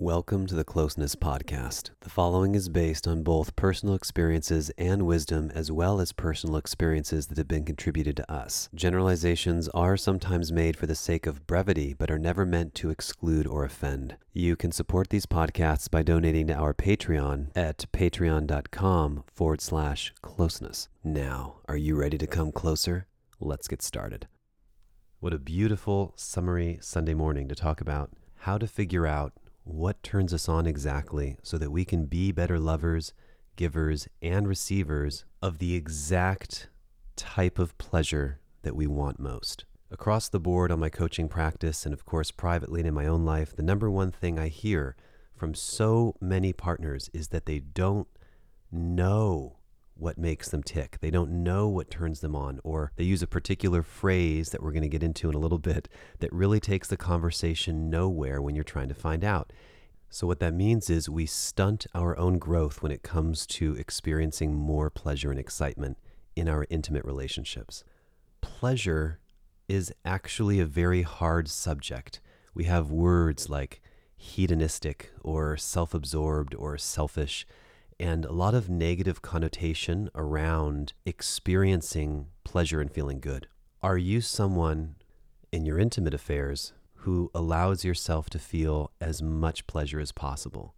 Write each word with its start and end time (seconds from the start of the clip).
Welcome 0.00 0.46
to 0.46 0.54
the 0.54 0.62
Closeness 0.62 1.16
Podcast. 1.16 1.90
The 2.02 2.08
following 2.08 2.54
is 2.54 2.68
based 2.68 3.08
on 3.08 3.24
both 3.24 3.56
personal 3.56 3.96
experiences 3.96 4.70
and 4.78 5.08
wisdom, 5.08 5.50
as 5.56 5.72
well 5.72 6.00
as 6.00 6.12
personal 6.12 6.54
experiences 6.54 7.26
that 7.26 7.36
have 7.36 7.48
been 7.48 7.64
contributed 7.64 8.14
to 8.18 8.32
us. 8.32 8.68
Generalizations 8.72 9.68
are 9.70 9.96
sometimes 9.96 10.52
made 10.52 10.76
for 10.76 10.86
the 10.86 10.94
sake 10.94 11.26
of 11.26 11.48
brevity, 11.48 11.94
but 11.98 12.12
are 12.12 12.18
never 12.18 12.46
meant 12.46 12.76
to 12.76 12.90
exclude 12.90 13.44
or 13.44 13.64
offend. 13.64 14.16
You 14.32 14.54
can 14.54 14.70
support 14.70 15.08
these 15.08 15.26
podcasts 15.26 15.90
by 15.90 16.04
donating 16.04 16.46
to 16.46 16.54
our 16.54 16.74
Patreon 16.74 17.48
at 17.56 17.84
patreon.com 17.90 19.24
forward 19.34 19.60
slash 19.60 20.12
closeness. 20.22 20.88
Now, 21.02 21.56
are 21.66 21.76
you 21.76 21.96
ready 21.96 22.18
to 22.18 22.26
come 22.28 22.52
closer? 22.52 23.08
Let's 23.40 23.66
get 23.66 23.82
started. 23.82 24.28
What 25.18 25.34
a 25.34 25.38
beautiful, 25.38 26.12
summery 26.14 26.78
Sunday 26.80 27.14
morning 27.14 27.48
to 27.48 27.56
talk 27.56 27.80
about 27.80 28.12
how 28.42 28.58
to 28.58 28.68
figure 28.68 29.04
out 29.04 29.32
what 29.68 30.02
turns 30.02 30.32
us 30.32 30.48
on 30.48 30.66
exactly 30.66 31.36
so 31.42 31.58
that 31.58 31.70
we 31.70 31.84
can 31.84 32.06
be 32.06 32.32
better 32.32 32.58
lovers, 32.58 33.12
givers, 33.54 34.08
and 34.22 34.48
receivers 34.48 35.24
of 35.42 35.58
the 35.58 35.74
exact 35.74 36.68
type 37.16 37.58
of 37.58 37.76
pleasure 37.78 38.40
that 38.62 38.74
we 38.74 38.86
want 38.86 39.20
most. 39.20 39.64
Across 39.90 40.30
the 40.30 40.40
board 40.40 40.72
on 40.72 40.80
my 40.80 40.88
coaching 40.88 41.28
practice, 41.28 41.84
and 41.84 41.92
of 41.92 42.04
course 42.04 42.30
privately 42.30 42.80
and 42.80 42.88
in 42.88 42.94
my 42.94 43.06
own 43.06 43.24
life, 43.24 43.54
the 43.54 43.62
number 43.62 43.90
one 43.90 44.10
thing 44.10 44.38
I 44.38 44.48
hear 44.48 44.96
from 45.36 45.54
so 45.54 46.14
many 46.20 46.52
partners 46.52 47.10
is 47.12 47.28
that 47.28 47.46
they 47.46 47.58
don't 47.58 48.08
know 48.72 49.57
what 49.98 50.16
makes 50.16 50.48
them 50.48 50.62
tick. 50.62 50.98
They 51.00 51.10
don't 51.10 51.42
know 51.42 51.68
what 51.68 51.90
turns 51.90 52.20
them 52.20 52.36
on, 52.36 52.60
or 52.62 52.92
they 52.96 53.04
use 53.04 53.22
a 53.22 53.26
particular 53.26 53.82
phrase 53.82 54.50
that 54.50 54.62
we're 54.62 54.72
going 54.72 54.82
to 54.82 54.88
get 54.88 55.02
into 55.02 55.28
in 55.28 55.34
a 55.34 55.40
little 55.40 55.58
bit 55.58 55.88
that 56.20 56.32
really 56.32 56.60
takes 56.60 56.88
the 56.88 56.96
conversation 56.96 57.90
nowhere 57.90 58.40
when 58.40 58.54
you're 58.54 58.64
trying 58.64 58.88
to 58.88 58.94
find 58.94 59.24
out. 59.24 59.52
So, 60.08 60.26
what 60.26 60.40
that 60.40 60.54
means 60.54 60.88
is 60.88 61.08
we 61.08 61.26
stunt 61.26 61.86
our 61.94 62.16
own 62.16 62.38
growth 62.38 62.80
when 62.80 62.92
it 62.92 63.02
comes 63.02 63.46
to 63.48 63.74
experiencing 63.74 64.54
more 64.54 64.88
pleasure 64.88 65.30
and 65.30 65.38
excitement 65.38 65.98
in 66.34 66.48
our 66.48 66.66
intimate 66.70 67.04
relationships. 67.04 67.84
Pleasure 68.40 69.18
is 69.68 69.92
actually 70.04 70.60
a 70.60 70.64
very 70.64 71.02
hard 71.02 71.48
subject. 71.48 72.20
We 72.54 72.64
have 72.64 72.90
words 72.90 73.50
like 73.50 73.82
hedonistic 74.16 75.12
or 75.22 75.56
self 75.56 75.92
absorbed 75.92 76.54
or 76.54 76.78
selfish 76.78 77.46
and 78.00 78.24
a 78.24 78.32
lot 78.32 78.54
of 78.54 78.68
negative 78.68 79.22
connotation 79.22 80.08
around 80.14 80.92
experiencing 81.04 82.26
pleasure 82.44 82.80
and 82.80 82.92
feeling 82.92 83.20
good. 83.20 83.48
Are 83.82 83.98
you 83.98 84.20
someone 84.20 84.96
in 85.50 85.66
your 85.66 85.78
intimate 85.78 86.14
affairs 86.14 86.72
who 87.02 87.30
allows 87.34 87.84
yourself 87.84 88.30
to 88.30 88.38
feel 88.38 88.92
as 89.00 89.22
much 89.22 89.66
pleasure 89.66 90.00
as 90.00 90.12
possible? 90.12 90.74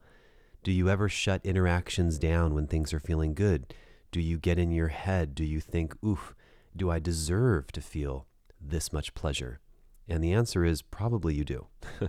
Do 0.63 0.73
you 0.73 0.89
ever 0.89 1.09
shut 1.09 1.45
interactions 1.45 2.19
down 2.19 2.55
when 2.55 2.67
things 2.67 2.93
are 2.93 3.01
feeling 3.01 3.35
good? 3.35 3.75
Do 4.13 4.21
you 4.21 4.39
get 4.39 4.59
in 4.59 4.71
your 4.71 4.89
head? 4.89 5.35
Do 5.35 5.45
you 5.45 5.61
think, 5.61 5.95
oof, 6.05 6.35
do 6.77 6.91
I 6.91 6.99
deserve 6.99 7.73
to 7.73 7.81
feel 7.81 8.27
this 8.61 8.93
much 8.93 9.15
pleasure? 9.15 9.61
And 10.09 10.23
the 10.23 10.33
answer 10.33 10.65
is 10.65 10.83
probably 10.83 11.35
you 11.35 11.45
do. 11.45 11.67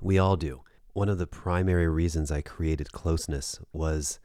we 0.00 0.18
all 0.18 0.36
do 0.36 0.62
one 0.94 1.08
of 1.08 1.18
the 1.18 1.26
primary 1.26 1.88
reasons 1.88 2.30
I 2.30 2.40
created 2.40 2.92
closeness 2.92 3.58
was 3.72 4.20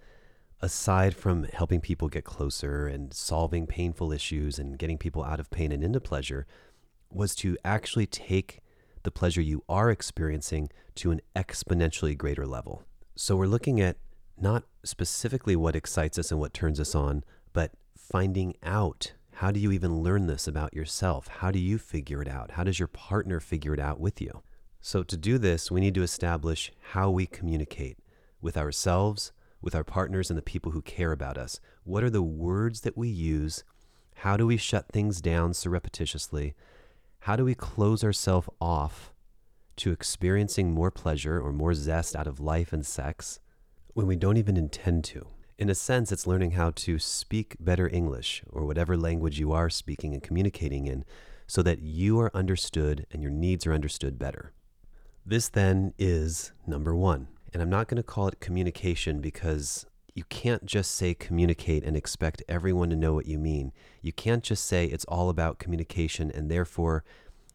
aside 0.62 1.16
from 1.16 1.46
helping 1.46 1.82
people 1.82 2.08
get 2.10 2.24
closer 2.24 2.86
and 2.86 3.12
solving 3.12 3.66
painful 3.66 4.12
issues 4.12 4.60
and 4.60 4.78
getting 4.78 4.98
people 4.98 5.24
out 5.24 5.40
of 5.40 5.50
pain 5.50 5.72
and 5.72 5.84
into 5.84 6.00
pleasure, 6.00 6.46
was 7.12 7.34
to 7.34 7.58
actually 7.66 8.06
take 8.06 8.60
the 9.02 9.10
pleasure 9.10 9.42
you 9.42 9.64
are 9.68 9.90
experiencing 9.90 10.70
to 10.94 11.10
an 11.10 11.22
exponentially 11.36 12.16
greater 12.16 12.46
level. 12.46 12.84
So 13.16 13.36
we're 13.36 13.48
looking 13.48 13.82
at 13.82 13.98
not 14.40 14.64
specifically 14.84 15.56
what 15.56 15.76
excites 15.76 16.20
us 16.20 16.30
and 16.30 16.40
what 16.40 16.54
turns 16.54 16.80
us 16.80 16.94
on, 16.94 17.24
but 17.52 17.72
finding 17.98 18.56
out 18.62 19.14
how 19.36 19.52
do 19.52 19.60
you 19.60 19.72
even 19.72 20.04
learn 20.04 20.28
this 20.28 20.48
about 20.48 20.74
yourself? 20.76 21.28
How 21.28 21.50
do 21.50 21.60
you 21.60 21.80
figure 21.80 22.22
it 22.22 22.28
out? 22.28 22.52
How 22.52 22.64
does 22.64 22.78
your 22.78 22.90
partner 22.90 23.40
figure 23.40 23.74
it 23.74 23.80
out 23.80 24.00
with 24.00 24.22
you? 24.22 24.44
So, 24.82 25.04
to 25.04 25.18
do 25.18 25.38
this, 25.38 25.70
we 25.70 25.82
need 25.82 25.94
to 25.96 26.04
establish 26.04 26.72
how 26.92 27.10
we 27.10 27.26
communicate 27.26 27.98
with 28.42 28.56
ourselves, 28.56 29.34
with 29.62 29.76
our 29.76 29.84
partners, 29.84 30.30
and 30.30 30.38
the 30.38 30.42
people 30.42 30.72
who 30.72 30.82
care 30.82 31.12
about 31.12 31.38
us. 31.38 31.60
What 31.84 32.04
are 32.04 32.10
the 32.10 32.24
words 32.24 32.82
that 32.82 32.98
we 32.98 33.10
use? 33.10 33.66
How 34.16 34.38
do 34.38 34.48
we 34.48 34.56
shut 34.56 34.88
things 34.88 35.20
down 35.20 35.54
surreptitiously? 35.54 36.56
How 37.20 37.36
do 37.36 37.44
we 37.44 37.56
close 37.56 38.06
ourselves 38.06 38.48
off 38.62 39.12
to 39.78 39.92
experiencing 39.92 40.72
more 40.72 40.92
pleasure 40.92 41.40
or 41.42 41.52
more 41.52 41.74
zest 41.74 42.16
out 42.16 42.28
of 42.28 42.40
life 42.40 42.72
and 42.72 42.86
sex 42.86 43.40
when 43.94 44.08
we 44.08 44.16
don't 44.16 44.38
even 44.38 44.56
intend 44.56 45.04
to? 45.06 45.28
In 45.58 45.70
a 45.70 45.76
sense, 45.76 46.10
it's 46.10 46.26
learning 46.26 46.52
how 46.52 46.72
to 46.72 47.00
speak 47.00 47.58
better 47.60 47.90
English 47.90 48.44
or 48.50 48.66
whatever 48.66 48.96
language 48.96 49.40
you 49.40 49.52
are 49.52 49.70
speaking 49.70 50.14
and 50.14 50.24
communicating 50.24 50.88
in 50.88 51.04
so 51.48 51.62
that 51.64 51.82
you 51.82 52.18
are 52.22 52.32
understood 52.34 53.06
and 53.12 53.22
your 53.22 53.32
needs 53.32 53.68
are 53.68 53.74
understood 53.74 54.18
better. 54.18 54.54
This 55.30 55.48
then 55.48 55.94
is 56.00 56.54
number 56.66 56.96
one. 56.96 57.28
And 57.54 57.62
I'm 57.62 57.70
not 57.70 57.88
going 57.88 57.98
to 57.98 58.04
call 58.04 58.28
it 58.28 58.40
communication 58.40 59.22
because 59.22 59.86
you 60.16 60.24
can't 60.24 60.66
just 60.66 60.96
say 60.96 61.14
communicate 61.14 61.84
and 61.84 61.96
expect 61.96 62.42
everyone 62.50 62.90
to 62.90 62.96
know 62.96 63.14
what 63.14 63.28
you 63.28 63.38
mean. 63.38 63.72
You 64.02 64.12
can't 64.12 64.44
just 64.44 64.66
say 64.66 64.86
it's 64.86 65.06
all 65.06 65.30
about 65.30 65.60
communication 65.60 66.32
and 66.32 66.50
therefore 66.50 67.04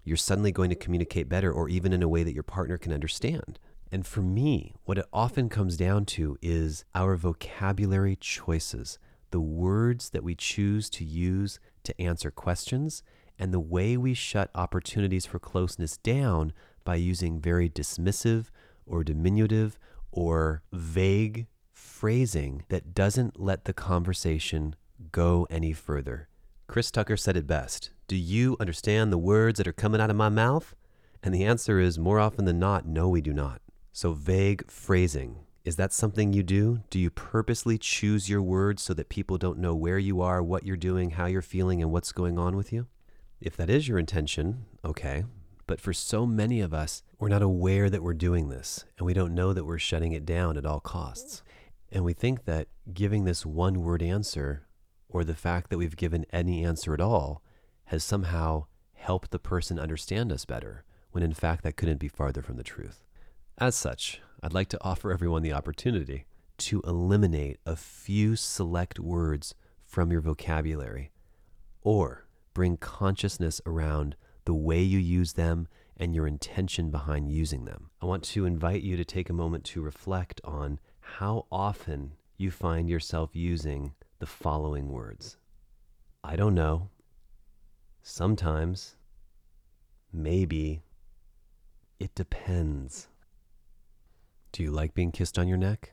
you're 0.04 0.16
suddenly 0.16 0.52
going 0.52 0.70
to 0.70 0.76
communicate 0.76 1.28
better 1.28 1.50
or 1.52 1.68
even 1.68 1.92
in 1.92 2.00
a 2.00 2.08
way 2.08 2.22
that 2.22 2.32
your 2.32 2.44
partner 2.44 2.78
can 2.78 2.92
understand. 2.92 3.58
And 3.90 4.06
for 4.06 4.22
me, 4.22 4.76
what 4.84 4.98
it 4.98 5.06
often 5.12 5.48
comes 5.48 5.76
down 5.76 6.04
to 6.04 6.38
is 6.40 6.84
our 6.94 7.16
vocabulary 7.16 8.14
choices, 8.14 9.00
the 9.32 9.40
words 9.40 10.10
that 10.10 10.22
we 10.22 10.36
choose 10.36 10.88
to 10.90 11.04
use 11.04 11.58
to 11.82 12.00
answer 12.00 12.30
questions, 12.30 13.02
and 13.36 13.52
the 13.52 13.58
way 13.58 13.96
we 13.96 14.14
shut 14.14 14.48
opportunities 14.54 15.26
for 15.26 15.40
closeness 15.40 15.96
down 15.96 16.52
by 16.84 16.96
using 16.96 17.40
very 17.40 17.68
dismissive 17.68 18.46
or 18.86 19.02
diminutive 19.02 19.78
or 20.12 20.62
vague 20.72 21.46
phrasing 21.72 22.64
that 22.68 22.94
doesn't 22.94 23.40
let 23.40 23.64
the 23.64 23.72
conversation 23.72 24.76
go 25.10 25.46
any 25.50 25.72
further. 25.72 26.28
Chris 26.66 26.90
Tucker 26.90 27.16
said 27.16 27.36
it 27.36 27.46
best 27.46 27.90
Do 28.08 28.16
you 28.16 28.56
understand 28.60 29.12
the 29.12 29.18
words 29.18 29.58
that 29.58 29.68
are 29.68 29.72
coming 29.72 30.00
out 30.00 30.10
of 30.10 30.16
my 30.16 30.28
mouth? 30.28 30.74
And 31.22 31.34
the 31.34 31.44
answer 31.44 31.80
is 31.80 31.98
more 31.98 32.20
often 32.20 32.44
than 32.44 32.58
not, 32.58 32.86
no, 32.86 33.08
we 33.08 33.20
do 33.20 33.32
not. 33.32 33.62
So, 33.92 34.12
vague 34.12 34.70
phrasing. 34.70 35.38
Is 35.64 35.76
that 35.76 35.94
something 35.94 36.34
you 36.34 36.42
do? 36.42 36.80
Do 36.90 36.98
you 36.98 37.08
purposely 37.08 37.78
choose 37.78 38.28
your 38.28 38.42
words 38.42 38.82
so 38.82 38.92
that 38.92 39.08
people 39.08 39.38
don't 39.38 39.58
know 39.58 39.74
where 39.74 39.98
you 39.98 40.20
are, 40.20 40.42
what 40.42 40.66
you're 40.66 40.76
doing, 40.76 41.10
how 41.10 41.24
you're 41.24 41.40
feeling, 41.40 41.80
and 41.80 41.90
what's 41.90 42.12
going 42.12 42.38
on 42.38 42.54
with 42.56 42.70
you? 42.70 42.86
If 43.40 43.56
that 43.56 43.70
is 43.70 43.88
your 43.88 43.98
intention, 43.98 44.66
okay, 44.84 45.24
but 45.66 45.80
for 45.80 45.92
so 45.92 46.26
many 46.26 46.60
of 46.60 46.75
us, 46.75 47.02
we're 47.19 47.28
not 47.28 47.42
aware 47.42 47.88
that 47.88 48.02
we're 48.02 48.14
doing 48.14 48.48
this, 48.48 48.84
and 48.98 49.06
we 49.06 49.14
don't 49.14 49.34
know 49.34 49.52
that 49.52 49.64
we're 49.64 49.78
shutting 49.78 50.12
it 50.12 50.26
down 50.26 50.56
at 50.56 50.66
all 50.66 50.80
costs. 50.80 51.42
And 51.91 52.04
we 52.04 52.12
think 52.12 52.44
that 52.44 52.69
giving 52.92 53.25
this 53.25 53.47
one 53.47 53.82
word 53.82 54.02
answer, 54.02 54.66
or 55.08 55.25
the 55.25 55.34
fact 55.34 55.70
that 55.70 55.78
we've 55.78 55.97
given 55.97 56.26
any 56.32 56.64
answer 56.64 56.92
at 56.92 57.00
all, 57.00 57.42
has 57.86 58.02
somehow 58.02 58.66
helped 58.94 59.30
the 59.30 59.38
person 59.38 59.78
understand 59.78 60.32
us 60.32 60.44
better, 60.44 60.84
when 61.12 61.22
in 61.22 61.34
fact 61.34 61.62
that 61.62 61.76
couldn't 61.76 61.98
be 62.00 62.08
farther 62.08 62.42
from 62.42 62.56
the 62.56 62.62
truth. 62.62 63.04
As 63.58 63.76
such, 63.76 64.20
I'd 64.42 64.52
like 64.52 64.69
to 64.69 64.82
offer 64.82 65.12
everyone 65.12 65.42
the 65.42 65.52
opportunity 65.52 66.26
to 66.58 66.81
eliminate 66.82 67.58
a 67.64 67.76
few 67.76 68.36
select 68.36 68.98
words 68.98 69.54
from 69.84 70.10
your 70.10 70.20
vocabulary, 70.20 71.12
or 71.82 72.26
bring 72.52 72.76
consciousness 72.76 73.60
around 73.66 74.16
the 74.44 74.55
way 74.55 74.81
you 74.81 74.99
use 74.99 75.34
them, 75.34 75.69
and 75.97 76.15
your 76.15 76.27
intention 76.27 76.91
behind 76.91 77.31
using 77.31 77.65
them. 77.65 77.91
I 78.03 78.06
want 78.06 78.25
to 78.25 78.47
invite 78.47 78.82
you 78.82 78.97
to 78.97 79.05
take 79.05 79.31
a 79.31 79.34
moment 79.34 79.65
to 79.66 79.81
reflect 79.81 80.41
on 80.44 80.81
how 81.00 81.46
often 81.52 82.12
you 82.37 82.50
find 82.50 82.88
yourself 82.88 83.31
using 83.32 83.94
the 84.19 84.26
following 84.26 84.88
words 84.88 85.37
I 86.23 86.37
don't 86.37 86.55
know. 86.55 86.88
Sometimes. 88.02 88.96
Maybe. 90.12 90.82
It 92.00 92.14
depends. 92.14 93.08
Do 94.52 94.62
you 94.62 94.70
like 94.70 94.94
being 94.94 95.12
kissed 95.12 95.38
on 95.38 95.49
your 95.49 95.58
neck? 95.58 95.93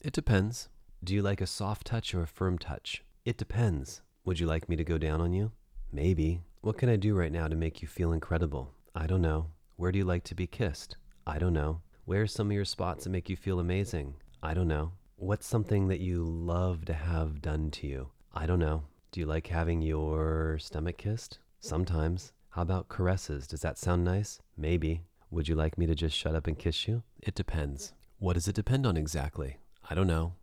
It 0.00 0.12
depends. 0.12 0.68
Do 1.04 1.14
you 1.14 1.22
like 1.22 1.40
a 1.40 1.46
soft 1.46 1.86
touch 1.86 2.14
or 2.14 2.22
a 2.22 2.26
firm 2.26 2.58
touch? 2.58 3.04
It 3.24 3.36
depends. 3.36 4.02
Would 4.24 4.40
you 4.40 4.46
like 4.46 4.68
me 4.68 4.76
to 4.76 4.84
go 4.84 4.98
down 4.98 5.20
on 5.20 5.32
you? 5.32 5.52
Maybe. 5.92 6.40
What 6.62 6.76
can 6.76 6.90
I 6.90 6.96
do 6.96 7.14
right 7.14 7.32
now 7.32 7.48
to 7.48 7.56
make 7.56 7.80
you 7.80 7.88
feel 7.88 8.12
incredible? 8.12 8.74
I 8.94 9.06
don't 9.06 9.22
know. 9.22 9.46
Where 9.76 9.90
do 9.90 9.96
you 9.98 10.04
like 10.04 10.24
to 10.24 10.34
be 10.34 10.46
kissed? 10.46 10.98
I 11.26 11.38
don't 11.38 11.54
know. 11.54 11.80
Where 12.04 12.20
are 12.20 12.26
some 12.26 12.48
of 12.48 12.52
your 12.52 12.66
spots 12.66 13.04
that 13.04 13.10
make 13.10 13.30
you 13.30 13.36
feel 13.36 13.60
amazing? 13.60 14.16
I 14.42 14.52
don't 14.52 14.68
know. 14.68 14.92
What's 15.16 15.46
something 15.46 15.88
that 15.88 16.00
you 16.00 16.22
love 16.22 16.84
to 16.84 16.92
have 16.92 17.40
done 17.40 17.70
to 17.70 17.86
you? 17.86 18.10
I 18.34 18.44
don't 18.44 18.58
know. 18.58 18.82
Do 19.10 19.20
you 19.20 19.26
like 19.26 19.46
having 19.46 19.80
your 19.80 20.58
stomach 20.60 20.98
kissed? 20.98 21.38
Sometimes. 21.60 22.34
How 22.50 22.60
about 22.60 22.88
caresses? 22.88 23.46
Does 23.46 23.62
that 23.62 23.78
sound 23.78 24.04
nice? 24.04 24.38
Maybe. 24.54 25.04
Would 25.30 25.48
you 25.48 25.54
like 25.54 25.78
me 25.78 25.86
to 25.86 25.94
just 25.94 26.14
shut 26.14 26.34
up 26.34 26.46
and 26.46 26.58
kiss 26.58 26.86
you? 26.86 27.04
It 27.22 27.34
depends. 27.34 27.94
What 28.18 28.34
does 28.34 28.48
it 28.48 28.54
depend 28.54 28.86
on 28.86 28.98
exactly? 28.98 29.56
I 29.88 29.94
don't 29.94 30.06
know. 30.06 30.34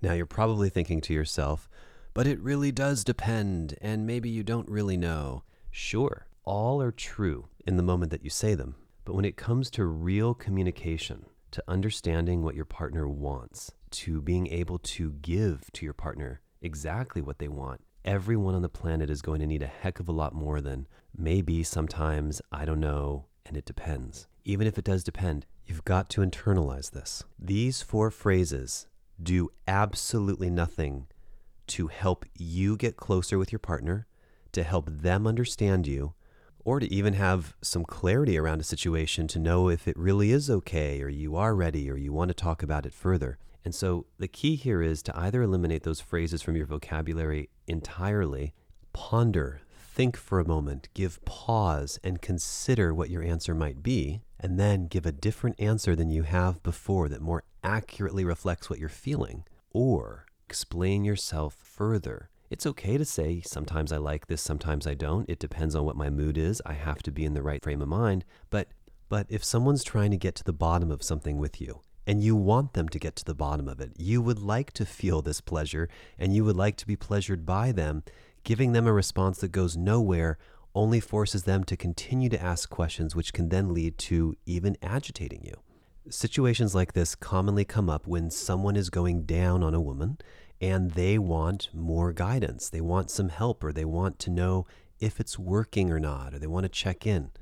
Now 0.00 0.12
you're 0.12 0.24
probably 0.24 0.68
thinking 0.68 1.00
to 1.00 1.12
yourself, 1.12 1.68
but 2.14 2.26
it 2.26 2.40
really 2.40 2.72
does 2.72 3.04
depend, 3.04 3.76
and 3.80 4.06
maybe 4.06 4.28
you 4.28 4.42
don't 4.42 4.68
really 4.68 4.96
know. 4.96 5.44
Sure, 5.70 6.26
all 6.44 6.82
are 6.82 6.92
true 6.92 7.48
in 7.66 7.76
the 7.76 7.82
moment 7.82 8.10
that 8.10 8.24
you 8.24 8.30
say 8.30 8.54
them. 8.54 8.74
But 9.04 9.14
when 9.14 9.24
it 9.24 9.36
comes 9.36 9.70
to 9.70 9.84
real 9.84 10.34
communication, 10.34 11.26
to 11.52 11.64
understanding 11.68 12.42
what 12.42 12.54
your 12.54 12.64
partner 12.64 13.08
wants, 13.08 13.72
to 13.90 14.22
being 14.22 14.46
able 14.48 14.78
to 14.78 15.12
give 15.22 15.70
to 15.72 15.84
your 15.84 15.94
partner 15.94 16.40
exactly 16.60 17.20
what 17.20 17.38
they 17.38 17.48
want, 17.48 17.80
everyone 18.04 18.54
on 18.54 18.62
the 18.62 18.68
planet 18.68 19.10
is 19.10 19.22
going 19.22 19.40
to 19.40 19.46
need 19.46 19.62
a 19.62 19.66
heck 19.66 20.00
of 20.00 20.08
a 20.08 20.12
lot 20.12 20.34
more 20.34 20.60
than 20.60 20.86
maybe, 21.16 21.62
sometimes, 21.62 22.40
I 22.50 22.64
don't 22.64 22.80
know, 22.80 23.26
and 23.44 23.56
it 23.56 23.64
depends. 23.64 24.26
Even 24.44 24.66
if 24.66 24.78
it 24.78 24.84
does 24.84 25.04
depend, 25.04 25.46
you've 25.66 25.84
got 25.84 26.08
to 26.10 26.20
internalize 26.20 26.90
this. 26.90 27.24
These 27.38 27.82
four 27.82 28.10
phrases 28.10 28.86
do 29.22 29.50
absolutely 29.68 30.50
nothing 30.50 31.06
to 31.72 31.88
help 31.88 32.24
you 32.36 32.76
get 32.76 32.96
closer 32.96 33.38
with 33.38 33.50
your 33.50 33.58
partner, 33.58 34.06
to 34.52 34.62
help 34.62 34.88
them 34.90 35.26
understand 35.26 35.86
you, 35.86 36.14
or 36.64 36.78
to 36.78 36.92
even 36.92 37.14
have 37.14 37.56
some 37.62 37.84
clarity 37.84 38.38
around 38.38 38.60
a 38.60 38.64
situation 38.64 39.26
to 39.26 39.38
know 39.38 39.68
if 39.68 39.88
it 39.88 39.96
really 39.96 40.30
is 40.30 40.50
okay, 40.50 41.02
or 41.02 41.08
you 41.08 41.34
are 41.34 41.54
ready, 41.54 41.90
or 41.90 41.96
you 41.96 42.12
want 42.12 42.28
to 42.28 42.34
talk 42.34 42.62
about 42.62 42.86
it 42.86 42.92
further. 42.92 43.38
And 43.64 43.74
so 43.74 44.06
the 44.18 44.28
key 44.28 44.54
here 44.54 44.82
is 44.82 45.02
to 45.04 45.18
either 45.18 45.42
eliminate 45.42 45.82
those 45.82 46.00
phrases 46.00 46.42
from 46.42 46.56
your 46.56 46.66
vocabulary 46.66 47.48
entirely, 47.66 48.52
ponder, 48.92 49.60
think 49.94 50.16
for 50.16 50.40
a 50.40 50.46
moment, 50.46 50.88
give 50.94 51.24
pause, 51.24 51.98
and 52.04 52.20
consider 52.20 52.92
what 52.92 53.10
your 53.10 53.22
answer 53.22 53.54
might 53.54 53.82
be, 53.82 54.22
and 54.38 54.58
then 54.58 54.88
give 54.88 55.06
a 55.06 55.12
different 55.12 55.58
answer 55.58 55.96
than 55.96 56.10
you 56.10 56.24
have 56.24 56.62
before 56.62 57.08
that 57.08 57.22
more 57.22 57.44
accurately 57.64 58.24
reflects 58.24 58.68
what 58.68 58.78
you're 58.78 58.88
feeling, 58.88 59.44
or 59.70 60.26
explain 60.52 61.02
yourself 61.02 61.54
further. 61.54 62.28
It's 62.50 62.66
okay 62.66 62.98
to 62.98 63.06
say, 63.06 63.40
sometimes 63.40 63.90
I 63.90 63.96
like 63.96 64.26
this, 64.26 64.42
sometimes 64.42 64.86
I 64.86 64.92
don't. 64.92 65.26
It 65.26 65.38
depends 65.38 65.74
on 65.74 65.86
what 65.86 65.96
my 65.96 66.10
mood 66.10 66.36
is. 66.36 66.60
I 66.66 66.74
have 66.74 67.02
to 67.04 67.10
be 67.10 67.24
in 67.24 67.32
the 67.32 67.40
right 67.40 67.64
frame 67.64 67.80
of 67.80 67.88
mind. 67.88 68.26
But, 68.50 68.68
but 69.08 69.26
if 69.30 69.42
someone's 69.42 69.82
trying 69.82 70.10
to 70.10 70.18
get 70.18 70.34
to 70.34 70.44
the 70.44 70.52
bottom 70.52 70.90
of 70.90 71.02
something 71.02 71.38
with 71.38 71.58
you, 71.58 71.80
and 72.06 72.22
you 72.22 72.36
want 72.36 72.74
them 72.74 72.90
to 72.90 72.98
get 72.98 73.16
to 73.16 73.24
the 73.24 73.34
bottom 73.34 73.66
of 73.66 73.80
it, 73.80 73.92
you 73.96 74.20
would 74.20 74.40
like 74.40 74.74
to 74.74 74.84
feel 74.84 75.22
this 75.22 75.40
pleasure, 75.40 75.88
and 76.18 76.34
you 76.34 76.44
would 76.44 76.56
like 76.56 76.76
to 76.76 76.86
be 76.86 76.96
pleasured 76.96 77.46
by 77.46 77.72
them, 77.72 78.02
giving 78.44 78.72
them 78.72 78.86
a 78.86 78.92
response 78.92 79.38
that 79.38 79.52
goes 79.52 79.74
nowhere 79.74 80.36
only 80.74 81.00
forces 81.00 81.44
them 81.44 81.64
to 81.64 81.78
continue 81.78 82.28
to 82.28 82.42
ask 82.42 82.68
questions, 82.68 83.16
which 83.16 83.32
can 83.32 83.48
then 83.48 83.72
lead 83.72 83.96
to 83.96 84.36
even 84.44 84.76
agitating 84.82 85.42
you. 85.44 85.54
Situations 86.10 86.74
like 86.74 86.94
this 86.94 87.14
commonly 87.14 87.64
come 87.64 87.88
up 87.88 88.08
when 88.08 88.28
someone 88.28 88.74
is 88.74 88.90
going 88.90 89.22
down 89.22 89.62
on 89.62 89.72
a 89.72 89.80
woman 89.80 90.18
and 90.62 90.92
they 90.92 91.18
want 91.18 91.68
more 91.74 92.12
guidance. 92.12 92.70
They 92.70 92.80
want 92.80 93.10
some 93.10 93.30
help, 93.30 93.64
or 93.64 93.72
they 93.72 93.84
want 93.84 94.20
to 94.20 94.30
know 94.30 94.64
if 95.00 95.18
it's 95.18 95.36
working 95.36 95.90
or 95.90 95.98
not, 95.98 96.32
or 96.32 96.38
they 96.38 96.46
want 96.46 96.62
to 96.62 96.68
check 96.68 97.04
in. 97.04 97.32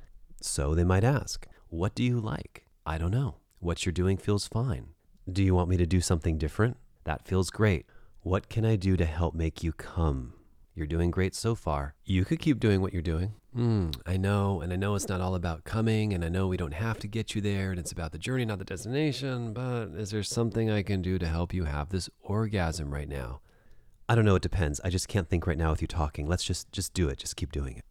So 0.40 0.74
they 0.74 0.84
might 0.84 1.04
ask, 1.04 1.46
What 1.68 1.94
do 1.94 2.02
you 2.02 2.18
like? 2.18 2.64
I 2.86 2.96
don't 2.96 3.10
know. 3.10 3.36
What 3.58 3.84
you're 3.84 3.92
doing 3.92 4.16
feels 4.16 4.48
fine. 4.48 4.88
Do 5.30 5.44
you 5.44 5.54
want 5.54 5.68
me 5.68 5.76
to 5.76 5.86
do 5.86 6.00
something 6.00 6.38
different? 6.38 6.78
That 7.04 7.26
feels 7.26 7.50
great. 7.50 7.84
What 8.22 8.48
can 8.48 8.64
I 8.64 8.76
do 8.76 8.96
to 8.96 9.04
help 9.04 9.34
make 9.34 9.62
you 9.62 9.72
come? 9.72 10.32
You're 10.74 10.86
doing 10.86 11.10
great 11.10 11.34
so 11.34 11.54
far. 11.54 11.94
You 12.04 12.24
could 12.24 12.38
keep 12.38 12.58
doing 12.58 12.80
what 12.80 12.94
you're 12.94 13.02
doing. 13.02 13.34
Hmm, 13.54 13.90
I 14.06 14.16
know, 14.16 14.60
and 14.60 14.72
I 14.72 14.76
know 14.76 14.94
it's 14.94 15.08
not 15.08 15.20
all 15.20 15.34
about 15.34 15.64
coming, 15.64 16.12
and 16.12 16.24
I 16.24 16.28
know 16.28 16.46
we 16.46 16.56
don't 16.56 16.74
have 16.74 16.98
to 17.00 17.08
get 17.08 17.34
you 17.34 17.40
there, 17.40 17.70
and 17.70 17.80
it's 17.80 17.90
about 17.90 18.12
the 18.12 18.18
journey, 18.18 18.44
not 18.44 18.60
the 18.60 18.64
destination, 18.64 19.52
but 19.52 19.88
is 19.96 20.12
there 20.12 20.22
something 20.22 20.70
I 20.70 20.82
can 20.82 21.02
do 21.02 21.18
to 21.18 21.26
help 21.26 21.52
you 21.52 21.64
have 21.64 21.88
this 21.88 22.08
orgasm 22.22 22.94
right 22.94 23.08
now? 23.08 23.40
I 24.08 24.14
don't 24.14 24.24
know, 24.24 24.36
it 24.36 24.42
depends. 24.42 24.80
I 24.84 24.90
just 24.90 25.08
can't 25.08 25.28
think 25.28 25.48
right 25.48 25.58
now 25.58 25.70
with 25.70 25.80
you 25.80 25.88
talking. 25.88 26.28
Let's 26.28 26.44
just 26.44 26.70
just 26.72 26.94
do 26.94 27.08
it. 27.08 27.18
Just 27.18 27.36
keep 27.36 27.52
doing 27.52 27.76
it. 27.76 27.84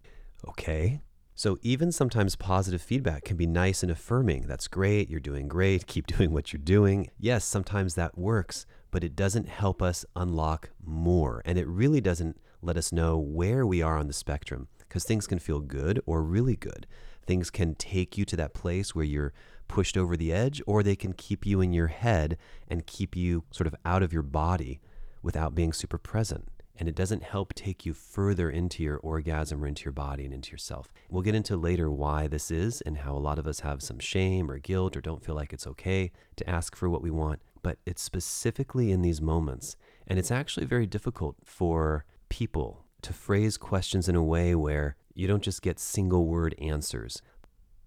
Okay? 0.47 1.01
So 1.35 1.57
even 1.61 1.94
sometimes 1.94 2.35
positive 2.35 2.81
feedback 2.81 3.23
can 3.23 3.38
be 3.38 3.47
nice 3.47 3.83
and 3.83 3.91
affirming. 3.91 4.45
That's 4.45 4.67
great. 4.67 5.09
You're 5.09 5.21
doing 5.21 5.47
great. 5.47 5.88
Keep 5.88 6.07
doing 6.17 6.33
what 6.33 6.51
you're 6.51 6.61
doing. 6.61 7.09
Yes, 7.17 7.45
sometimes 7.45 7.95
that 7.95 8.17
works, 8.17 8.65
but 8.91 9.03
it 9.03 9.15
doesn't 9.15 9.47
help 9.47 9.81
us 9.81 10.06
unlock 10.15 10.71
more. 10.85 11.41
And 11.45 11.57
it 11.57 11.67
really 11.67 12.01
doesn't 12.01 12.38
let 12.61 12.75
us 12.75 12.91
know 12.91 13.17
where 13.17 13.65
we 13.65 13.81
are 13.81 13.97
on 13.97 14.07
the 14.07 14.13
spectrum 14.13 14.67
because 14.89 15.06
things 15.06 15.27
can 15.27 15.39
feel 15.39 15.59
good 15.62 16.01
or 16.06 16.24
really 16.24 16.56
good. 16.56 16.88
Things 17.25 17.51
can 17.51 17.75
take 17.75 18.18
you 18.18 18.25
to 18.25 18.36
that 18.36 18.56
place 18.56 18.95
where 18.95 19.06
you're 19.06 19.33
pushed 19.68 19.95
over 19.95 20.18
the 20.18 20.33
edge, 20.33 20.62
or 20.65 20.81
they 20.81 20.95
can 20.95 21.13
keep 21.13 21.45
you 21.45 21.62
in 21.62 21.71
your 21.71 21.88
head 21.88 22.38
and 22.68 22.88
keep 22.88 23.15
you 23.15 23.44
sort 23.51 23.68
of 23.68 23.75
out 23.86 24.01
of 24.01 24.12
your 24.12 24.24
body 24.24 24.81
without 25.21 25.53
being 25.53 25.71
super 25.71 26.00
present. 26.00 26.50
And 26.75 26.89
it 26.89 26.95
doesn't 26.95 27.24
help 27.24 27.53
take 27.53 27.86
you 27.86 27.94
further 27.94 28.50
into 28.50 28.81
your 28.81 28.97
orgasm 28.97 29.63
or 29.63 29.68
into 29.68 29.83
your 29.83 29.91
body 29.91 30.25
and 30.25 30.33
into 30.33 30.51
yourself. 30.51 30.92
We'll 31.09 31.21
get 31.21 31.35
into 31.35 31.56
later 31.56 31.92
why 31.92 32.27
this 32.27 32.50
is 32.50 32.81
and 32.81 33.00
how 33.00 33.15
a 33.15 33.19
lot 33.19 33.38
of 33.38 33.45
us 33.45 33.59
have 33.59 33.83
some 33.83 34.00
shame 34.00 34.50
or 34.50 34.57
guilt 34.57 34.95
or 34.95 35.01
don't 35.01 35.24
feel 35.24 35.35
like 35.35 35.53
it's 35.53 35.68
okay 35.68 36.12
to 36.38 36.50
ask 36.50 36.75
for 36.75 36.89
what 36.89 37.03
we 37.03 37.12
want. 37.12 37.42
But 37.62 37.80
it's 37.85 38.01
specifically 38.01 38.92
in 38.92 39.01
these 39.01 39.21
moments. 39.21 39.75
And 40.07 40.18
it's 40.18 40.31
actually 40.31 40.65
very 40.65 40.88
difficult 40.88 41.35
for 41.44 42.06
people 42.30 42.85
to 43.01 43.13
phrase 43.13 43.57
questions 43.57 44.09
in 44.09 44.15
a 44.15 44.23
way 44.23 44.55
where 44.55 44.95
you 45.13 45.27
don't 45.27 45.43
just 45.43 45.61
get 45.61 45.79
single 45.79 46.25
word 46.25 46.55
answers, 46.59 47.21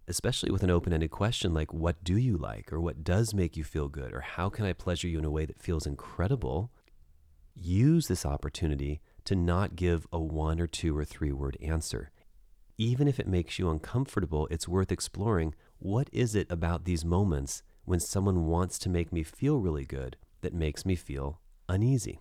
especially 0.08 0.50
with 0.50 0.62
an 0.62 0.70
open 0.70 0.92
ended 0.92 1.10
question 1.10 1.54
like, 1.54 1.72
What 1.72 2.02
do 2.04 2.16
you 2.16 2.36
like? 2.36 2.72
or 2.72 2.80
What 2.80 3.04
does 3.04 3.34
make 3.34 3.56
you 3.56 3.64
feel 3.64 3.88
good? 3.88 4.12
or 4.12 4.20
How 4.20 4.48
can 4.48 4.64
I 4.64 4.72
pleasure 4.72 5.08
you 5.08 5.18
in 5.18 5.24
a 5.24 5.30
way 5.30 5.46
that 5.46 5.62
feels 5.62 5.86
incredible? 5.86 6.70
Use 7.54 8.08
this 8.08 8.24
opportunity 8.24 9.00
to 9.24 9.36
not 9.36 9.76
give 9.76 10.06
a 10.12 10.18
one 10.18 10.58
or 10.60 10.66
two 10.66 10.96
or 10.96 11.04
three 11.04 11.32
word 11.32 11.56
answer. 11.62 12.10
Even 12.78 13.06
if 13.06 13.20
it 13.20 13.28
makes 13.28 13.58
you 13.58 13.70
uncomfortable, 13.70 14.48
it's 14.50 14.66
worth 14.66 14.90
exploring 14.90 15.54
what 15.78 16.08
is 16.12 16.34
it 16.34 16.46
about 16.50 16.84
these 16.84 17.04
moments 17.04 17.62
when 17.84 18.00
someone 18.00 18.46
wants 18.46 18.78
to 18.78 18.88
make 18.88 19.12
me 19.12 19.22
feel 19.22 19.58
really 19.58 19.84
good 19.84 20.16
that 20.40 20.54
makes 20.54 20.86
me 20.86 20.94
feel 20.96 21.40
uneasy. 21.68 22.20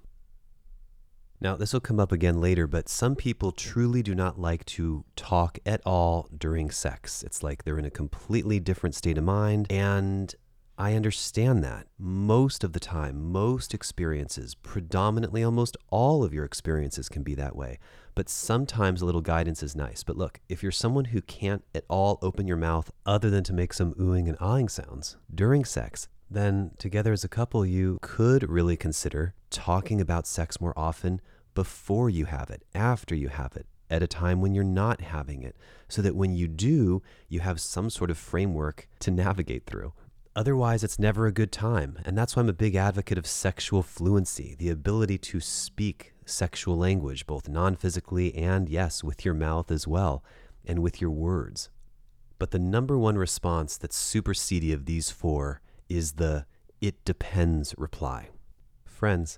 Now, 1.43 1.55
this 1.55 1.73
will 1.73 1.79
come 1.79 1.99
up 1.99 2.11
again 2.11 2.39
later, 2.39 2.67
but 2.67 2.88
some 2.88 3.15
people 3.15 3.51
truly 3.51 4.03
do 4.03 4.13
not 4.13 4.39
like 4.39 4.63
to 4.65 5.03
talk 5.15 5.57
at 5.65 5.81
all 5.88 6.29
during 6.38 6.69
sex. 6.69 7.23
It's 7.23 7.41
like 7.41 7.63
they're 7.63 7.79
in 7.79 7.85
a 7.85 7.89
completely 7.89 8.59
different 8.59 8.93
state 8.93 9.17
of 9.17 9.23
mind. 9.23 9.65
And 9.71 10.35
I 10.77 10.93
understand 10.93 11.63
that. 11.63 11.88
Most 11.97 12.63
of 12.63 12.73
the 12.73 12.79
time, 12.79 13.31
most 13.31 13.74
experiences, 13.74 14.53
predominantly 14.53 15.43
almost 15.43 15.77
all 15.89 16.24
of 16.24 16.31
your 16.31 16.45
experiences 16.45 17.10
can 17.10 17.24
be 17.24 17.33
that 17.33 17.55
way. 17.55 17.79
But 18.13 18.29
sometimes 18.29 19.01
a 19.01 19.05
little 19.05 19.21
guidance 19.21 19.63
is 19.63 19.75
nice. 19.75 20.03
But 20.03 20.17
look, 20.17 20.41
if 20.48 20.62
you're 20.62 20.71
someone 20.71 21.05
who 21.05 21.24
can't 21.24 21.63
at 21.74 21.86
all 21.89 22.19
open 22.21 22.48
your 22.48 22.57
mouth 22.57 22.91
other 23.03 23.31
than 23.31 23.43
to 23.45 23.53
make 23.53 23.74
some 23.74 23.95
oohing 23.95 24.29
and 24.29 24.38
ahhing 24.38 24.69
sounds 24.69 25.17
during 25.33 25.65
sex, 25.65 26.07
then 26.29 26.71
together 26.77 27.12
as 27.12 27.24
a 27.24 27.29
couple, 27.29 27.65
you 27.65 27.98
could 28.01 28.50
really 28.50 28.77
consider 28.77 29.33
talking 29.50 30.00
about 30.00 30.27
sex 30.27 30.62
more 30.62 30.74
often 30.77 31.19
before 31.53 32.10
you 32.10 32.25
have 32.25 32.50
it, 32.50 32.63
after 32.74 33.15
you 33.15 33.29
have 33.29 33.55
it, 33.55 33.65
at 33.89 34.03
a 34.03 34.08
time 34.08 34.41
when 34.41 34.53
you're 34.53 34.63
not 34.63 35.01
having 35.01 35.43
it, 35.43 35.55
so 35.88 36.01
that 36.01 36.15
when 36.15 36.34
you 36.34 36.48
do, 36.48 37.01
you 37.27 37.41
have 37.41 37.60
some 37.60 37.89
sort 37.89 38.10
of 38.10 38.17
framework 38.17 38.88
to 39.00 39.12
navigate 39.12 39.65
through. 39.65 39.93
Otherwise, 40.36 40.84
it's 40.84 40.98
never 40.98 41.27
a 41.27 41.31
good 41.31 41.51
time. 41.51 42.00
And 42.05 42.17
that's 42.17 42.36
why 42.36 42.41
I'm 42.41 42.50
a 42.50 42.53
big 42.53 42.75
advocate 42.75 43.17
of 43.17 43.27
sexual 43.27 43.84
fluency, 43.84 44.55
the 44.58 44.70
ability 44.70 45.17
to 45.17 45.41
speak 45.41 46.13
sexual 46.25 46.77
language, 46.77 47.27
both 47.27 47.50
non 47.50 47.75
physically 47.75 48.34
and, 48.34 48.70
yes, 48.70 49.03
with 49.03 49.25
your 49.25 49.34
mouth 49.34 49.70
as 49.72 49.88
well, 49.88 50.24
and 50.65 50.79
with 50.79 51.01
your 51.01 51.12
words. 51.12 51.70
But 52.39 52.51
the 52.51 52.60
number 52.60 52.98
one 52.98 53.17
response 53.17 53.77
that's 53.77 53.96
supersede 53.96 54.72
of 54.74 54.86
these 54.86 55.12
four 55.12 55.62
is 55.89 56.13
the 56.13 56.46
it 56.79 57.03
depends 57.05 57.75
reply. 57.77 58.29
Friends, 58.86 59.38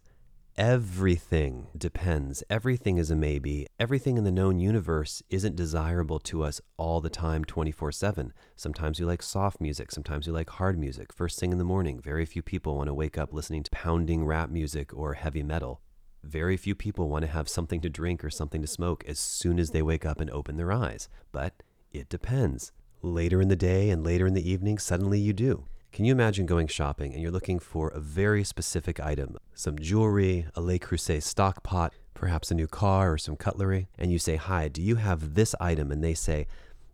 everything 0.58 1.68
depends. 1.78 2.44
Everything 2.50 2.98
is 2.98 3.10
a 3.10 3.16
maybe. 3.16 3.68
Everything 3.80 4.18
in 4.18 4.24
the 4.24 4.32
known 4.32 4.60
universe 4.60 5.24
isn't 5.30 5.56
desirable 5.56 6.20
to 6.20 6.44
us 6.44 6.62
all 6.78 7.02
the 7.02 7.10
time, 7.10 7.44
24 7.44 7.92
7. 7.92 8.34
Sometimes 8.56 9.00
we 9.00 9.06
like 9.06 9.22
soft 9.22 9.60
music. 9.60 9.92
Sometimes 9.92 10.28
we 10.28 10.34
like 10.34 10.50
hard 10.50 10.78
music. 10.78 11.12
First 11.12 11.40
thing 11.40 11.52
in 11.52 11.58
the 11.58 11.64
morning, 11.64 12.00
very 12.00 12.26
few 12.26 12.42
people 12.42 12.76
want 12.76 12.88
to 12.88 12.94
wake 12.94 13.18
up 13.18 13.34
listening 13.34 13.64
to 13.64 13.72
pounding 13.72 14.26
rap 14.26 14.50
music 14.50 14.94
or 14.94 15.14
heavy 15.14 15.44
metal. 15.44 15.82
Very 16.24 16.56
few 16.56 16.76
people 16.76 17.10
want 17.10 17.24
to 17.24 17.32
have 17.32 17.50
something 17.50 17.82
to 17.82 17.90
drink 17.90 18.24
or 18.24 18.30
something 18.30 18.62
to 18.62 18.68
smoke 18.68 19.04
as 19.08 19.20
soon 19.20 19.60
as 19.60 19.72
they 19.72 19.82
wake 19.82 20.06
up 20.06 20.22
and 20.22 20.30
open 20.32 20.58
their 20.58 20.72
eyes. 20.72 21.10
But 21.32 21.64
it 21.92 22.10
depends. 22.10 22.72
Later 23.02 23.42
in 23.42 23.50
the 23.50 23.58
day 23.58 23.90
and 23.90 24.06
later 24.06 24.26
in 24.26 24.34
the 24.34 24.50
evening, 24.50 24.78
suddenly 24.78 25.20
you 25.20 25.34
do. 25.34 25.66
Can 25.94 26.06
you 26.06 26.12
imagine 26.12 26.48
going 26.48 26.66
shopping 26.66 27.14
and 27.14 27.22
you're 27.22 27.32
looking 27.32 27.60
for 27.60 27.90
a 27.90 28.00
very 28.00 28.44
specific 28.44 29.00
item, 29.00 29.38
some 29.54 29.78
jewelry, 29.78 30.48
a 30.56 30.60
Le 30.60 30.80
Creuset 30.80 31.22
stock 31.22 31.62
pot, 31.62 31.94
perhaps 32.16 32.50
a 32.50 32.56
new 32.56 32.66
car 32.66 33.14
or 33.14 33.18
some 33.20 33.36
cutlery, 33.36 33.90
and 34.00 34.12
you 34.12 34.18
say, 34.18 34.36
Hi, 34.36 34.68
do 34.68 34.82
you 34.82 34.96
have 34.96 35.36
this 35.36 35.54
item? 35.62 35.92
And 35.92 36.04
they 36.04 36.16
say, 36.16 36.48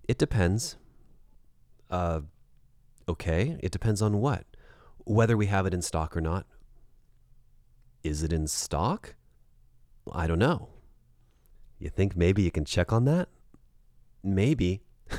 It 0.10 0.18
depends. 0.18 0.76
Uh, 1.90 2.22
okay, 3.08 3.58
it 3.64 3.72
depends 3.72 4.02
on 4.02 4.20
what. 4.20 4.44
Whether 5.06 5.38
we 5.38 5.46
have 5.46 5.66
it 5.66 5.74
in 5.74 5.82
stock 5.82 6.18
or 6.18 6.22
not. 6.22 6.46
Is 8.04 8.22
it 8.22 8.34
in 8.34 8.48
stock? 8.48 9.16
I 10.12 10.28
don't 10.28 10.40
know. 10.40 10.72
You 11.80 11.90
think 11.90 12.18
maybe 12.18 12.42
you 12.42 12.52
can 12.52 12.66
check 12.66 12.92
on 12.92 13.06
that? 13.06 13.30
Maybe. 14.22 14.82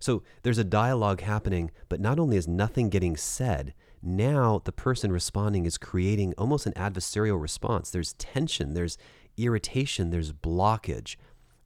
so 0.00 0.22
there's 0.42 0.58
a 0.58 0.64
dialogue 0.64 1.20
happening, 1.20 1.70
but 1.88 2.00
not 2.00 2.18
only 2.18 2.36
is 2.36 2.48
nothing 2.48 2.88
getting 2.88 3.16
said, 3.16 3.74
now 4.02 4.62
the 4.64 4.72
person 4.72 5.12
responding 5.12 5.66
is 5.66 5.76
creating 5.76 6.32
almost 6.38 6.66
an 6.66 6.72
adversarial 6.72 7.40
response. 7.40 7.90
There's 7.90 8.14
tension, 8.14 8.72
there's 8.72 8.96
irritation, 9.36 10.10
there's 10.10 10.32
blockage, 10.32 11.16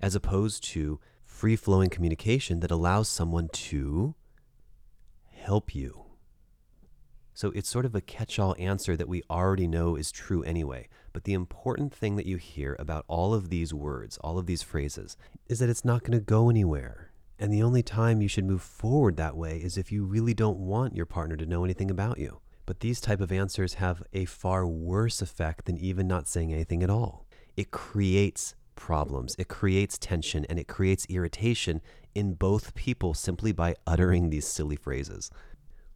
as 0.01 0.17
opposed 0.17 0.65
to 0.65 0.99
free 1.25 1.57
flowing 1.57 1.91
communication 1.91 2.61
that 2.61 2.73
allows 2.73 3.09
someone 3.09 3.49
to 3.49 4.15
help 5.31 5.75
you. 5.75 6.05
So 7.35 7.51
it's 7.51 7.69
sort 7.69 7.85
of 7.85 7.95
a 7.95 8.01
catch 8.01 8.39
all 8.39 8.55
answer 8.59 8.97
that 8.97 9.09
we 9.09 9.23
already 9.29 9.67
know 9.67 9.97
is 9.97 10.13
true 10.13 10.43
anyway. 10.45 10.89
But 11.13 11.25
the 11.25 11.35
important 11.35 11.93
thing 11.93 12.17
that 12.17 12.27
you 12.27 12.37
hear 12.37 12.77
about 12.79 13.05
all 13.09 13.35
of 13.35 13.51
these 13.51 13.75
words, 13.75 14.19
all 14.19 14.39
of 14.39 14.47
these 14.47 14.63
phrases, 14.63 15.17
is 15.49 15.59
that 15.61 15.69
it's 15.69 15.85
not 15.85 16.03
going 16.03 16.19
to 16.19 16.25
go 16.25 16.49
anywhere. 16.49 17.04
And 17.39 17.53
the 17.53 17.63
only 17.63 17.83
time 17.83 18.23
you 18.23 18.29
should 18.29 18.45
move 18.45 18.63
forward 18.63 19.17
that 19.17 19.37
way 19.37 19.59
is 19.59 19.77
if 19.77 19.91
you 19.91 20.05
really 20.05 20.35
don't 20.35 20.59
want 20.59 20.95
your 20.95 21.07
partner 21.07 21.37
to 21.37 21.47
know 21.47 21.65
anything 21.65 21.91
about 21.91 22.19
you. 22.19 22.41
But 22.67 22.81
these 22.81 23.01
type 23.01 23.21
of 23.21 23.33
answers 23.33 23.75
have 23.75 24.03
a 24.13 24.25
far 24.25 24.67
worse 24.67 25.21
effect 25.21 25.67
than 25.67 25.77
even 25.79 26.07
not 26.07 26.29
saying 26.29 26.53
anything 26.53 26.83
at 26.83 26.91
all. 26.91 27.27
It 27.57 27.71
creates 27.71 28.55
problems, 28.77 29.37
it 29.39 29.49
creates 29.49 29.99
tension, 29.99 30.45
and 30.47 30.59
it 30.59 30.69
creates 30.69 31.07
irritation 31.09 31.81
in 32.15 32.35
both 32.35 32.75
people 32.75 33.15
simply 33.15 33.53
by 33.53 33.75
uttering 33.87 34.31
these 34.31 34.47
silly 34.47 34.77
phrases. 34.77 35.31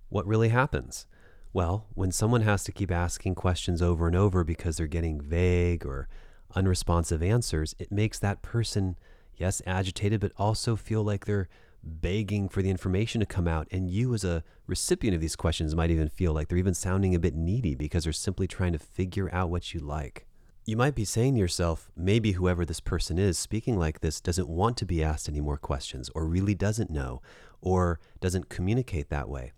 What 0.08 0.26
really 0.26 0.48
happens? 0.48 1.06
Well, 1.52 1.86
when 1.94 2.12
someone 2.12 2.42
has 2.42 2.64
to 2.64 2.72
keep 2.72 2.90
asking 2.90 3.34
questions 3.36 3.80
over 3.80 4.06
and 4.06 4.16
over 4.16 4.44
because 4.44 4.76
they're 4.76 4.86
getting 4.86 5.20
vague 5.20 5.86
or 5.86 6.08
unresponsive 6.54 7.22
answers, 7.22 7.74
it 7.78 7.90
makes 7.90 8.18
that 8.18 8.42
person 8.42 8.96
yes, 9.38 9.62
agitated, 9.66 10.20
but 10.20 10.32
also 10.36 10.76
feel 10.76 11.02
like 11.02 11.24
they're 11.24 11.48
begging 11.82 12.48
for 12.48 12.62
the 12.62 12.70
information 12.70 13.20
to 13.20 13.26
come 13.26 13.48
out. 13.48 13.68
And 13.70 13.90
you, 13.90 14.14
as 14.14 14.24
a 14.24 14.42
recipient 14.66 15.14
of 15.14 15.20
these 15.20 15.36
questions, 15.36 15.74
might 15.74 15.90
even 15.90 16.08
feel 16.08 16.32
like 16.32 16.48
they're 16.48 16.58
even 16.58 16.74
sounding 16.74 17.14
a 17.14 17.20
bit 17.20 17.34
needy 17.34 17.74
because 17.74 18.04
they're 18.04 18.12
simply 18.12 18.46
trying 18.46 18.72
to 18.72 18.78
figure 18.78 19.32
out 19.32 19.50
what 19.50 19.72
you 19.72 19.80
like. 19.80 20.26
You 20.64 20.76
might 20.76 20.94
be 20.94 21.04
saying 21.04 21.34
to 21.34 21.40
yourself, 21.40 21.90
maybe 21.96 22.32
whoever 22.32 22.64
this 22.66 22.80
person 22.80 23.18
is 23.18 23.38
speaking 23.38 23.78
like 23.78 24.00
this 24.00 24.20
doesn't 24.20 24.48
want 24.48 24.76
to 24.78 24.84
be 24.84 25.02
asked 25.02 25.28
any 25.28 25.40
more 25.40 25.56
questions, 25.56 26.10
or 26.14 26.26
really 26.26 26.54
doesn't 26.54 26.90
know, 26.90 27.22
or 27.62 28.00
doesn't 28.20 28.50
communicate 28.50 29.08
that 29.08 29.28
way. 29.28 29.52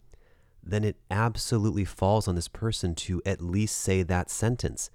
Then 0.62 0.84
it 0.84 0.96
absolutely 1.10 1.84
falls 1.84 2.28
on 2.28 2.34
this 2.36 2.48
person 2.48 2.94
to 2.96 3.22
at 3.26 3.40
least 3.40 3.78
say 3.78 4.02
that 4.02 4.30
sentence 4.30 4.90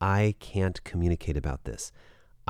I 0.00 0.34
can't 0.40 0.82
communicate 0.82 1.36
about 1.36 1.64
this. 1.64 1.92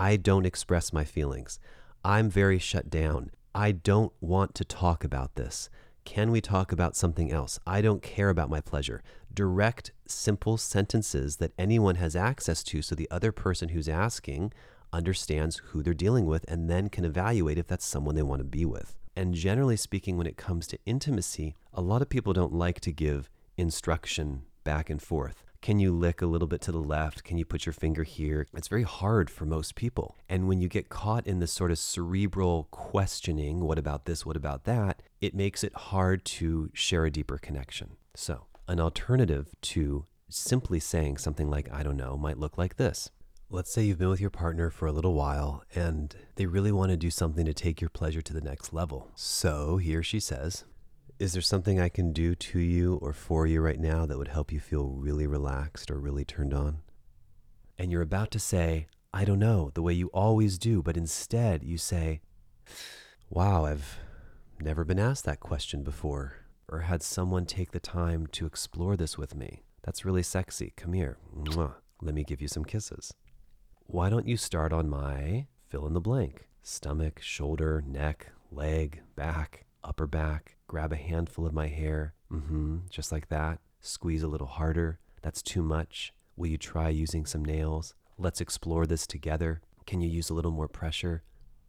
I 0.00 0.16
don't 0.16 0.46
express 0.46 0.94
my 0.94 1.04
feelings. 1.04 1.60
I'm 2.02 2.30
very 2.30 2.58
shut 2.58 2.88
down. 2.88 3.32
I 3.54 3.72
don't 3.72 4.14
want 4.22 4.54
to 4.54 4.64
talk 4.64 5.04
about 5.04 5.34
this. 5.34 5.68
Can 6.06 6.30
we 6.30 6.40
talk 6.40 6.72
about 6.72 6.96
something 6.96 7.30
else? 7.30 7.60
I 7.66 7.82
don't 7.82 8.02
care 8.02 8.30
about 8.30 8.48
my 8.48 8.62
pleasure. 8.62 9.02
Direct, 9.34 9.92
simple 10.06 10.56
sentences 10.56 11.36
that 11.36 11.52
anyone 11.58 11.96
has 11.96 12.16
access 12.16 12.64
to 12.64 12.80
so 12.80 12.94
the 12.94 13.10
other 13.10 13.30
person 13.30 13.68
who's 13.68 13.90
asking 13.90 14.54
understands 14.90 15.60
who 15.66 15.82
they're 15.82 15.92
dealing 15.92 16.24
with 16.24 16.46
and 16.48 16.70
then 16.70 16.88
can 16.88 17.04
evaluate 17.04 17.58
if 17.58 17.66
that's 17.66 17.84
someone 17.84 18.14
they 18.14 18.22
want 18.22 18.40
to 18.40 18.44
be 18.44 18.64
with. 18.64 18.96
And 19.14 19.34
generally 19.34 19.76
speaking, 19.76 20.16
when 20.16 20.26
it 20.26 20.38
comes 20.38 20.66
to 20.68 20.78
intimacy, 20.86 21.56
a 21.74 21.82
lot 21.82 22.00
of 22.00 22.08
people 22.08 22.32
don't 22.32 22.54
like 22.54 22.80
to 22.80 22.90
give 22.90 23.28
instruction 23.58 24.44
back 24.64 24.88
and 24.88 25.02
forth. 25.02 25.44
Can 25.62 25.78
you 25.78 25.92
lick 25.92 26.22
a 26.22 26.26
little 26.26 26.48
bit 26.48 26.62
to 26.62 26.72
the 26.72 26.78
left? 26.78 27.22
Can 27.22 27.36
you 27.36 27.44
put 27.44 27.66
your 27.66 27.74
finger 27.74 28.02
here? 28.02 28.46
It's 28.54 28.68
very 28.68 28.82
hard 28.82 29.28
for 29.28 29.44
most 29.44 29.74
people. 29.74 30.16
And 30.26 30.48
when 30.48 30.62
you 30.62 30.68
get 30.68 30.88
caught 30.88 31.26
in 31.26 31.38
this 31.38 31.52
sort 31.52 31.70
of 31.70 31.78
cerebral 31.78 32.68
questioning, 32.70 33.60
what 33.60 33.78
about 33.78 34.06
this? 34.06 34.24
What 34.24 34.36
about 34.36 34.64
that? 34.64 35.02
It 35.20 35.34
makes 35.34 35.62
it 35.62 35.74
hard 35.74 36.24
to 36.26 36.70
share 36.72 37.04
a 37.04 37.10
deeper 37.10 37.36
connection. 37.36 37.96
So, 38.14 38.46
an 38.68 38.80
alternative 38.80 39.48
to 39.62 40.06
simply 40.30 40.80
saying 40.80 41.18
something 41.18 41.50
like, 41.50 41.70
I 41.70 41.82
don't 41.82 41.96
know, 41.96 42.16
might 42.16 42.38
look 42.38 42.56
like 42.56 42.76
this. 42.76 43.10
Let's 43.50 43.70
say 43.70 43.82
you've 43.82 43.98
been 43.98 44.08
with 44.08 44.20
your 44.20 44.30
partner 44.30 44.70
for 44.70 44.86
a 44.86 44.92
little 44.92 45.12
while 45.12 45.64
and 45.74 46.16
they 46.36 46.46
really 46.46 46.72
want 46.72 46.90
to 46.90 46.96
do 46.96 47.10
something 47.10 47.44
to 47.44 47.52
take 47.52 47.82
your 47.82 47.90
pleasure 47.90 48.22
to 48.22 48.32
the 48.32 48.40
next 48.40 48.72
level. 48.72 49.10
So, 49.14 49.76
here 49.76 50.02
she 50.02 50.20
says, 50.20 50.64
is 51.20 51.34
there 51.34 51.42
something 51.42 51.78
I 51.78 51.90
can 51.90 52.14
do 52.14 52.34
to 52.34 52.58
you 52.58 52.94
or 53.02 53.12
for 53.12 53.46
you 53.46 53.60
right 53.60 53.78
now 53.78 54.06
that 54.06 54.16
would 54.16 54.28
help 54.28 54.50
you 54.50 54.58
feel 54.58 54.88
really 54.88 55.26
relaxed 55.26 55.90
or 55.90 56.00
really 56.00 56.24
turned 56.24 56.54
on? 56.54 56.78
And 57.78 57.92
you're 57.92 58.00
about 58.00 58.30
to 58.30 58.38
say, 58.38 58.86
I 59.12 59.26
don't 59.26 59.38
know, 59.38 59.70
the 59.74 59.82
way 59.82 59.92
you 59.92 60.06
always 60.14 60.56
do, 60.56 60.82
but 60.82 60.96
instead 60.96 61.62
you 61.62 61.76
say, 61.76 62.22
Wow, 63.28 63.66
I've 63.66 63.98
never 64.62 64.82
been 64.82 64.98
asked 64.98 65.26
that 65.26 65.40
question 65.40 65.82
before, 65.82 66.36
or 66.68 66.80
had 66.80 67.02
someone 67.02 67.44
take 67.44 67.72
the 67.72 67.80
time 67.80 68.26
to 68.28 68.46
explore 68.46 68.96
this 68.96 69.18
with 69.18 69.34
me. 69.34 69.62
That's 69.82 70.06
really 70.06 70.22
sexy. 70.22 70.72
Come 70.74 70.94
here. 70.94 71.18
Mwah. 71.36 71.74
Let 72.00 72.14
me 72.14 72.24
give 72.24 72.40
you 72.40 72.48
some 72.48 72.64
kisses. 72.64 73.12
Why 73.84 74.08
don't 74.08 74.26
you 74.26 74.38
start 74.38 74.72
on 74.72 74.88
my 74.88 75.48
fill 75.68 75.86
in 75.86 75.92
the 75.92 76.00
blank? 76.00 76.48
Stomach, 76.62 77.20
shoulder, 77.20 77.84
neck, 77.86 78.32
leg, 78.50 79.02
back, 79.16 79.66
upper 79.82 80.06
back, 80.06 80.56
grab 80.66 80.92
a 80.92 80.96
handful 80.96 81.46
of 81.46 81.52
my 81.52 81.68
hair, 81.68 82.14
mm-hmm, 82.32 82.78
just 82.90 83.12
like 83.12 83.28
that, 83.28 83.58
squeeze 83.80 84.22
a 84.22 84.28
little 84.28 84.46
harder. 84.46 84.98
That's 85.22 85.42
too 85.42 85.62
much. 85.62 86.12
Will 86.36 86.48
you 86.48 86.58
try 86.58 86.88
using 86.88 87.26
some 87.26 87.44
nails? 87.44 87.94
Let's 88.18 88.40
explore 88.40 88.86
this 88.86 89.06
together. 89.06 89.60
Can 89.86 90.00
you 90.00 90.08
use 90.08 90.30
a 90.30 90.34
little 90.34 90.50
more 90.50 90.68
pressure? 90.68 91.22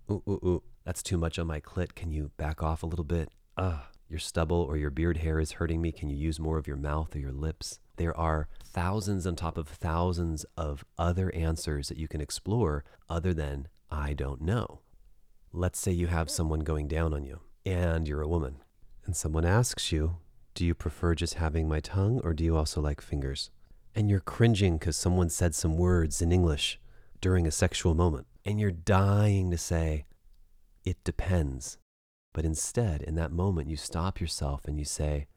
Ooh, 0.10 0.24
ooh, 0.28 0.40
ooh. 0.46 0.64
That's 0.84 1.04
too 1.04 1.18
much 1.18 1.38
on 1.38 1.48
my 1.48 1.60
clit. 1.60 1.96
Can 1.96 2.12
you 2.12 2.32
back 2.38 2.64
off 2.64 2.84
a 2.84 2.88
little 2.88 3.06
bit? 3.06 3.30
Ah, 3.58 3.90
your 4.10 4.20
stubble 4.20 4.62
or 4.62 4.78
your 4.78 4.90
beard 4.90 5.18
hair 5.18 5.40
is 5.40 5.54
hurting 5.54 5.82
me. 5.82 5.92
Can 5.92 6.10
you 6.10 6.18
use 6.18 6.40
more 6.40 6.58
of 6.58 6.68
your 6.68 6.78
mouth 6.78 7.16
or 7.16 7.20
your 7.20 7.32
lips? 7.32 7.80
There 7.98 8.18
are 8.18 8.48
thousands 8.64 9.28
on 9.28 9.36
top 9.36 9.58
of 9.58 9.68
thousands 9.68 10.46
of 10.58 10.84
other 10.98 11.34
answers 11.36 11.88
that 11.90 11.98
you 11.98 12.08
can 12.08 12.22
explore 12.22 12.84
other 13.10 13.34
than 13.34 13.68
I 13.90 14.14
don't 14.14 14.42
know. 14.42 14.82
Let's 15.54 15.80
say 15.80 15.92
you 15.92 16.08
have 16.08 16.30
someone 16.30 16.62
going 16.62 16.88
down 16.88 17.14
on 17.14 17.24
you 17.24 17.42
and 17.66 18.08
you're 18.08 18.22
a 18.22 18.28
woman 18.28 18.58
and 19.06 19.16
someone 19.16 19.46
asks 19.46 19.92
you, 19.92 20.18
Do 20.54 20.66
you 20.66 20.74
prefer 20.74 21.16
just 21.16 21.36
having 21.36 21.68
my 21.68 21.80
tongue 21.80 22.22
or 22.24 22.34
do 22.34 22.44
you 22.44 22.56
also 22.56 22.82
like 22.82 23.02
fingers? 23.02 23.50
And 23.96 24.10
you're 24.10 24.20
cringing 24.20 24.78
because 24.78 24.96
someone 24.96 25.30
said 25.30 25.54
some 25.54 25.78
words 25.78 26.22
in 26.22 26.32
English 26.32 26.80
during 27.20 27.46
a 27.46 27.52
sexual 27.52 27.94
moment, 27.94 28.26
and 28.46 28.60
you're 28.60 28.72
dying 28.72 29.52
to 29.52 29.58
say, 29.58 30.06
It 30.86 31.04
depends. 31.04 31.78
But 32.34 32.46
instead, 32.46 33.02
in 33.02 33.16
that 33.16 33.32
moment, 33.32 33.70
you 33.70 33.76
stop 33.76 34.22
yourself 34.22 34.66
and 34.66 34.80
you 34.80 34.86
say, 34.86 35.28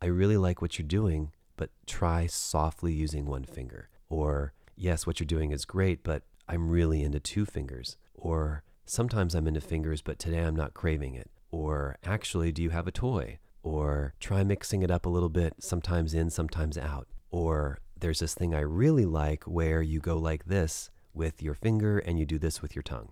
I 0.00 0.06
really 0.06 0.36
like 0.36 0.62
what 0.62 0.78
you're 0.78 0.86
doing, 0.86 1.32
but 1.56 1.70
try 1.86 2.26
softly 2.26 2.92
using 2.92 3.26
one 3.26 3.44
finger. 3.44 3.90
Or, 4.08 4.54
yes, 4.76 5.06
what 5.06 5.18
you're 5.18 5.26
doing 5.26 5.50
is 5.50 5.64
great, 5.64 6.04
but 6.04 6.22
I'm 6.48 6.70
really 6.70 7.02
into 7.02 7.20
two 7.20 7.44
fingers. 7.44 7.96
Or, 8.20 8.62
sometimes 8.84 9.34
I'm 9.34 9.48
into 9.48 9.60
fingers, 9.60 10.02
but 10.02 10.18
today 10.18 10.40
I'm 10.40 10.56
not 10.56 10.74
craving 10.74 11.14
it. 11.14 11.30
Or 11.50 11.96
actually, 12.04 12.52
do 12.52 12.62
you 12.62 12.70
have 12.70 12.86
a 12.86 12.92
toy? 12.92 13.38
Or 13.62 14.14
try 14.20 14.44
mixing 14.44 14.82
it 14.82 14.90
up 14.90 15.06
a 15.06 15.10
little 15.10 15.28
bit, 15.28 15.54
sometimes 15.58 16.14
in, 16.14 16.30
sometimes 16.30 16.78
out. 16.78 17.08
Or 17.30 17.78
there's 17.98 18.20
this 18.20 18.34
thing 18.34 18.54
I 18.54 18.60
really 18.60 19.04
like 19.04 19.44
where 19.44 19.82
you 19.82 20.00
go 20.00 20.16
like 20.16 20.46
this 20.46 20.90
with 21.12 21.42
your 21.42 21.54
finger 21.54 21.98
and 21.98 22.18
you 22.18 22.26
do 22.26 22.38
this 22.38 22.62
with 22.62 22.74
your 22.74 22.82
tongue. 22.82 23.10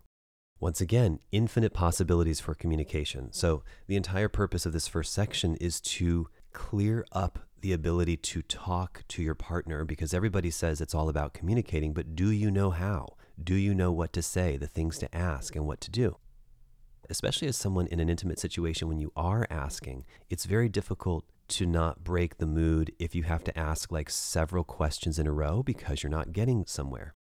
Once 0.61 0.81
again, 0.81 1.21
infinite 1.31 1.73
possibilities 1.73 2.41
for 2.41 2.55
communication. 2.55 3.33
So, 3.33 3.63
the 3.87 3.95
entire 3.95 4.29
purpose 4.29 4.67
of 4.67 4.73
this 4.73 4.89
first 4.89 5.13
section 5.13 5.55
is 5.57 5.81
to 5.83 6.29
clear 6.53 7.05
up 7.13 7.39
the 7.61 7.73
ability 7.73 8.17
to 8.17 8.43
talk 8.43 9.05
to 9.09 9.23
your 9.23 9.35
partner 9.35 9.85
because 9.85 10.15
everybody 10.15 10.51
says 10.51 10.81
it's 10.81 10.95
all 10.95 11.09
about 11.09 11.35
communicating, 11.35 11.93
but 11.93 12.17
do 12.17 12.31
you 12.31 12.51
know 12.51 12.71
how? 12.71 13.15
Do 13.43 13.55
you 13.55 13.75
know 13.75 13.93
what 13.93 14.13
to 14.15 14.23
say, 14.23 14.57
the 14.57 14.67
things 14.67 14.99
to 14.99 15.15
ask, 15.15 15.55
and 15.55 15.67
what 15.67 15.81
to 15.83 15.91
do? 15.91 16.17
Especially 17.09 17.49
as 17.49 17.57
someone 17.57 17.87
in 17.87 18.01
an 18.01 18.09
intimate 18.11 18.39
situation, 18.39 18.89
when 18.89 18.99
you 18.99 19.13
are 19.17 19.47
asking, 19.51 20.05
it's 20.29 20.45
very 20.45 20.69
difficult 20.69 21.25
to 21.49 21.65
not 21.65 22.05
break 22.05 22.37
the 22.37 22.47
mood 22.47 22.93
if 22.99 23.15
you 23.15 23.23
have 23.23 23.43
to 23.45 23.59
ask 23.59 23.91
like 23.91 24.11
several 24.11 24.65
questions 24.65 25.19
in 25.19 25.27
a 25.27 25.33
row 25.33 25.63
because 25.63 26.03
you're 26.03 26.11
not 26.11 26.33
getting 26.33 26.67
somewhere. 26.67 27.15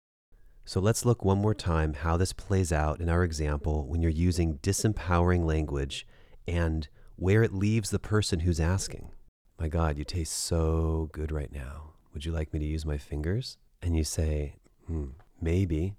So 0.64 0.80
let's 0.80 1.04
look 1.04 1.24
one 1.24 1.38
more 1.38 1.54
time 1.54 1.94
how 1.94 2.16
this 2.16 2.32
plays 2.32 2.72
out 2.72 3.00
in 3.00 3.08
our 3.08 3.22
example 3.22 3.86
when 3.86 4.02
you're 4.02 4.10
using 4.10 4.58
disempowering 4.58 5.44
language 5.44 6.06
and 6.48 6.88
where 7.14 7.44
it 7.44 7.54
leaves 7.54 7.90
the 7.90 8.00
person 8.00 8.40
who's 8.40 8.58
asking. 8.58 9.12
My 9.60 9.68
God, 9.68 9.96
you 9.96 10.04
taste 10.04 10.32
so 10.32 11.08
good 11.12 11.30
right 11.30 11.52
now. 11.52 11.92
Would 12.12 12.24
you 12.24 12.32
like 12.32 12.52
me 12.52 12.58
to 12.58 12.66
use 12.66 12.84
my 12.84 12.98
fingers? 12.98 13.58
And 13.80 13.96
you 13.96 14.02
say, 14.02 14.56
hmm, 14.86 15.10
maybe. 15.40 15.94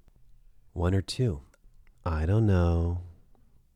One 0.78 0.94
or 0.94 1.02
two. 1.02 1.42
I 2.06 2.28
don't 2.28 2.46
know. 2.46 3.02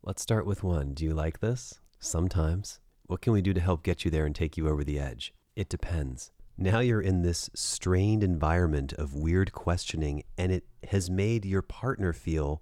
Let's 0.03 0.21
start 0.21 0.45
with 0.45 0.63
one. 0.63 0.93
Do 0.93 1.03
you 1.03 1.15
like 1.15 1.39
this? 1.39 1.79
Sometimes. 1.99 2.79
What 3.07 3.21
can 3.21 3.33
we 3.33 3.41
do 3.41 3.55
to 3.55 3.59
help 3.59 3.81
get 3.81 4.05
you 4.05 4.11
there 4.11 4.27
and 4.27 4.35
take 4.35 4.55
you 4.55 4.69
over 4.69 4.83
the 4.83 4.99
edge? 4.99 5.33
It 5.55 5.67
depends. 5.67 6.31
Now 6.59 6.79
you're 6.79 7.01
in 7.01 7.23
this 7.23 7.49
strained 7.55 8.23
environment 8.23 8.93
of 8.93 9.15
weird 9.15 9.51
questioning, 9.51 10.21
and 10.37 10.51
it 10.51 10.63
has 10.91 11.09
made 11.09 11.43
your 11.43 11.63
partner 11.63 12.13
feel, 12.13 12.61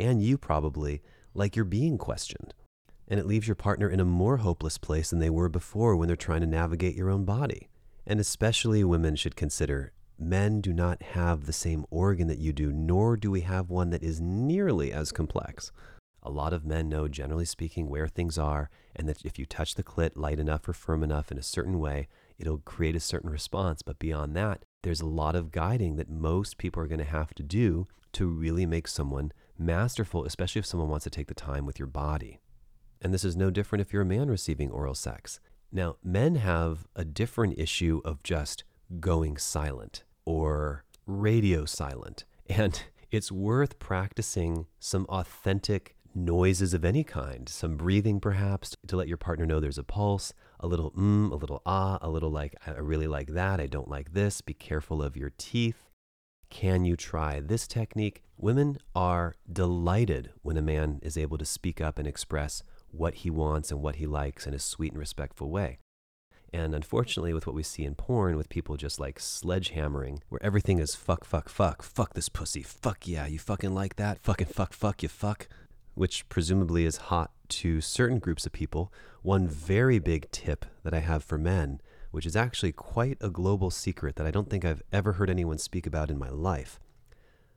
and 0.00 0.20
you 0.20 0.36
probably, 0.36 1.00
like 1.32 1.54
you're 1.54 1.64
being 1.64 1.96
questioned. 1.96 2.54
And 3.06 3.20
it 3.20 3.26
leaves 3.26 3.46
your 3.46 3.54
partner 3.54 3.88
in 3.88 4.00
a 4.00 4.04
more 4.04 4.38
hopeless 4.38 4.78
place 4.78 5.10
than 5.10 5.20
they 5.20 5.30
were 5.30 5.48
before 5.48 5.94
when 5.94 6.08
they're 6.08 6.16
trying 6.16 6.40
to 6.40 6.48
navigate 6.48 6.96
your 6.96 7.08
own 7.08 7.24
body. 7.24 7.68
And 8.04 8.18
especially 8.18 8.82
women 8.82 9.14
should 9.14 9.36
consider 9.36 9.92
men 10.18 10.60
do 10.60 10.72
not 10.72 11.02
have 11.02 11.46
the 11.46 11.52
same 11.52 11.84
organ 11.90 12.28
that 12.28 12.38
you 12.38 12.52
do, 12.52 12.72
nor 12.72 13.16
do 13.16 13.30
we 13.30 13.42
have 13.42 13.70
one 13.70 13.90
that 13.90 14.02
is 14.02 14.20
nearly 14.20 14.92
as 14.92 15.12
complex. 15.12 15.72
A 16.22 16.30
lot 16.30 16.52
of 16.52 16.64
men 16.64 16.88
know, 16.88 17.06
generally 17.06 17.44
speaking, 17.44 17.88
where 17.88 18.08
things 18.08 18.36
are, 18.36 18.68
and 18.94 19.08
that 19.08 19.24
if 19.24 19.38
you 19.38 19.46
touch 19.46 19.74
the 19.74 19.84
clit 19.84 20.12
light 20.16 20.40
enough 20.40 20.68
or 20.68 20.72
firm 20.72 21.04
enough 21.04 21.30
in 21.30 21.38
a 21.38 21.42
certain 21.42 21.78
way, 21.78 22.08
it'll 22.38 22.58
create 22.58 22.96
a 22.96 23.00
certain 23.00 23.30
response. 23.30 23.82
But 23.82 23.98
beyond 23.98 24.34
that, 24.36 24.64
there's 24.82 25.00
a 25.00 25.06
lot 25.06 25.36
of 25.36 25.52
guiding 25.52 25.96
that 25.96 26.10
most 26.10 26.58
people 26.58 26.82
are 26.82 26.88
going 26.88 26.98
to 26.98 27.04
have 27.04 27.34
to 27.34 27.42
do 27.42 27.86
to 28.12 28.26
really 28.26 28.66
make 28.66 28.88
someone 28.88 29.32
masterful, 29.58 30.24
especially 30.24 30.58
if 30.58 30.66
someone 30.66 30.88
wants 30.88 31.04
to 31.04 31.10
take 31.10 31.28
the 31.28 31.34
time 31.34 31.66
with 31.66 31.78
your 31.78 31.88
body. 31.88 32.40
And 33.00 33.12
this 33.12 33.24
is 33.24 33.36
no 33.36 33.50
different 33.50 33.82
if 33.82 33.92
you're 33.92 34.02
a 34.02 34.06
man 34.06 34.28
receiving 34.28 34.70
oral 34.70 34.94
sex. 34.94 35.38
Now, 35.70 35.96
men 36.02 36.36
have 36.36 36.86
a 36.96 37.04
different 37.04 37.58
issue 37.58 38.00
of 38.04 38.22
just 38.22 38.64
going 39.00 39.36
silent 39.36 40.04
or 40.26 40.84
radio 41.06 41.64
silent. 41.64 42.24
And 42.48 42.80
it's 43.10 43.32
worth 43.32 43.80
practicing 43.80 44.66
some 44.78 45.04
authentic 45.08 45.96
noises 46.14 46.74
of 46.74 46.84
any 46.84 47.04
kind, 47.04 47.48
some 47.48 47.76
breathing 47.76 48.20
perhaps, 48.20 48.76
to 48.86 48.96
let 48.96 49.08
your 49.08 49.16
partner 49.16 49.44
know 49.46 49.60
there's 49.60 49.78
a 49.78 49.84
pulse, 49.84 50.32
a 50.60 50.66
little 50.66 50.90
mm, 50.92 51.30
a 51.30 51.34
little 51.34 51.62
ah, 51.66 51.98
a 52.00 52.08
little 52.08 52.30
like, 52.30 52.54
I 52.66 52.70
really 52.72 53.06
like 53.06 53.28
that, 53.28 53.60
I 53.60 53.66
don't 53.66 53.88
like 53.88 54.12
this, 54.12 54.40
be 54.40 54.54
careful 54.54 55.02
of 55.02 55.16
your 55.16 55.32
teeth. 55.38 55.90
Can 56.48 56.84
you 56.84 56.96
try 56.96 57.40
this 57.40 57.66
technique? 57.66 58.22
Women 58.38 58.78
are 58.94 59.34
delighted 59.52 60.30
when 60.42 60.56
a 60.56 60.62
man 60.62 61.00
is 61.02 61.18
able 61.18 61.38
to 61.38 61.44
speak 61.44 61.80
up 61.80 61.98
and 61.98 62.06
express 62.06 62.62
what 62.90 63.16
he 63.16 63.30
wants 63.30 63.70
and 63.70 63.82
what 63.82 63.96
he 63.96 64.06
likes 64.06 64.46
in 64.46 64.54
a 64.54 64.58
sweet 64.58 64.92
and 64.92 65.00
respectful 65.00 65.50
way. 65.50 65.78
And 66.52 66.74
unfortunately, 66.74 67.34
with 67.34 67.46
what 67.46 67.56
we 67.56 67.62
see 67.62 67.84
in 67.84 67.94
porn, 67.94 68.36
with 68.36 68.48
people 68.48 68.76
just 68.76 69.00
like 69.00 69.18
sledgehammering, 69.18 70.20
where 70.28 70.42
everything 70.42 70.78
is 70.78 70.94
fuck, 70.94 71.24
fuck, 71.24 71.48
fuck, 71.48 71.82
fuck 71.82 72.14
this 72.14 72.28
pussy, 72.28 72.62
fuck 72.62 73.06
yeah, 73.06 73.26
you 73.26 73.38
fucking 73.38 73.74
like 73.74 73.96
that, 73.96 74.20
fucking 74.22 74.46
fuck, 74.46 74.72
fuck, 74.72 75.02
you 75.02 75.08
fuck, 75.08 75.48
which 75.94 76.28
presumably 76.28 76.84
is 76.86 76.96
hot 76.96 77.30
to 77.48 77.80
certain 77.80 78.18
groups 78.18 78.46
of 78.46 78.52
people. 78.52 78.92
One 79.22 79.48
very 79.48 79.98
big 79.98 80.30
tip 80.30 80.64
that 80.82 80.94
I 80.94 81.00
have 81.00 81.24
for 81.24 81.36
men, 81.36 81.80
which 82.10 82.26
is 82.26 82.36
actually 82.36 82.72
quite 82.72 83.18
a 83.20 83.28
global 83.28 83.70
secret 83.70 84.16
that 84.16 84.26
I 84.26 84.30
don't 84.30 84.48
think 84.48 84.64
I've 84.64 84.82
ever 84.92 85.14
heard 85.14 85.30
anyone 85.30 85.58
speak 85.58 85.86
about 85.86 86.10
in 86.10 86.18
my 86.18 86.30
life 86.30 86.80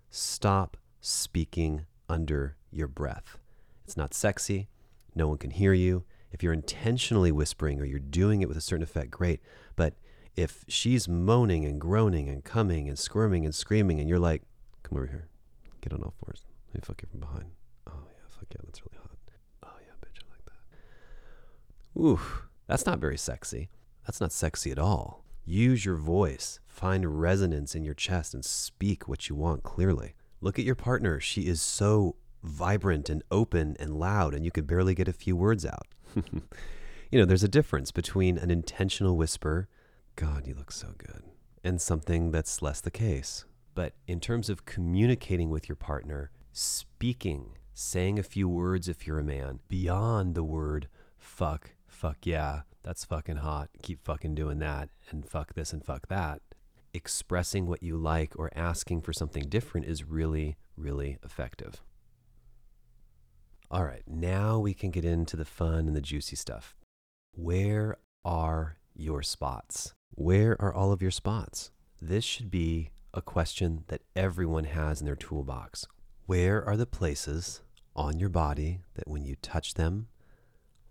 stop 0.10 0.77
speaking 1.01 1.86
under 2.08 2.55
your 2.72 2.88
breath. 2.88 3.38
It's 3.86 3.98
not 3.98 4.13
sexy. 4.13 4.67
No 5.15 5.27
one 5.27 5.38
can 5.38 5.51
hear 5.51 5.74
you. 5.74 6.03
If 6.32 6.44
you're 6.44 6.54
intentionally 6.54 7.32
whispering 7.32 7.80
or 7.80 7.86
you're 7.86 8.00
doing 8.00 8.42
it 8.42 8.48
with 8.48 8.58
a 8.58 8.62
certain 8.62 8.84
effect, 8.84 9.12
great. 9.12 9.42
But 9.76 9.96
if 10.36 10.64
she's 10.68 11.08
moaning 11.08 11.66
and 11.66 11.82
groaning 11.82 12.30
and 12.30 12.44
coming 12.44 12.88
and 12.88 12.98
squirming 12.98 13.46
and 13.46 13.54
screaming, 13.54 14.00
and 14.00 14.08
you're 14.08 14.20
like, 14.20 14.44
come 14.84 14.98
over 14.98 15.08
here, 15.08 15.28
get 15.82 15.94
on 15.94 16.02
all 16.02 16.14
fours, 16.24 16.46
let 16.68 16.76
me 16.76 16.82
fuck 16.86 17.02
you 17.02 17.08
from 17.10 17.20
behind. 17.20 17.52
Oh, 17.88 18.06
yeah, 18.12 18.26
fuck 18.30 18.46
yeah, 18.52 18.62
that's 18.64 18.82
really 18.82 18.98
hot. 18.98 19.18
Oh, 19.64 19.80
yeah, 19.82 19.94
bitch, 20.02 20.22
I 20.24 20.30
like 20.32 20.46
that. 20.46 22.00
Ooh, 22.00 22.20
that's 22.68 22.86
not 22.86 23.00
very 23.00 23.18
sexy. 23.18 23.70
That's 24.06 24.22
not 24.22 24.32
sexy 24.32 24.72
at 24.72 24.80
all. 24.80 25.26
Use 25.46 25.84
your 25.84 25.96
voice, 25.96 26.60
find 26.68 27.20
resonance 27.20 27.74
in 27.74 27.84
your 27.84 27.96
chest, 27.96 28.34
and 28.36 28.46
speak 28.46 29.08
what 29.08 29.30
you 29.30 29.36
want 29.36 29.63
clearly. 29.63 30.13
Look 30.42 30.60
at 30.60 30.65
your 30.65 30.76
partner. 30.76 31.20
She 31.20 31.48
is 31.48 31.62
so 31.62 32.15
vibrant 32.43 33.10
and 33.10 33.23
open 33.32 33.75
and 33.80 33.99
loud, 33.99 34.34
and 34.34 34.45
you 34.45 34.52
could 34.52 34.67
barely 34.67 34.95
get 34.95 35.08
a 35.08 35.13
few 35.13 35.36
words 35.36 35.65
out. 35.65 35.88
you 36.15 37.19
know, 37.19 37.25
there's 37.25 37.43
a 37.43 37.49
difference 37.49 37.91
between 37.91 38.38
an 38.38 38.52
intentional 38.52 39.17
whisper, 39.17 39.67
God, 40.15 40.47
you 40.47 40.54
look 40.54 40.71
so 40.71 40.93
good, 40.97 41.23
and 41.63 41.82
something 41.82 42.32
that's 42.32 42.62
less 42.62 42.82
the 42.82 42.91
case. 42.91 43.45
But 43.75 43.93
in 44.08 44.19
terms 44.19 44.49
of 44.49 44.65
communicating 44.65 45.49
with 45.49 45.69
your 45.69 45.75
partner, 45.75 46.32
speaking, 46.52 47.58
saying 47.73 48.19
a 48.19 48.23
few 48.23 48.49
words 48.49 48.88
if 48.88 49.08
you're 49.08 49.19
a 49.19 49.23
man, 49.23 49.60
beyond 49.67 50.36
the 50.36 50.43
word 50.43 50.88
fuck, 51.17 51.71
fuck 51.88 52.17
yeah, 52.25 52.62
that's 52.84 53.06
fucking 53.06 53.38
hot, 53.38 53.69
keep 53.82 54.04
fucking 54.04 54.36
doing 54.36 54.60
that, 54.60 54.89
and 55.10 55.25
fuck 55.25 55.54
this 55.54 55.71
and 55.71 55.84
fuck 55.84 56.08
that, 56.08 56.41
expressing 56.93 57.67
what 57.67 57.84
you 57.84 57.97
like 57.97 58.34
or 58.38 58.49
asking 58.56 59.02
for 59.02 59.13
something 59.13 59.43
different 59.43 59.86
is 59.86 60.04
really, 60.04 60.58
really 60.75 61.17
effective. 61.23 61.82
All 63.71 63.86
right, 63.86 64.01
now 64.08 64.58
we 64.58 64.73
can 64.73 64.89
get 64.89 65.05
into 65.05 65.38
the 65.38 65.45
fun 65.45 65.86
and 65.86 65.95
the 65.95 66.01
juicy 66.01 66.36
stuff. 66.36 66.75
Where 67.36 67.97
are 68.25 68.77
your 68.95 69.21
spots? 69.21 69.93
Where 70.15 70.60
are 70.60 70.73
all 70.73 70.91
of 70.91 71.03
your 71.03 71.12
spots? 71.12 71.69
This 72.01 72.23
should 72.23 72.49
be 72.49 72.89
a 73.13 73.21
question 73.21 73.84
that 73.89 74.01
everyone 74.15 74.63
has 74.63 75.01
in 75.01 75.05
their 75.05 75.15
toolbox. 75.15 75.86
Where 76.25 76.65
are 76.65 76.75
the 76.75 76.88
places 76.88 77.62
on 77.95 78.17
your 78.17 78.29
body 78.29 78.79
that 78.95 79.08
when 79.08 79.23
you 79.23 79.36
touch 79.39 79.75
them, 79.75 80.08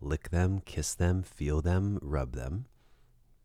lick 0.00 0.30
them, 0.30 0.60
kiss 0.64 0.94
them, 0.94 1.24
feel 1.24 1.60
them, 1.60 1.98
rub 2.00 2.36
them, 2.36 2.66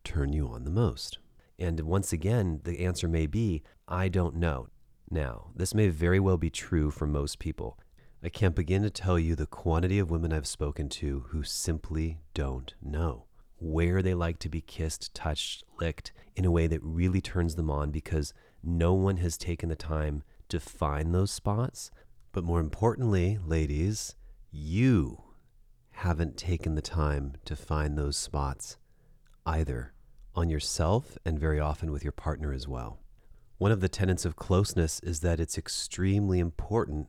turn 0.04 0.32
you 0.32 0.46
on 0.46 0.62
the 0.62 0.70
most? 0.70 1.18
And 1.58 1.80
once 1.80 2.12
again, 2.12 2.60
the 2.62 2.84
answer 2.84 3.08
may 3.08 3.26
be, 3.26 3.64
I 3.88 4.10
don't 4.10 4.36
know. 4.36 4.68
Now, 5.10 5.50
this 5.56 5.74
may 5.74 5.88
very 5.88 6.20
well 6.20 6.38
be 6.38 6.50
true 6.50 6.92
for 6.92 7.08
most 7.08 7.40
people. 7.40 7.80
I 8.24 8.30
can't 8.30 8.54
begin 8.54 8.82
to 8.84 8.88
tell 8.88 9.18
you 9.18 9.36
the 9.36 9.44
quantity 9.44 9.98
of 9.98 10.10
women 10.10 10.32
I've 10.32 10.46
spoken 10.46 10.88
to 10.88 11.26
who 11.28 11.42
simply 11.42 12.20
don't 12.32 12.72
know 12.80 13.26
where 13.58 14.00
they 14.00 14.14
like 14.14 14.38
to 14.38 14.48
be 14.48 14.62
kissed, 14.62 15.12
touched, 15.12 15.62
licked 15.78 16.10
in 16.34 16.46
a 16.46 16.50
way 16.50 16.66
that 16.66 16.82
really 16.82 17.20
turns 17.20 17.54
them 17.54 17.68
on 17.70 17.90
because 17.90 18.32
no 18.62 18.94
one 18.94 19.18
has 19.18 19.36
taken 19.36 19.68
the 19.68 19.76
time 19.76 20.22
to 20.48 20.58
find 20.58 21.14
those 21.14 21.32
spots. 21.32 21.90
But 22.32 22.44
more 22.44 22.60
importantly, 22.60 23.38
ladies, 23.44 24.14
you 24.50 25.22
haven't 25.90 26.38
taken 26.38 26.76
the 26.76 26.82
time 26.82 27.34
to 27.44 27.54
find 27.54 27.98
those 27.98 28.16
spots 28.16 28.78
either 29.44 29.92
on 30.34 30.48
yourself 30.48 31.18
and 31.26 31.38
very 31.38 31.60
often 31.60 31.92
with 31.92 32.02
your 32.02 32.12
partner 32.12 32.54
as 32.54 32.66
well. 32.66 33.00
One 33.58 33.70
of 33.70 33.80
the 33.80 33.88
tenets 33.90 34.24
of 34.24 34.34
closeness 34.34 34.98
is 35.00 35.20
that 35.20 35.40
it's 35.40 35.58
extremely 35.58 36.38
important 36.38 37.08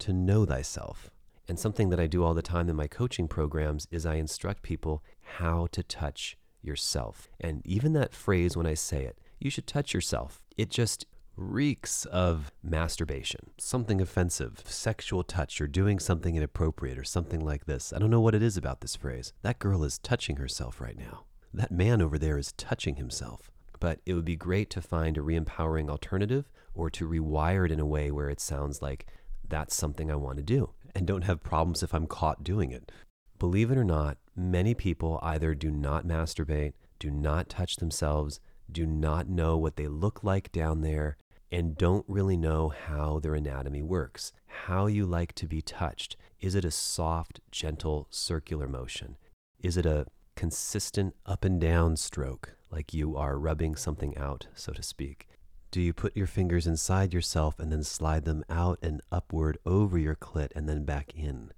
to 0.00 0.12
know 0.12 0.44
thyself. 0.44 1.10
And 1.48 1.58
something 1.58 1.90
that 1.90 2.00
I 2.00 2.06
do 2.06 2.22
all 2.22 2.34
the 2.34 2.42
time 2.42 2.68
in 2.68 2.76
my 2.76 2.86
coaching 2.86 3.26
programs 3.26 3.86
is 3.90 4.06
I 4.06 4.14
instruct 4.14 4.62
people 4.62 5.02
how 5.38 5.68
to 5.72 5.82
touch 5.82 6.36
yourself. 6.62 7.28
And 7.40 7.60
even 7.66 7.92
that 7.94 8.14
phrase, 8.14 8.56
when 8.56 8.66
I 8.66 8.74
say 8.74 9.04
it, 9.04 9.18
you 9.38 9.50
should 9.50 9.66
touch 9.66 9.94
yourself, 9.94 10.42
it 10.56 10.70
just 10.70 11.06
reeks 11.36 12.04
of 12.06 12.52
masturbation, 12.62 13.50
something 13.58 14.00
offensive, 14.00 14.62
sexual 14.66 15.24
touch, 15.24 15.60
or 15.60 15.66
doing 15.66 15.98
something 15.98 16.36
inappropriate, 16.36 16.98
or 16.98 17.04
something 17.04 17.40
like 17.40 17.64
this. 17.64 17.92
I 17.92 17.98
don't 17.98 18.10
know 18.10 18.20
what 18.20 18.34
it 18.34 18.42
is 18.42 18.56
about 18.56 18.80
this 18.80 18.94
phrase. 18.94 19.32
That 19.42 19.58
girl 19.58 19.82
is 19.82 19.98
touching 19.98 20.36
herself 20.36 20.80
right 20.80 20.98
now. 20.98 21.24
That 21.52 21.72
man 21.72 22.02
over 22.02 22.18
there 22.18 22.38
is 22.38 22.52
touching 22.52 22.96
himself. 22.96 23.50
But 23.80 24.00
it 24.04 24.12
would 24.12 24.26
be 24.26 24.36
great 24.36 24.68
to 24.70 24.82
find 24.82 25.16
a 25.16 25.22
re 25.22 25.34
empowering 25.34 25.88
alternative 25.88 26.50
or 26.74 26.90
to 26.90 27.08
rewire 27.08 27.64
it 27.64 27.72
in 27.72 27.80
a 27.80 27.86
way 27.86 28.10
where 28.10 28.28
it 28.28 28.40
sounds 28.40 28.82
like 28.82 29.06
that's 29.50 29.74
something 29.74 30.10
I 30.10 30.16
want 30.16 30.38
to 30.38 30.42
do 30.42 30.70
and 30.94 31.06
don't 31.06 31.24
have 31.24 31.42
problems 31.42 31.82
if 31.82 31.94
I'm 31.94 32.06
caught 32.06 32.44
doing 32.44 32.72
it. 32.72 32.90
Believe 33.38 33.70
it 33.70 33.78
or 33.78 33.84
not, 33.84 34.18
many 34.36 34.74
people 34.74 35.18
either 35.22 35.54
do 35.54 35.70
not 35.70 36.06
masturbate, 36.06 36.72
do 36.98 37.10
not 37.10 37.48
touch 37.48 37.76
themselves, 37.76 38.40
do 38.70 38.86
not 38.86 39.28
know 39.28 39.56
what 39.56 39.76
they 39.76 39.88
look 39.88 40.22
like 40.22 40.52
down 40.52 40.82
there, 40.82 41.16
and 41.50 41.76
don't 41.76 42.04
really 42.06 42.36
know 42.36 42.68
how 42.68 43.18
their 43.18 43.34
anatomy 43.34 43.82
works, 43.82 44.32
how 44.46 44.86
you 44.86 45.04
like 45.06 45.32
to 45.34 45.46
be 45.46 45.62
touched. 45.62 46.16
Is 46.40 46.54
it 46.54 46.64
a 46.64 46.70
soft, 46.70 47.40
gentle, 47.50 48.06
circular 48.10 48.68
motion? 48.68 49.16
Is 49.60 49.76
it 49.76 49.86
a 49.86 50.06
consistent 50.36 51.14
up 51.26 51.44
and 51.44 51.60
down 51.60 51.96
stroke, 51.96 52.56
like 52.70 52.94
you 52.94 53.16
are 53.16 53.38
rubbing 53.38 53.74
something 53.74 54.16
out, 54.16 54.46
so 54.54 54.72
to 54.72 54.82
speak? 54.82 55.26
Do 55.72 55.80
you 55.80 55.92
put 55.92 56.16
your 56.16 56.26
fingers 56.26 56.66
inside 56.66 57.14
yourself 57.14 57.60
and 57.60 57.70
then 57.70 57.84
slide 57.84 58.24
them 58.24 58.42
out 58.50 58.80
and 58.82 59.00
upward 59.12 59.56
over 59.64 59.96
your 59.96 60.16
clit 60.16 60.48
and 60.56 60.68
then 60.68 60.84
back 60.84 61.12
in? 61.14 61.52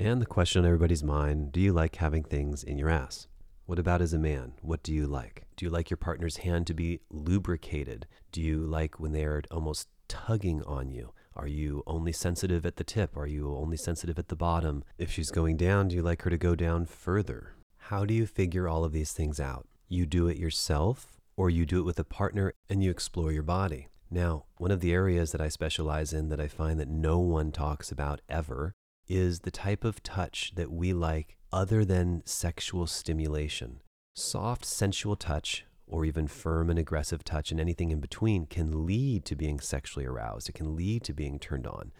And 0.00 0.20
the 0.20 0.26
question 0.26 0.62
on 0.62 0.66
everybody's 0.66 1.04
mind 1.04 1.52
do 1.52 1.60
you 1.60 1.72
like 1.72 1.94
having 1.94 2.24
things 2.24 2.64
in 2.64 2.76
your 2.76 2.88
ass? 2.88 3.28
What 3.66 3.78
about 3.78 4.02
as 4.02 4.12
a 4.12 4.18
man? 4.18 4.54
What 4.62 4.82
do 4.82 4.92
you 4.92 5.06
like? 5.06 5.44
Do 5.54 5.64
you 5.64 5.70
like 5.70 5.90
your 5.90 5.96
partner's 5.96 6.38
hand 6.38 6.66
to 6.66 6.74
be 6.74 7.02
lubricated? 7.08 8.08
Do 8.32 8.42
you 8.42 8.58
like 8.58 8.98
when 8.98 9.12
they're 9.12 9.42
almost 9.52 9.86
tugging 10.08 10.64
on 10.64 10.90
you? 10.90 11.12
Are 11.36 11.46
you 11.46 11.84
only 11.86 12.10
sensitive 12.10 12.66
at 12.66 12.78
the 12.78 12.84
tip? 12.84 13.16
Are 13.16 13.28
you 13.28 13.54
only 13.54 13.76
sensitive 13.76 14.18
at 14.18 14.26
the 14.26 14.34
bottom? 14.34 14.82
If 14.98 15.12
she's 15.12 15.30
going 15.30 15.56
down, 15.56 15.86
do 15.86 15.94
you 15.94 16.02
like 16.02 16.22
her 16.22 16.30
to 16.30 16.36
go 16.36 16.56
down 16.56 16.86
further? 16.86 17.54
How 17.76 18.04
do 18.04 18.12
you 18.12 18.26
figure 18.26 18.66
all 18.66 18.82
of 18.82 18.90
these 18.90 19.12
things 19.12 19.38
out? 19.38 19.68
You 19.88 20.04
do 20.04 20.26
it 20.26 20.36
yourself, 20.36 21.21
or 21.42 21.50
you 21.50 21.66
do 21.66 21.80
it 21.80 21.84
with 21.84 21.98
a 21.98 22.04
partner 22.04 22.54
and 22.70 22.84
you 22.84 22.90
explore 22.92 23.32
your 23.32 23.42
body. 23.42 23.88
Now, 24.08 24.44
one 24.58 24.70
of 24.70 24.78
the 24.78 24.92
areas 24.92 25.32
that 25.32 25.40
I 25.40 25.48
specialize 25.48 26.12
in 26.12 26.28
that 26.28 26.38
I 26.38 26.46
find 26.46 26.78
that 26.78 26.86
no 26.86 27.18
one 27.18 27.50
talks 27.50 27.90
about 27.90 28.20
ever 28.28 28.74
is 29.08 29.40
the 29.40 29.50
type 29.50 29.82
of 29.82 30.04
touch 30.04 30.52
that 30.54 30.70
we 30.70 30.92
like 30.92 31.38
other 31.52 31.84
than 31.84 32.22
sexual 32.26 32.86
stimulation. 32.86 33.80
Soft, 34.14 34.64
sensual 34.64 35.16
touch, 35.16 35.64
or 35.84 36.04
even 36.04 36.28
firm 36.28 36.70
and 36.70 36.78
aggressive 36.78 37.24
touch, 37.24 37.50
and 37.50 37.58
anything 37.58 37.90
in 37.90 37.98
between, 37.98 38.46
can 38.46 38.86
lead 38.86 39.24
to 39.24 39.34
being 39.34 39.58
sexually 39.58 40.06
aroused. 40.06 40.48
It 40.48 40.54
can 40.54 40.76
lead 40.76 41.02
to 41.02 41.12
being 41.12 41.40
turned 41.40 41.66
on, 41.66 41.90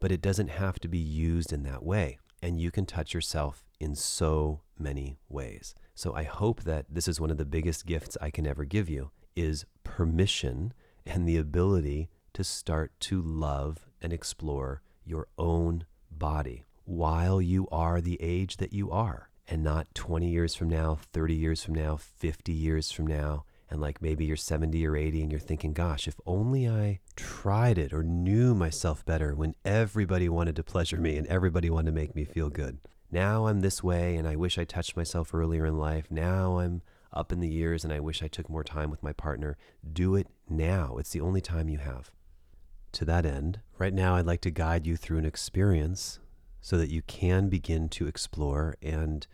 but 0.00 0.10
it 0.10 0.22
doesn't 0.22 0.48
have 0.48 0.78
to 0.78 0.88
be 0.88 0.96
used 0.96 1.52
in 1.52 1.64
that 1.64 1.82
way. 1.82 2.18
And 2.42 2.60
you 2.60 2.70
can 2.70 2.86
touch 2.86 3.14
yourself 3.14 3.64
in 3.80 3.94
so 3.94 4.60
many 4.78 5.18
ways. 5.28 5.74
So 5.94 6.14
I 6.14 6.24
hope 6.24 6.62
that 6.64 6.86
this 6.90 7.08
is 7.08 7.20
one 7.20 7.30
of 7.30 7.38
the 7.38 7.44
biggest 7.44 7.86
gifts 7.86 8.16
I 8.20 8.30
can 8.30 8.46
ever 8.46 8.64
give 8.64 8.88
you 8.88 9.10
is 9.34 9.64
permission 9.84 10.72
and 11.04 11.26
the 11.26 11.36
ability 11.36 12.08
to 12.34 12.44
start 12.44 12.92
to 13.00 13.22
love 13.22 13.86
and 14.02 14.12
explore 14.12 14.82
your 15.04 15.28
own 15.38 15.84
body 16.10 16.64
while 16.84 17.40
you 17.40 17.66
are 17.72 18.00
the 18.00 18.20
age 18.20 18.58
that 18.58 18.72
you 18.72 18.90
are 18.90 19.30
and 19.48 19.62
not 19.62 19.94
20 19.94 20.28
years 20.28 20.54
from 20.54 20.68
now, 20.68 20.98
30 21.12 21.34
years 21.34 21.62
from 21.64 21.74
now, 21.74 21.96
50 21.96 22.52
years 22.52 22.90
from 22.90 23.06
now. 23.06 23.44
And 23.70 23.80
like 23.80 24.00
maybe 24.00 24.24
you're 24.24 24.36
70 24.36 24.86
or 24.86 24.96
80 24.96 25.22
and 25.22 25.30
you're 25.30 25.40
thinking, 25.40 25.72
gosh, 25.72 26.06
if 26.06 26.14
only 26.24 26.68
I 26.68 27.00
tried 27.16 27.78
it 27.78 27.92
or 27.92 28.02
knew 28.02 28.54
myself 28.54 29.04
better 29.04 29.34
when 29.34 29.54
everybody 29.64 30.28
wanted 30.28 30.56
to 30.56 30.62
pleasure 30.62 30.98
me 30.98 31.16
and 31.16 31.26
everybody 31.26 31.68
wanted 31.68 31.90
to 31.90 31.96
make 31.96 32.14
me 32.14 32.24
feel 32.24 32.48
good. 32.48 32.78
Now 33.10 33.46
I'm 33.46 33.60
this 33.60 33.82
way 33.82 34.16
and 34.16 34.26
I 34.28 34.36
wish 34.36 34.58
I 34.58 34.64
touched 34.64 34.96
myself 34.96 35.34
earlier 35.34 35.66
in 35.66 35.78
life. 35.78 36.06
Now 36.10 36.58
I'm 36.58 36.82
up 37.12 37.32
in 37.32 37.40
the 37.40 37.48
years 37.48 37.82
and 37.82 37.92
I 37.92 38.00
wish 38.00 38.22
I 38.22 38.28
took 38.28 38.48
more 38.48 38.64
time 38.64 38.90
with 38.90 39.02
my 39.02 39.12
partner. 39.12 39.56
Do 39.92 40.14
it 40.14 40.28
now. 40.48 40.96
It's 40.98 41.10
the 41.10 41.20
only 41.20 41.40
time 41.40 41.68
you 41.68 41.78
have. 41.78 42.10
To 42.92 43.04
that 43.04 43.26
end, 43.26 43.60
right 43.78 43.94
now 43.94 44.14
I'd 44.14 44.26
like 44.26 44.42
to 44.42 44.50
guide 44.50 44.86
you 44.86 44.96
through 44.96 45.18
an 45.18 45.26
experience 45.26 46.20
so 46.60 46.78
that 46.78 46.90
you 46.90 47.02
can 47.02 47.48
begin 47.48 47.88
to 47.90 48.06
explore 48.06 48.76
and 48.82 49.26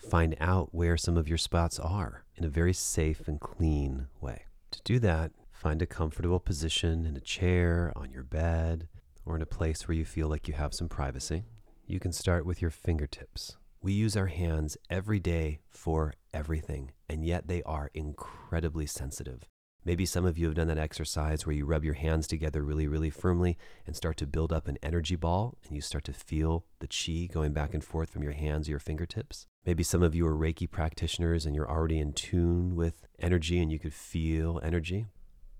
find 0.00 0.36
out 0.40 0.70
where 0.72 0.96
some 0.96 1.16
of 1.16 1.28
your 1.28 1.38
spots 1.38 1.78
are 1.78 2.24
in 2.36 2.44
a 2.44 2.48
very 2.48 2.72
safe 2.72 3.28
and 3.28 3.40
clean 3.40 4.06
way. 4.20 4.44
To 4.72 4.80
do 4.82 4.98
that, 5.00 5.32
find 5.52 5.82
a 5.82 5.86
comfortable 5.86 6.40
position 6.40 7.04
in 7.04 7.16
a 7.16 7.20
chair, 7.20 7.92
on 7.94 8.10
your 8.10 8.22
bed, 8.22 8.88
or 9.24 9.36
in 9.36 9.42
a 9.42 9.46
place 9.46 9.86
where 9.86 9.96
you 9.96 10.04
feel 10.04 10.28
like 10.28 10.48
you 10.48 10.54
have 10.54 10.74
some 10.74 10.88
privacy. 10.88 11.44
You 11.86 12.00
can 12.00 12.12
start 12.12 12.46
with 12.46 12.62
your 12.62 12.70
fingertips. 12.70 13.56
We 13.82 13.92
use 13.92 14.16
our 14.16 14.26
hands 14.26 14.76
every 14.88 15.20
day 15.20 15.60
for 15.68 16.14
everything, 16.32 16.92
and 17.08 17.24
yet 17.24 17.48
they 17.48 17.62
are 17.64 17.90
incredibly 17.94 18.86
sensitive. 18.86 19.46
Maybe 19.84 20.04
some 20.04 20.26
of 20.26 20.36
you 20.36 20.46
have 20.46 20.54
done 20.54 20.68
that 20.68 20.78
exercise 20.78 21.46
where 21.46 21.56
you 21.56 21.64
rub 21.64 21.84
your 21.84 21.94
hands 21.94 22.26
together 22.26 22.62
really, 22.62 22.86
really 22.86 23.08
firmly 23.08 23.56
and 23.86 23.96
start 23.96 24.18
to 24.18 24.26
build 24.26 24.52
up 24.52 24.68
an 24.68 24.76
energy 24.82 25.16
ball 25.16 25.56
and 25.64 25.74
you 25.74 25.80
start 25.80 26.04
to 26.04 26.12
feel 26.12 26.66
the 26.80 26.86
chi 26.86 27.32
going 27.32 27.54
back 27.54 27.72
and 27.72 27.82
forth 27.82 28.10
from 28.10 28.22
your 28.22 28.32
hands 28.32 28.66
to 28.66 28.70
your 28.70 28.78
fingertips. 28.78 29.46
Maybe 29.66 29.82
some 29.82 30.02
of 30.02 30.14
you 30.14 30.26
are 30.26 30.34
Reiki 30.34 30.70
practitioners 30.70 31.46
and 31.46 31.54
you're 31.54 31.70
already 31.70 31.98
in 31.98 32.12
tune 32.12 32.74
with 32.74 33.06
energy 33.18 33.60
and 33.60 33.70
you 33.70 33.78
could 33.78 33.94
feel 33.94 34.60
energy. 34.62 35.06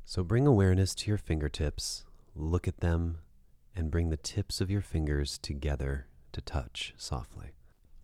So 0.04 0.24
bring 0.24 0.46
awareness 0.46 0.94
to 0.96 1.08
your 1.08 1.18
fingertips, 1.18 2.04
look 2.34 2.66
at 2.66 2.80
them, 2.80 3.18
and 3.76 3.90
bring 3.90 4.08
the 4.08 4.16
tips 4.16 4.60
of 4.60 4.70
your 4.70 4.80
fingers 4.80 5.38
together 5.38 6.06
to 6.32 6.40
touch 6.40 6.94
softly. 6.96 7.52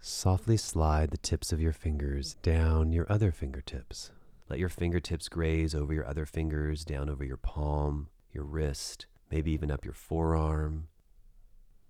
Softly 0.00 0.56
slide 0.56 1.10
the 1.10 1.16
tips 1.16 1.52
of 1.52 1.60
your 1.60 1.72
fingers 1.72 2.34
down 2.42 2.92
your 2.92 3.10
other 3.10 3.32
fingertips 3.32 4.10
let 4.48 4.58
your 4.60 4.68
fingertips 4.68 5.28
graze 5.28 5.74
over 5.74 5.92
your 5.92 6.06
other 6.06 6.24
fingers, 6.24 6.84
down 6.84 7.10
over 7.10 7.24
your 7.24 7.36
palm, 7.36 8.08
your 8.32 8.44
wrist, 8.44 9.06
maybe 9.30 9.50
even 9.52 9.70
up 9.70 9.84
your 9.84 9.94
forearm. 9.94 10.88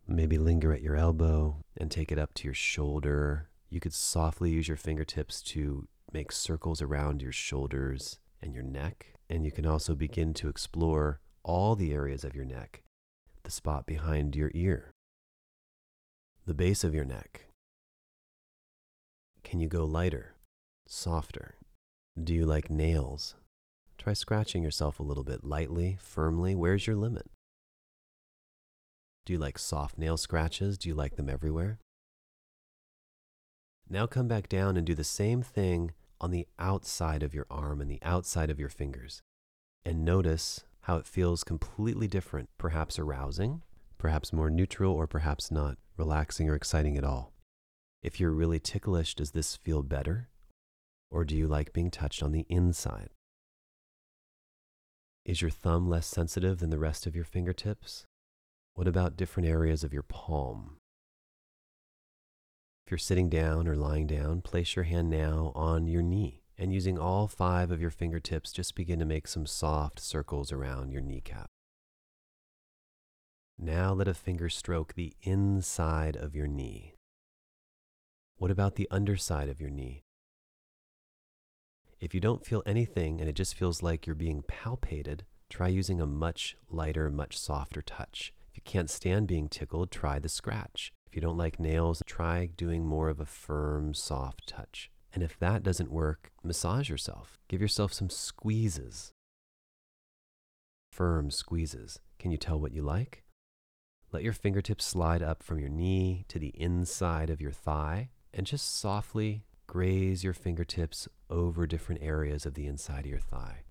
Maybe 0.08 0.38
linger 0.38 0.72
at 0.72 0.82
your 0.82 0.96
elbow 0.96 1.56
and 1.76 1.90
take 1.90 2.10
it 2.10 2.18
up 2.18 2.32
to 2.34 2.44
your 2.44 2.54
shoulder. 2.54 3.48
You 3.68 3.80
could 3.80 3.94
softly 3.94 4.50
use 4.50 4.68
your 4.68 4.76
fingertips 4.76 5.42
to 5.42 5.88
make 6.12 6.32
circles 6.32 6.80
around 6.80 7.22
your 7.22 7.32
shoulders 7.32 8.18
and 8.40 8.54
your 8.54 8.62
neck. 8.62 9.14
And 9.28 9.44
you 9.44 9.50
can 9.50 9.66
also 9.66 9.94
begin 9.94 10.34
to 10.34 10.48
explore 10.48 11.20
all 11.42 11.74
the 11.74 11.92
areas 11.92 12.24
of 12.24 12.34
your 12.34 12.44
neck 12.44 12.82
the 13.42 13.50
spot 13.52 13.86
behind 13.86 14.34
your 14.34 14.50
ear, 14.54 14.90
the 16.46 16.54
base 16.54 16.82
of 16.82 16.92
your 16.92 17.04
neck. 17.04 17.46
Can 19.44 19.60
you 19.60 19.68
go 19.68 19.84
lighter, 19.84 20.34
softer? 20.88 21.54
Do 22.20 22.34
you 22.34 22.44
like 22.44 22.70
nails? 22.70 23.36
Try 23.98 24.14
scratching 24.14 24.64
yourself 24.64 24.98
a 24.98 25.04
little 25.04 25.22
bit 25.22 25.44
lightly, 25.44 25.96
firmly. 26.00 26.56
Where's 26.56 26.88
your 26.88 26.96
limit? 26.96 27.30
Do 29.24 29.32
you 29.32 29.38
like 29.38 29.58
soft 29.58 29.96
nail 29.96 30.16
scratches? 30.16 30.76
Do 30.76 30.88
you 30.88 30.96
like 30.96 31.14
them 31.14 31.28
everywhere? 31.28 31.78
Now 33.88 34.06
come 34.06 34.26
back 34.26 34.48
down 34.48 34.76
and 34.76 34.86
do 34.86 34.94
the 34.94 35.04
same 35.04 35.42
thing 35.42 35.92
on 36.20 36.30
the 36.30 36.46
outside 36.58 37.22
of 37.22 37.34
your 37.34 37.46
arm 37.50 37.80
and 37.80 37.90
the 37.90 38.02
outside 38.02 38.50
of 38.50 38.58
your 38.58 38.68
fingers. 38.68 39.22
And 39.84 40.04
notice 40.04 40.64
how 40.82 40.96
it 40.96 41.06
feels 41.06 41.44
completely 41.44 42.08
different, 42.08 42.48
perhaps 42.58 42.98
arousing, 42.98 43.62
perhaps 43.98 44.32
more 44.32 44.50
neutral, 44.50 44.92
or 44.92 45.06
perhaps 45.06 45.50
not 45.50 45.78
relaxing 45.96 46.48
or 46.48 46.54
exciting 46.54 46.96
at 46.96 47.04
all. 47.04 47.32
If 48.02 48.18
you're 48.18 48.32
really 48.32 48.58
ticklish, 48.58 49.14
does 49.14 49.30
this 49.30 49.56
feel 49.56 49.82
better? 49.82 50.28
Or 51.10 51.24
do 51.24 51.36
you 51.36 51.46
like 51.46 51.72
being 51.72 51.90
touched 51.90 52.22
on 52.22 52.32
the 52.32 52.46
inside? 52.48 53.10
Is 55.24 55.40
your 55.40 55.50
thumb 55.50 55.88
less 55.88 56.06
sensitive 56.06 56.58
than 56.58 56.70
the 56.70 56.78
rest 56.78 57.06
of 57.06 57.14
your 57.14 57.24
fingertips? 57.24 58.04
What 58.74 58.86
about 58.88 59.16
different 59.16 59.48
areas 59.48 59.84
of 59.84 59.92
your 59.92 60.02
palm? 60.02 60.76
If 62.86 62.92
you're 62.92 62.98
sitting 62.98 63.28
down 63.28 63.66
or 63.66 63.74
lying 63.74 64.06
down, 64.06 64.42
place 64.42 64.76
your 64.76 64.84
hand 64.84 65.10
now 65.10 65.50
on 65.56 65.88
your 65.88 66.02
knee 66.02 66.44
and 66.56 66.72
using 66.72 66.96
all 66.96 67.26
five 67.26 67.72
of 67.72 67.80
your 67.80 67.90
fingertips, 67.90 68.52
just 68.52 68.76
begin 68.76 69.00
to 69.00 69.04
make 69.04 69.26
some 69.26 69.44
soft 69.44 69.98
circles 69.98 70.52
around 70.52 70.92
your 70.92 71.02
kneecap. 71.02 71.50
Now 73.58 73.92
let 73.92 74.06
a 74.06 74.14
finger 74.14 74.48
stroke 74.48 74.94
the 74.94 75.14
inside 75.22 76.14
of 76.14 76.36
your 76.36 76.46
knee. 76.46 76.94
What 78.36 78.52
about 78.52 78.76
the 78.76 78.86
underside 78.88 79.48
of 79.48 79.60
your 79.60 79.70
knee? 79.70 80.04
If 81.98 82.14
you 82.14 82.20
don't 82.20 82.46
feel 82.46 82.62
anything 82.66 83.20
and 83.20 83.28
it 83.28 83.34
just 83.34 83.56
feels 83.56 83.82
like 83.82 84.06
you're 84.06 84.14
being 84.14 84.44
palpated, 84.44 85.22
try 85.50 85.66
using 85.66 86.00
a 86.00 86.06
much 86.06 86.56
lighter, 86.70 87.10
much 87.10 87.36
softer 87.36 87.82
touch. 87.82 88.32
If 88.48 88.58
you 88.58 88.62
can't 88.64 88.90
stand 88.90 89.26
being 89.26 89.48
tickled, 89.48 89.90
try 89.90 90.20
the 90.20 90.28
scratch. 90.28 90.92
If 91.16 91.22
you 91.22 91.28
don't 91.28 91.38
like 91.38 91.58
nails, 91.58 92.02
try 92.04 92.44
doing 92.44 92.84
more 92.84 93.08
of 93.08 93.20
a 93.20 93.24
firm, 93.24 93.94
soft 93.94 94.46
touch. 94.46 94.90
And 95.14 95.22
if 95.22 95.38
that 95.38 95.62
doesn't 95.62 95.90
work, 95.90 96.30
massage 96.44 96.90
yourself. 96.90 97.38
Give 97.48 97.58
yourself 97.58 97.94
some 97.94 98.10
squeezes. 98.10 99.12
Firm 100.92 101.30
squeezes. 101.30 102.00
Can 102.18 102.32
you 102.32 102.36
tell 102.36 102.60
what 102.60 102.74
you 102.74 102.82
like? 102.82 103.24
Let 104.12 104.24
your 104.24 104.34
fingertips 104.34 104.84
slide 104.84 105.22
up 105.22 105.42
from 105.42 105.58
your 105.58 105.70
knee 105.70 106.26
to 106.28 106.38
the 106.38 106.52
inside 106.54 107.30
of 107.30 107.40
your 107.40 107.50
thigh 107.50 108.10
and 108.34 108.46
just 108.46 108.78
softly 108.78 109.46
graze 109.66 110.22
your 110.22 110.34
fingertips 110.34 111.08
over 111.30 111.66
different 111.66 112.02
areas 112.02 112.44
of 112.44 112.52
the 112.52 112.66
inside 112.66 113.06
of 113.06 113.10
your 113.10 113.20
thigh. 113.20 113.62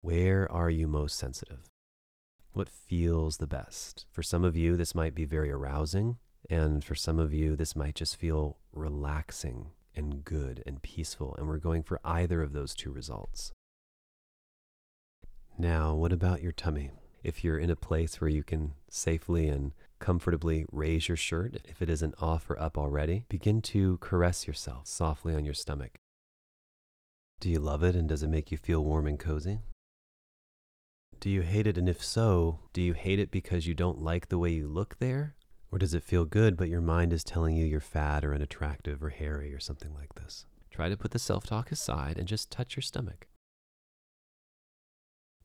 Where 0.00 0.50
are 0.50 0.70
you 0.70 0.88
most 0.88 1.16
sensitive? 1.16 1.68
What 2.54 2.68
feels 2.68 3.36
the 3.36 3.46
best? 3.46 4.06
For 4.10 4.24
some 4.24 4.42
of 4.42 4.56
you, 4.56 4.76
this 4.76 4.96
might 4.96 5.14
be 5.14 5.26
very 5.26 5.52
arousing, 5.52 6.16
and 6.48 6.84
for 6.84 6.94
some 6.94 7.18
of 7.18 7.32
you, 7.32 7.56
this 7.56 7.76
might 7.76 7.94
just 7.94 8.16
feel 8.16 8.58
relaxing 8.72 9.70
and 9.94 10.24
good 10.24 10.62
and 10.66 10.82
peaceful, 10.82 11.34
and 11.36 11.48
we're 11.48 11.58
going 11.58 11.82
for 11.82 12.00
either 12.04 12.42
of 12.42 12.52
those 12.52 12.74
two 12.74 12.92
results. 12.92 13.52
Now, 15.58 15.94
what 15.94 16.12
about 16.12 16.42
your 16.42 16.52
tummy? 16.52 16.90
If 17.22 17.42
you're 17.42 17.58
in 17.58 17.70
a 17.70 17.76
place 17.76 18.20
where 18.20 18.30
you 18.30 18.44
can 18.44 18.74
safely 18.90 19.48
and 19.48 19.72
comfortably 19.98 20.66
raise 20.70 21.08
your 21.08 21.16
shirt, 21.16 21.56
if 21.64 21.80
it 21.80 21.88
isn't 21.88 22.14
off 22.20 22.48
or 22.50 22.60
up 22.60 22.76
already, 22.76 23.24
begin 23.28 23.62
to 23.62 23.98
caress 23.98 24.46
yourself 24.46 24.86
softly 24.86 25.34
on 25.34 25.44
your 25.44 25.54
stomach. 25.54 25.98
Do 27.40 27.50
you 27.50 27.58
love 27.58 27.82
it 27.82 27.96
and 27.96 28.08
does 28.08 28.22
it 28.22 28.28
make 28.28 28.50
you 28.50 28.58
feel 28.58 28.84
warm 28.84 29.06
and 29.06 29.18
cozy? 29.18 29.60
Do 31.18 31.30
you 31.30 31.40
hate 31.40 31.66
it? 31.66 31.78
And 31.78 31.88
if 31.88 32.04
so, 32.04 32.60
do 32.72 32.82
you 32.82 32.92
hate 32.92 33.18
it 33.18 33.30
because 33.30 33.66
you 33.66 33.74
don't 33.74 34.02
like 34.02 34.28
the 34.28 34.38
way 34.38 34.50
you 34.50 34.68
look 34.68 34.98
there? 34.98 35.35
Or 35.76 35.78
does 35.78 35.92
it 35.92 36.04
feel 36.04 36.24
good, 36.24 36.56
but 36.56 36.70
your 36.70 36.80
mind 36.80 37.12
is 37.12 37.22
telling 37.22 37.54
you 37.54 37.66
you're 37.66 37.80
fat 37.80 38.24
or 38.24 38.34
unattractive 38.34 39.04
or 39.04 39.10
hairy 39.10 39.52
or 39.52 39.60
something 39.60 39.92
like 39.92 40.14
this? 40.14 40.46
Try 40.70 40.88
to 40.88 40.96
put 40.96 41.10
the 41.10 41.18
self 41.18 41.44
talk 41.44 41.70
aside 41.70 42.16
and 42.16 42.26
just 42.26 42.50
touch 42.50 42.76
your 42.76 42.82
stomach. 42.82 43.26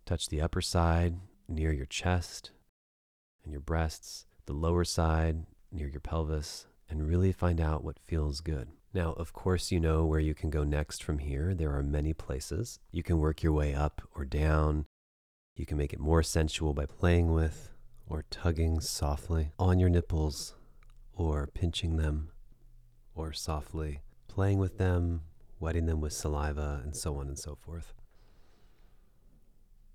Touch 0.05 0.29
the 0.29 0.39
upper 0.39 0.61
side 0.61 1.15
near 1.49 1.73
your 1.73 1.85
chest. 1.85 2.51
and 3.43 3.51
your 3.51 3.59
breasts, 3.59 4.25
the 4.45 4.53
lower 4.53 4.85
side 4.85 5.47
near 5.69 5.89
your 5.89 5.99
pelvis, 5.99 6.65
and 6.89 7.09
really 7.09 7.33
find 7.33 7.59
out 7.59 7.83
what 7.83 7.99
feels 7.99 8.39
good. 8.39 8.69
Now, 8.93 9.11
of 9.17 9.33
course, 9.33 9.69
you 9.69 9.81
know 9.81 10.05
where 10.05 10.21
you 10.21 10.33
can 10.33 10.49
go 10.49 10.63
next 10.63 11.03
from 11.03 11.17
here. 11.19 11.53
There 11.53 11.75
are 11.75 11.83
many 11.83 12.13
places. 12.13 12.79
You 12.89 13.03
can 13.03 13.19
work 13.19 13.43
your 13.43 13.51
way 13.51 13.75
up 13.75 14.01
or 14.15 14.23
down. 14.23 14.85
You 15.57 15.65
can 15.65 15.77
make 15.77 15.91
it 15.91 15.99
more 15.99 16.23
sensual 16.23 16.73
by 16.73 16.85
playing 16.85 17.33
with 17.33 17.70
or 18.11 18.25
tugging 18.29 18.81
softly 18.81 19.53
on 19.57 19.79
your 19.79 19.87
nipples 19.87 20.53
or 21.15 21.47
pinching 21.47 21.95
them 21.95 22.29
or 23.15 23.31
softly 23.31 24.01
playing 24.27 24.57
with 24.57 24.77
them, 24.77 25.21
wetting 25.61 25.85
them 25.85 26.01
with 26.01 26.11
saliva, 26.11 26.81
and 26.83 26.93
so 26.93 27.15
on 27.15 27.27
and 27.27 27.39
so 27.39 27.55
forth. 27.55 27.93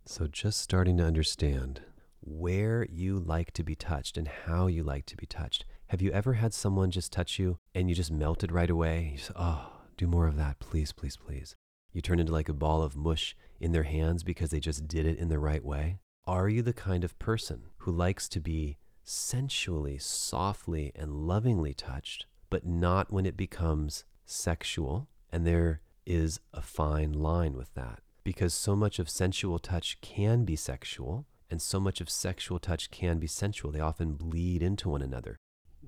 So, 0.07 0.27
just 0.27 0.63
starting 0.63 0.97
to 0.97 1.05
understand 1.05 1.83
where 2.21 2.87
you 2.91 3.19
like 3.19 3.53
to 3.53 3.63
be 3.63 3.75
touched 3.75 4.17
and 4.17 4.29
how 4.29 4.67
you 4.67 4.83
like 4.83 5.05
to 5.07 5.17
be 5.17 5.27
touched. 5.27 5.67
Have 5.89 6.01
you 6.01 6.11
ever 6.13 6.35
had 6.35 6.55
someone 6.55 6.91
just 6.91 7.13
touch 7.13 7.39
you 7.39 7.59
and 7.75 7.89
you 7.89 7.95
just 7.95 8.11
melted 8.11 8.51
right 8.51 8.71
away? 8.71 9.11
You 9.13 9.19
say, 9.19 9.33
oh, 9.37 9.73
do 9.99 10.07
more 10.07 10.27
of 10.27 10.37
that, 10.37 10.59
please, 10.59 10.93
please, 10.93 11.19
please. 11.19 11.55
You 11.93 12.01
turn 12.01 12.19
into 12.19 12.33
like 12.33 12.49
a 12.49 12.55
ball 12.55 12.83
of 12.83 12.97
mush 12.97 13.37
in 13.61 13.73
their 13.73 13.83
hands 13.83 14.23
because 14.23 14.51
they 14.51 14.61
just 14.61 14.89
did 14.89 15.07
it 15.07 15.19
in 15.19 15.29
the 15.29 15.39
right 15.39 15.65
way? 15.65 15.99
Are 16.29 16.49
you 16.49 16.61
the 16.61 16.73
kind 16.73 17.05
of 17.05 17.17
person 17.21 17.67
who 17.79 17.93
likes 17.93 18.29
to 18.31 18.41
be 18.41 18.79
sensually, 19.05 19.97
softly, 19.99 20.91
and 20.97 21.29
lovingly 21.29 21.73
touched, 21.73 22.27
but 22.51 22.67
not 22.67 23.13
when 23.13 23.27
it 23.27 23.37
becomes 23.37 24.05
sexual? 24.25 25.07
And 25.31 25.47
there 25.47 25.83
is 26.05 26.41
a 26.53 26.63
fine 26.63 27.13
line 27.13 27.57
with 27.57 27.73
that 27.75 28.01
because 28.25 28.55
so 28.55 28.75
much 28.75 28.99
of 28.99 29.09
sensual 29.09 29.61
touch 29.61 30.01
can 30.01 30.45
be 30.45 30.57
sexual 30.57 31.27
and 31.49 31.63
so 31.63 31.79
much 31.79 32.01
of 32.01 32.11
sexual 32.11 32.59
touch 32.59 32.91
can 32.91 33.21
be 33.21 33.29
sensual. 33.29 33.71
They 33.71 33.79
often 33.79 34.15
bleed 34.15 34.65
into 34.65 34.89
one 34.89 35.03
another. 35.03 35.37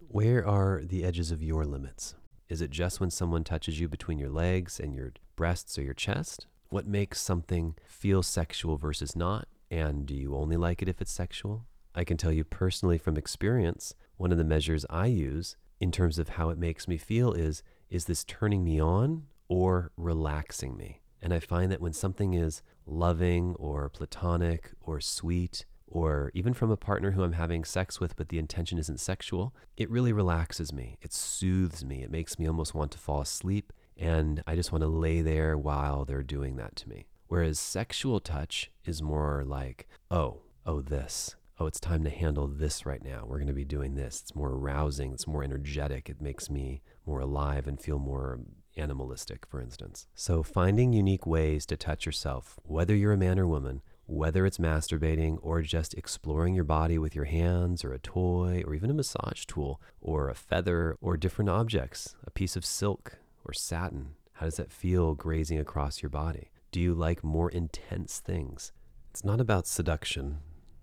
Where 0.07 0.47
are 0.47 0.83
the 0.85 1.03
edges 1.03 1.33
of 1.33 1.43
your 1.43 1.65
limits? 1.65 2.15
Is 2.49 2.61
it 2.61 2.71
just 2.71 3.01
when 3.01 3.11
someone 3.11 3.43
touches 3.43 3.81
you 3.81 3.89
between 3.89 4.21
your 4.21 4.31
legs 4.31 4.79
and 4.79 4.95
your 4.95 5.15
breasts 5.35 5.77
or 5.77 5.83
your 5.83 5.95
chest? 5.95 6.47
What 6.69 6.87
makes 6.87 7.21
something 7.21 7.75
feel 7.85 8.23
sexual 8.23 8.77
versus 8.77 9.17
not? 9.17 9.49
And 9.71 10.07
do 10.07 10.15
you 10.15 10.35
only 10.35 10.57
like 10.57 10.83
it 10.83 10.89
if 10.89 11.01
it's 11.01 11.13
sexual? 11.13 11.67
I 11.95 12.05
can 12.05 12.17
tell 12.17 12.33
you 12.33 12.45
personally 12.45 12.99
from 12.99 13.17
experience, 13.17 13.95
one 14.17 14.33
of 14.33 14.39
the 14.39 14.45
measures 14.45 14.87
I 14.89 15.07
use 15.07 15.57
in 15.81 15.93
terms 15.93 16.19
of 16.19 16.31
how 16.31 16.51
it 16.51 16.59
makes 16.59 16.89
me 16.89 16.97
feel 16.97 17.33
is 17.33 17.63
is 17.91 18.05
this 18.05 18.25
turning 18.25 18.65
me 18.65 18.81
on 18.81 19.25
or 19.49 19.93
relaxing 19.97 20.77
me? 20.77 21.01
And 21.23 21.33
I 21.33 21.41
find 21.41 21.73
that 21.73 21.81
when 21.81 21.93
something 21.93 22.35
is 22.35 22.63
loving 22.87 23.55
or 23.59 23.89
platonic 23.89 24.71
or 24.81 25.01
sweet 25.01 25.65
or 25.87 26.31
even 26.35 26.53
from 26.53 26.71
a 26.71 26.77
partner 26.77 27.13
who 27.13 27.23
I'm 27.23 27.33
having 27.33 27.65
sex 27.65 27.99
with, 27.99 28.15
but 28.15 28.29
the 28.29 28.39
intention 28.39 28.79
isn't 28.79 29.01
sexual, 29.01 29.55
it 29.77 29.91
really 29.91 30.13
relaxes 30.13 30.73
me. 30.73 30.99
It 31.01 31.13
soothes 31.13 31.85
me. 31.85 32.03
It 32.03 32.11
makes 32.11 32.39
me 32.39 32.47
almost 32.47 32.75
want 32.75 32.93
to 32.93 32.99
fall 32.99 33.23
asleep. 33.23 33.73
And 33.97 34.43
I 34.47 34.55
just 34.55 34.71
want 34.71 34.83
to 34.83 34.89
lay 34.89 35.23
there 35.23 35.57
while 35.57 36.05
they're 36.05 36.23
doing 36.23 36.57
that 36.57 36.77
to 36.77 36.89
me. 36.89 37.07
Whereas 37.29 37.59
sexual 37.59 38.21
touch 38.21 38.71
is 38.85 39.03
more 39.03 39.45
like, 39.47 39.87
oh, 40.11 40.41
oh, 40.67 40.81
this. 40.81 41.37
Oh, 41.61 41.67
it's 41.67 41.81
time 41.81 42.05
to 42.05 42.11
handle 42.11 42.47
this 42.47 42.87
right 42.87 43.05
now. 43.05 43.25
We're 43.27 43.39
going 43.39 43.49
to 43.49 43.53
be 43.53 43.65
doing 43.65 43.95
this. 43.95 44.21
It's 44.23 44.35
more 44.35 44.53
arousing. 44.53 45.13
It's 45.13 45.27
more 45.27 45.45
energetic. 45.45 46.09
It 46.09 46.23
makes 46.23 46.49
me 46.49 46.83
more 47.05 47.21
alive 47.21 47.67
and 47.67 47.81
feel 47.81 47.99
more 47.99 48.41
animalistic, 48.77 49.45
for 49.45 49.61
instance. 49.61 50.07
So, 50.15 50.43
finding 50.43 50.93
unique 50.93 51.27
ways 51.27 51.67
to 51.67 51.77
touch 51.77 52.07
yourself, 52.07 52.59
whether 52.63 52.95
you're 52.95 53.13
a 53.13 53.19
man 53.19 53.39
or 53.39 53.47
woman, 53.47 53.83
whether 54.07 54.47
it's 54.47 54.59
masturbating 54.59 55.39
or 55.43 55.61
just 55.61 55.95
exploring 55.95 56.55
your 56.55 56.65
body 56.65 56.97
with 56.97 57.15
your 57.15 57.27
hands 57.27 57.85
or 57.85 57.93
a 57.93 57.99
toy 57.99 58.63
or 58.67 58.75
even 58.75 58.89
a 58.89 58.95
massage 58.95 59.45
tool 59.45 59.81
or 60.01 60.31
a 60.31 60.35
feather 60.35 60.97
or 61.03 61.17
different 61.19 61.51
objects, 61.51 62.15
a 62.25 62.31
piece 62.31 62.57
of 62.57 62.65
silk 62.65 63.19
or 63.45 63.53
satin. 63.53 64.15
How 64.35 64.47
does 64.47 64.57
that 64.57 64.73
feel 64.73 65.15
grazing 65.15 65.59
across 65.59 66.03
your 66.03 66.09
body? 66.11 66.51
Do 66.71 66.81
you 66.81 66.95
like 66.95 67.25
more 67.25 67.51
intense 67.51 68.21
things? 68.21 68.73
It's 69.11 69.25
not 69.25 69.41
about 69.41 69.67
seduction. 69.67 70.39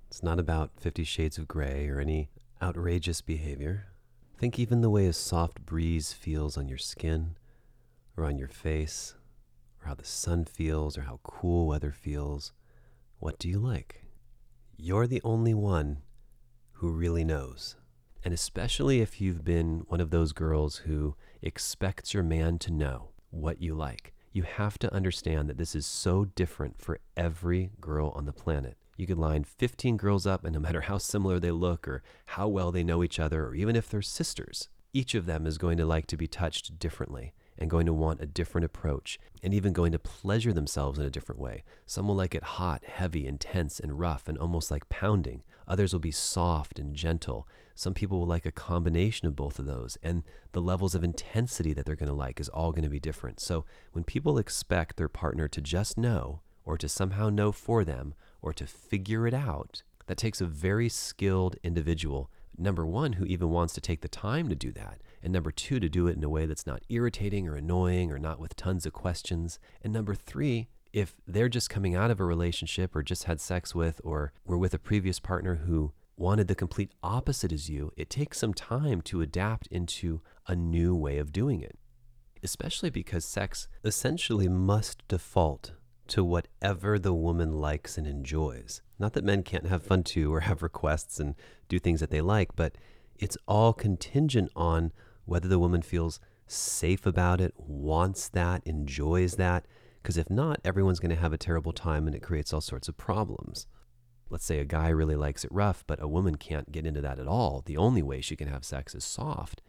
It's 0.08 0.24
not 0.24 0.40
about 0.40 0.72
Fifty 0.80 1.04
Shades 1.04 1.38
of 1.38 1.48
Grey 1.48 1.88
or 1.88 2.00
any 2.00 2.30
outrageous 2.62 3.22
behavior. 3.22 3.88
Think 4.38 4.58
even 4.60 4.82
the 4.82 4.90
way 4.90 5.06
a 5.06 5.14
soft 5.14 5.66
breeze 5.66 6.12
feels 6.12 6.58
on 6.58 6.68
your 6.68 6.78
skin 6.78 7.38
or 8.18 8.26
on 8.26 8.38
your 8.38 8.48
face, 8.48 9.16
or 9.82 9.90
how 9.90 9.94
the 9.94 10.06
sun 10.06 10.46
feels, 10.46 10.98
or 10.98 11.02
how 11.02 11.20
cool 11.24 11.68
weather 11.68 11.92
feels 11.92 12.54
what 13.20 13.40
do 13.40 13.50
you 13.50 13.60
like? 13.60 14.04
You're 14.78 15.08
the 15.08 15.22
only 15.24 15.54
one 15.54 16.00
who 16.74 16.92
really 16.92 17.24
knows. 17.24 17.76
And 18.24 18.34
especially 18.34 19.02
if 19.02 19.22
you've 19.22 19.44
been 19.44 19.84
one 19.88 20.02
of 20.02 20.10
those 20.10 20.34
girls 20.34 20.78
who 20.78 21.16
expects 21.42 22.14
your 22.14 22.24
man 22.24 22.60
to 22.60 22.72
know 22.72 23.10
what 23.30 23.62
you 23.62 23.74
like, 23.74 24.14
you 24.36 24.44
have 24.44 24.78
to 24.78 24.94
understand 24.94 25.48
that 25.48 25.58
this 25.58 25.76
is 25.76 25.86
so 25.86 26.26
different 26.26 26.82
for 26.82 27.00
every 27.16 27.72
girl 27.80 28.10
on 28.10 28.26
the 28.26 28.34
planet. 28.34 28.76
You 28.98 29.08
could 29.08 29.18
line 29.18 29.46
15 29.46 29.96
girls 29.96 30.28
up, 30.28 30.44
and 30.44 30.54
no 30.54 30.60
matter 30.60 30.82
how 30.82 30.98
similar 30.98 31.40
they 31.40 31.52
look, 31.52 31.88
or 31.88 32.04
how 32.26 32.50
well 32.50 32.70
they 32.70 32.84
know 32.84 33.02
each 33.02 33.18
other, 33.18 33.46
or 33.46 33.56
even 33.56 33.78
if 33.78 33.90
they're 33.90 34.02
sisters, 34.02 34.68
each 34.92 35.16
of 35.16 35.26
them 35.26 35.48
is 35.48 35.58
going 35.58 35.78
to 35.78 35.86
like 35.86 36.06
to 36.08 36.18
be 36.18 36.28
touched 36.28 36.78
differently 36.80 37.34
and 37.58 37.70
going 37.70 37.86
to 37.86 37.94
want 37.94 38.22
a 38.22 38.26
different 38.26 38.66
approach 38.66 39.18
and 39.42 39.54
even 39.54 39.72
going 39.72 39.94
to 39.94 40.00
pleasure 40.00 40.52
themselves 40.52 41.00
in 41.00 41.06
a 41.06 41.10
different 41.10 41.40
way. 41.40 41.64
Some 41.86 42.10
will 42.10 42.16
like 42.16 42.36
it 42.36 42.44
hot, 42.44 42.84
heavy, 42.84 43.26
intense, 43.26 43.80
and 43.80 43.98
rough, 43.98 44.28
and 44.28 44.38
almost 44.38 44.70
like 44.70 44.90
pounding. 44.90 45.44
Others 45.66 45.94
will 45.94 46.02
be 46.02 46.12
soft 46.12 46.78
and 46.78 46.94
gentle. 46.94 47.48
Some 47.76 47.94
people 47.94 48.20
will 48.20 48.28
like 48.28 48.46
a 48.46 48.52
combination 48.52 49.28
of 49.28 49.36
both 49.36 49.60
of 49.60 49.66
those, 49.66 49.98
and 50.02 50.24
the 50.54 50.62
levels 50.62 50.96
of 50.96 51.04
intensity 51.04 51.74
that 51.74 51.86
they're 51.86 51.96
going 51.96 52.10
to 52.10 52.16
like 52.16 52.40
is 52.40 52.50
all 52.50 52.72
going 52.72 52.84
to 52.84 52.90
be 52.90 53.00
different. 53.00 53.42
So 53.42 53.66
when 53.92 54.06
people 54.06 54.38
expect 54.38 54.96
their 54.96 55.10
partner 55.10 55.50
to 55.50 55.62
just 55.62 55.98
know, 55.98 56.42
or 56.64 56.78
to 56.78 56.88
somehow 56.88 57.30
know 57.30 57.52
for 57.52 57.84
them, 57.84 58.14
or 58.42 58.54
to 58.54 58.66
figure 58.66 59.28
it 59.28 59.34
out, 59.34 59.84
that 60.08 60.18
takes 60.18 60.40
a 60.40 60.46
very 60.46 60.88
skilled 60.88 61.58
individual 61.64 62.32
number 62.58 62.86
one, 62.86 63.14
who 63.14 63.26
even 63.26 63.50
wants 63.50 63.74
to 63.74 63.82
take 63.82 64.00
the 64.00 64.08
time 64.08 64.48
to 64.48 64.56
do 64.56 64.72
that. 64.72 65.02
And 65.22 65.34
number 65.34 65.52
two, 65.52 65.80
to 65.82 65.90
do 65.90 66.08
it 66.08 66.16
in 66.16 66.24
a 66.24 66.30
way 66.30 66.46
that's 66.46 66.66
not 66.66 66.84
irritating 66.88 67.48
or 67.50 67.56
annoying 67.56 68.12
or 68.12 68.18
not 68.18 68.40
with 68.40 68.56
tons 68.56 68.86
of 68.86 68.94
questions. 68.94 69.60
And 69.84 69.92
number 69.92 70.16
three, 70.16 70.70
if 70.94 71.16
they're 71.28 71.50
just 71.50 71.70
coming 71.70 71.94
out 71.96 72.12
of 72.12 72.22
a 72.22 72.26
relationship 72.26 72.96
or 72.96 73.04
just 73.04 73.26
had 73.26 73.42
sex 73.42 73.76
with 73.76 74.00
or 74.06 74.32
were 74.46 74.58
with 74.58 74.74
a 74.74 74.80
previous 74.80 75.20
partner 75.20 75.56
who 75.66 75.92
wanted 76.18 76.48
the 76.48 76.56
complete 76.56 76.92
opposite 77.04 77.52
as 77.52 77.70
you, 77.70 77.92
it 77.98 78.10
takes 78.10 78.38
some 78.38 78.54
time 78.54 79.02
to 79.02 79.22
adapt 79.22 79.68
into 79.68 80.22
a 80.48 80.56
new 80.56 80.96
way 80.96 81.18
of 81.18 81.32
doing 81.32 81.62
it. 81.62 81.78
Especially 82.44 82.90
because 82.90 83.26
sex 83.26 83.68
essentially 83.84 84.48
must 84.48 85.08
default 85.08 85.74
to 86.08 86.24
whatever 86.24 87.00
the 87.00 87.14
woman 87.14 87.54
likes 87.54 87.98
and 87.98 88.06
enjoys. 88.06 88.82
Not 89.00 89.14
that 89.14 89.24
men 89.24 89.44
can't 89.44 89.68
have 89.68 89.84
fun 89.84 90.04
too 90.04 90.34
or 90.34 90.40
have 90.42 90.64
requests 90.64 91.20
and 91.20 91.36
do 91.68 91.80
things 91.80 92.00
that 92.00 92.12
they 92.12 92.22
like, 92.22 92.56
but 92.56 92.76
it's 93.18 93.38
all 93.48 93.74
contingent 93.74 94.52
on 94.56 94.92
whether 95.26 95.48
the 95.48 95.60
woman 95.60 95.82
feels 95.82 96.20
safe 96.48 97.06
about 97.06 97.42
it, 97.42 97.54
wants 97.58 98.30
that, 98.30 98.62
enjoys 98.66 99.36
that. 99.36 99.66
Because 100.02 100.18
if 100.18 100.30
not, 100.30 100.60
everyone's 100.64 101.00
going 101.00 101.16
to 101.16 101.22
have 101.22 101.34
a 101.34 101.38
terrible 101.38 101.74
time 101.74 102.06
and 102.06 102.16
it 102.16 102.22
creates 102.22 102.54
all 102.54 102.62
sorts 102.62 102.88
of 102.88 102.96
problems. 102.96 103.66
Let's 104.30 104.46
say 104.46 104.60
a 104.60 104.66
guy 104.66 104.90
really 104.90 105.16
likes 105.16 105.46
it 105.46 105.52
rough, 105.52 105.84
but 105.88 106.02
a 106.02 106.08
woman 106.08 106.36
can't 106.36 106.72
get 106.72 106.86
into 106.86 107.02
that 107.02 107.20
at 107.20 107.28
all. 107.28 107.62
The 107.66 107.78
only 107.78 108.02
way 108.02 108.22
she 108.22 108.36
can 108.36 108.48
have 108.48 108.66
sex 108.66 108.96
is 108.96 109.04
soft 109.04 109.62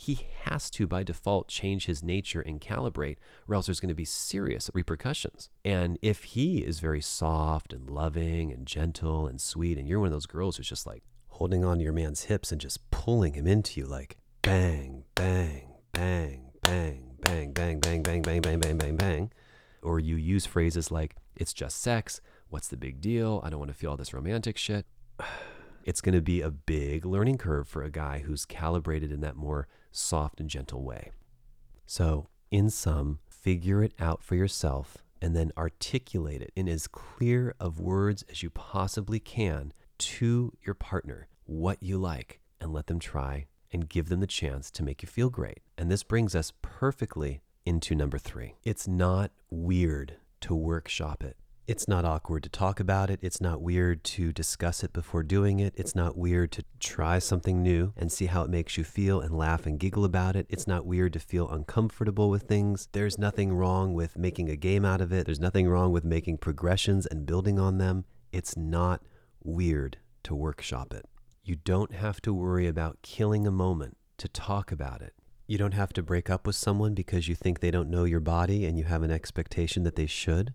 he 0.00 0.26
has 0.44 0.70
to, 0.70 0.86
by 0.86 1.02
default, 1.02 1.48
change 1.48 1.84
his 1.84 2.02
nature 2.02 2.40
and 2.40 2.58
calibrate, 2.58 3.18
or 3.46 3.54
else 3.54 3.66
there's 3.66 3.80
going 3.80 3.90
to 3.90 3.94
be 3.94 4.06
serious 4.06 4.70
repercussions. 4.72 5.50
And 5.62 5.98
if 6.00 6.24
he 6.24 6.60
is 6.60 6.80
very 6.80 7.02
soft 7.02 7.74
and 7.74 7.90
loving 7.90 8.50
and 8.50 8.66
gentle 8.66 9.26
and 9.26 9.38
sweet, 9.38 9.76
and 9.76 9.86
you're 9.86 10.00
one 10.00 10.06
of 10.06 10.12
those 10.12 10.24
girls 10.24 10.56
who's 10.56 10.70
just 10.70 10.86
like 10.86 11.02
holding 11.28 11.66
on 11.66 11.76
to 11.76 11.84
your 11.84 11.92
man's 11.92 12.24
hips 12.24 12.50
and 12.50 12.58
just 12.58 12.90
pulling 12.90 13.34
him 13.34 13.46
into 13.46 13.78
you, 13.78 13.86
like 13.86 14.16
bang, 14.40 15.04
bang, 15.14 15.68
bang, 15.92 16.46
bang, 16.62 17.02
bang, 17.20 17.52
bang, 17.52 17.80
bang, 17.80 18.02
bang, 18.02 18.22
bang, 18.22 18.40
bang, 18.40 18.58
bang, 18.58 18.78
bang, 18.78 18.96
bang, 18.96 19.30
or 19.82 20.00
you 20.00 20.16
use 20.16 20.46
phrases 20.46 20.90
like, 20.90 21.14
it's 21.36 21.52
just 21.52 21.78
sex, 21.78 22.22
what's 22.50 22.68
the 22.68 22.76
big 22.76 23.00
deal? 23.00 23.40
I 23.42 23.50
don't 23.50 23.58
want 23.58 23.70
to 23.70 23.76
feel 23.76 23.92
all 23.92 23.96
this 23.96 24.14
romantic 24.14 24.58
shit. 24.58 24.86
It's 25.82 26.02
going 26.02 26.14
to 26.14 26.20
be 26.20 26.42
a 26.42 26.50
big 26.50 27.06
learning 27.06 27.38
curve 27.38 27.66
for 27.66 27.82
a 27.82 27.90
guy 27.90 28.18
who's 28.18 28.44
calibrated 28.44 29.10
in 29.10 29.22
that 29.22 29.34
more 29.34 29.66
soft 29.90 30.38
and 30.38 30.48
gentle 30.48 30.84
way. 30.84 31.10
So, 31.86 32.28
in 32.50 32.68
sum, 32.68 33.20
figure 33.30 33.82
it 33.82 33.94
out 33.98 34.22
for 34.22 34.34
yourself 34.34 34.98
and 35.22 35.34
then 35.34 35.52
articulate 35.56 36.42
it 36.42 36.52
in 36.54 36.68
as 36.68 36.86
clear 36.86 37.54
of 37.58 37.80
words 37.80 38.22
as 38.30 38.42
you 38.42 38.50
possibly 38.50 39.18
can 39.18 39.72
to 39.98 40.52
your 40.62 40.74
partner 40.74 41.28
what 41.46 41.82
you 41.82 41.96
like 41.96 42.40
and 42.60 42.74
let 42.74 42.86
them 42.86 42.98
try 42.98 43.46
and 43.72 43.88
give 43.88 44.10
them 44.10 44.20
the 44.20 44.26
chance 44.26 44.70
to 44.72 44.82
make 44.82 45.02
you 45.02 45.08
feel 45.08 45.30
great. 45.30 45.60
And 45.78 45.90
this 45.90 46.02
brings 46.02 46.34
us 46.34 46.52
perfectly 46.60 47.40
into 47.64 47.94
number 47.94 48.18
three. 48.18 48.56
It's 48.64 48.86
not 48.86 49.30
weird 49.48 50.16
to 50.42 50.54
workshop 50.54 51.24
it. 51.24 51.38
It's 51.70 51.86
not 51.86 52.04
awkward 52.04 52.42
to 52.42 52.48
talk 52.48 52.80
about 52.80 53.10
it. 53.10 53.20
It's 53.22 53.40
not 53.40 53.62
weird 53.62 54.02
to 54.02 54.32
discuss 54.32 54.82
it 54.82 54.92
before 54.92 55.22
doing 55.22 55.60
it. 55.60 55.72
It's 55.76 55.94
not 55.94 56.16
weird 56.16 56.50
to 56.50 56.64
try 56.80 57.20
something 57.20 57.62
new 57.62 57.92
and 57.96 58.10
see 58.10 58.26
how 58.26 58.42
it 58.42 58.50
makes 58.50 58.76
you 58.76 58.82
feel 58.82 59.20
and 59.20 59.38
laugh 59.38 59.66
and 59.66 59.78
giggle 59.78 60.04
about 60.04 60.34
it. 60.34 60.46
It's 60.48 60.66
not 60.66 60.84
weird 60.84 61.12
to 61.12 61.20
feel 61.20 61.48
uncomfortable 61.48 62.28
with 62.28 62.42
things. 62.42 62.88
There's 62.90 63.20
nothing 63.20 63.52
wrong 63.52 63.94
with 63.94 64.18
making 64.18 64.50
a 64.50 64.56
game 64.56 64.84
out 64.84 65.00
of 65.00 65.12
it. 65.12 65.26
There's 65.26 65.38
nothing 65.38 65.68
wrong 65.68 65.92
with 65.92 66.02
making 66.02 66.38
progressions 66.38 67.06
and 67.06 67.24
building 67.24 67.60
on 67.60 67.78
them. 67.78 68.04
It's 68.32 68.56
not 68.56 69.02
weird 69.44 69.98
to 70.24 70.34
workshop 70.34 70.92
it. 70.92 71.06
You 71.44 71.54
don't 71.54 71.92
have 71.92 72.20
to 72.22 72.34
worry 72.34 72.66
about 72.66 73.02
killing 73.02 73.46
a 73.46 73.52
moment 73.52 73.96
to 74.18 74.26
talk 74.26 74.72
about 74.72 75.02
it. 75.02 75.14
You 75.46 75.56
don't 75.56 75.74
have 75.74 75.92
to 75.92 76.02
break 76.02 76.28
up 76.28 76.48
with 76.48 76.56
someone 76.56 76.94
because 76.94 77.28
you 77.28 77.36
think 77.36 77.60
they 77.60 77.70
don't 77.70 77.90
know 77.90 78.02
your 78.02 78.18
body 78.18 78.66
and 78.66 78.76
you 78.76 78.86
have 78.86 79.04
an 79.04 79.12
expectation 79.12 79.84
that 79.84 79.94
they 79.94 80.06
should. 80.06 80.52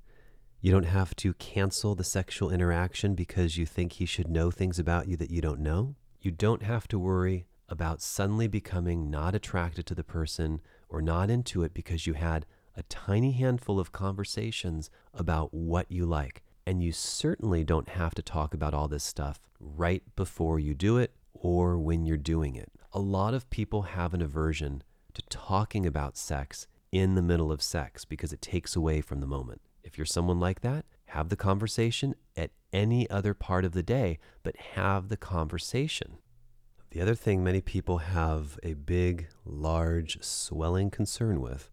You 0.66 0.72
don't 0.72 0.86
have 0.86 1.16
to 1.18 1.36
cancel 1.36 1.94
the 1.94 2.04
sexual 2.04 2.50
interaction 2.50 3.14
because 3.14 3.56
you 3.56 3.68
think 3.68 3.92
he 3.92 4.08
should 4.08 4.28
know 4.28 4.50
things 4.50 4.80
about 4.80 5.08
you 5.08 5.16
that 5.18 5.30
you 5.30 5.40
don't 5.40 5.60
know. 5.60 5.94
You 6.20 6.32
don't 6.32 6.64
have 6.64 6.88
to 6.88 6.98
worry 6.98 7.46
about 7.70 8.02
suddenly 8.02 8.48
becoming 8.48 9.12
not 9.12 9.36
attracted 9.36 9.86
to 9.86 9.94
the 9.94 10.04
person 10.04 10.62
or 10.90 11.04
not 11.04 11.30
into 11.30 11.62
it 11.62 11.76
because 11.76 12.08
you 12.08 12.14
had 12.14 12.48
a 12.76 12.82
tiny 12.82 13.34
handful 13.34 13.80
of 13.80 13.92
conversations 13.92 14.90
about 15.14 15.54
what 15.54 15.86
you 15.92 16.04
like. 16.04 16.42
And 16.66 16.82
you 16.82 16.92
certainly 16.92 17.64
don't 17.64 17.90
have 17.90 18.16
to 18.16 18.24
talk 18.24 18.56
about 18.56 18.74
all 18.74 18.88
this 18.88 19.04
stuff 19.04 19.40
right 19.60 20.02
before 20.16 20.58
you 20.58 20.74
do 20.74 20.98
it 20.98 21.14
or 21.36 21.78
when 21.78 22.08
you're 22.08 22.18
doing 22.18 22.56
it. 22.56 22.72
A 22.92 23.00
lot 23.00 23.36
of 23.36 23.52
people 23.52 23.84
have 23.84 24.16
an 24.16 24.22
aversion 24.24 24.82
to 25.14 25.22
talking 25.30 25.86
about 25.86 26.18
sex 26.18 26.66
in 26.92 27.14
the 27.14 27.22
middle 27.22 27.52
of 27.52 27.62
sex 27.62 28.04
because 28.04 28.34
it 28.34 28.42
takes 28.42 28.76
away 28.76 29.00
from 29.02 29.20
the 29.20 29.28
moment. 29.28 29.62
If 29.86 30.00
you're 30.00 30.06
someone 30.06 30.40
like 30.40 30.62
that, 30.62 30.86
have 31.10 31.30
the 31.30 31.36
conversation 31.36 32.16
at 32.36 32.50
any 32.74 33.08
other 33.10 33.36
part 33.36 33.64
of 33.64 33.74
the 33.74 33.84
day, 33.84 34.18
but 34.42 34.58
have 34.74 35.08
the 35.08 35.16
conversation. 35.16 36.18
The 36.90 37.02
other 37.02 37.14
thing 37.14 37.44
many 37.44 37.62
people 37.62 38.00
have 38.00 38.60
a 38.64 38.74
big, 38.74 39.28
large, 39.46 40.18
swelling 40.24 40.90
concern 40.90 41.40
with 41.40 41.70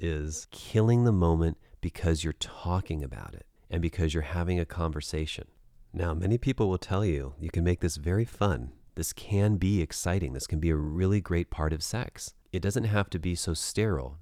is 0.00 0.48
killing 0.50 1.04
the 1.04 1.12
moment 1.12 1.58
because 1.80 2.24
you're 2.24 2.32
talking 2.34 3.04
about 3.04 3.34
it 3.34 3.46
and 3.70 3.80
because 3.80 4.14
you're 4.14 4.22
having 4.24 4.58
a 4.58 4.64
conversation. 4.64 5.46
Now, 5.92 6.14
many 6.14 6.38
people 6.38 6.68
will 6.68 6.78
tell 6.78 7.04
you 7.04 7.34
you 7.38 7.50
can 7.50 7.62
make 7.62 7.80
this 7.80 7.96
very 7.96 8.24
fun. 8.24 8.72
This 8.96 9.12
can 9.12 9.58
be 9.58 9.80
exciting. 9.80 10.32
This 10.32 10.48
can 10.48 10.58
be 10.58 10.70
a 10.70 10.76
really 10.76 11.20
great 11.20 11.50
part 11.50 11.72
of 11.72 11.84
sex. 11.84 12.34
It 12.52 12.62
doesn't 12.62 12.84
have 12.84 13.08
to 13.10 13.18
be 13.20 13.36
so 13.36 13.54
sterile. 13.54 14.18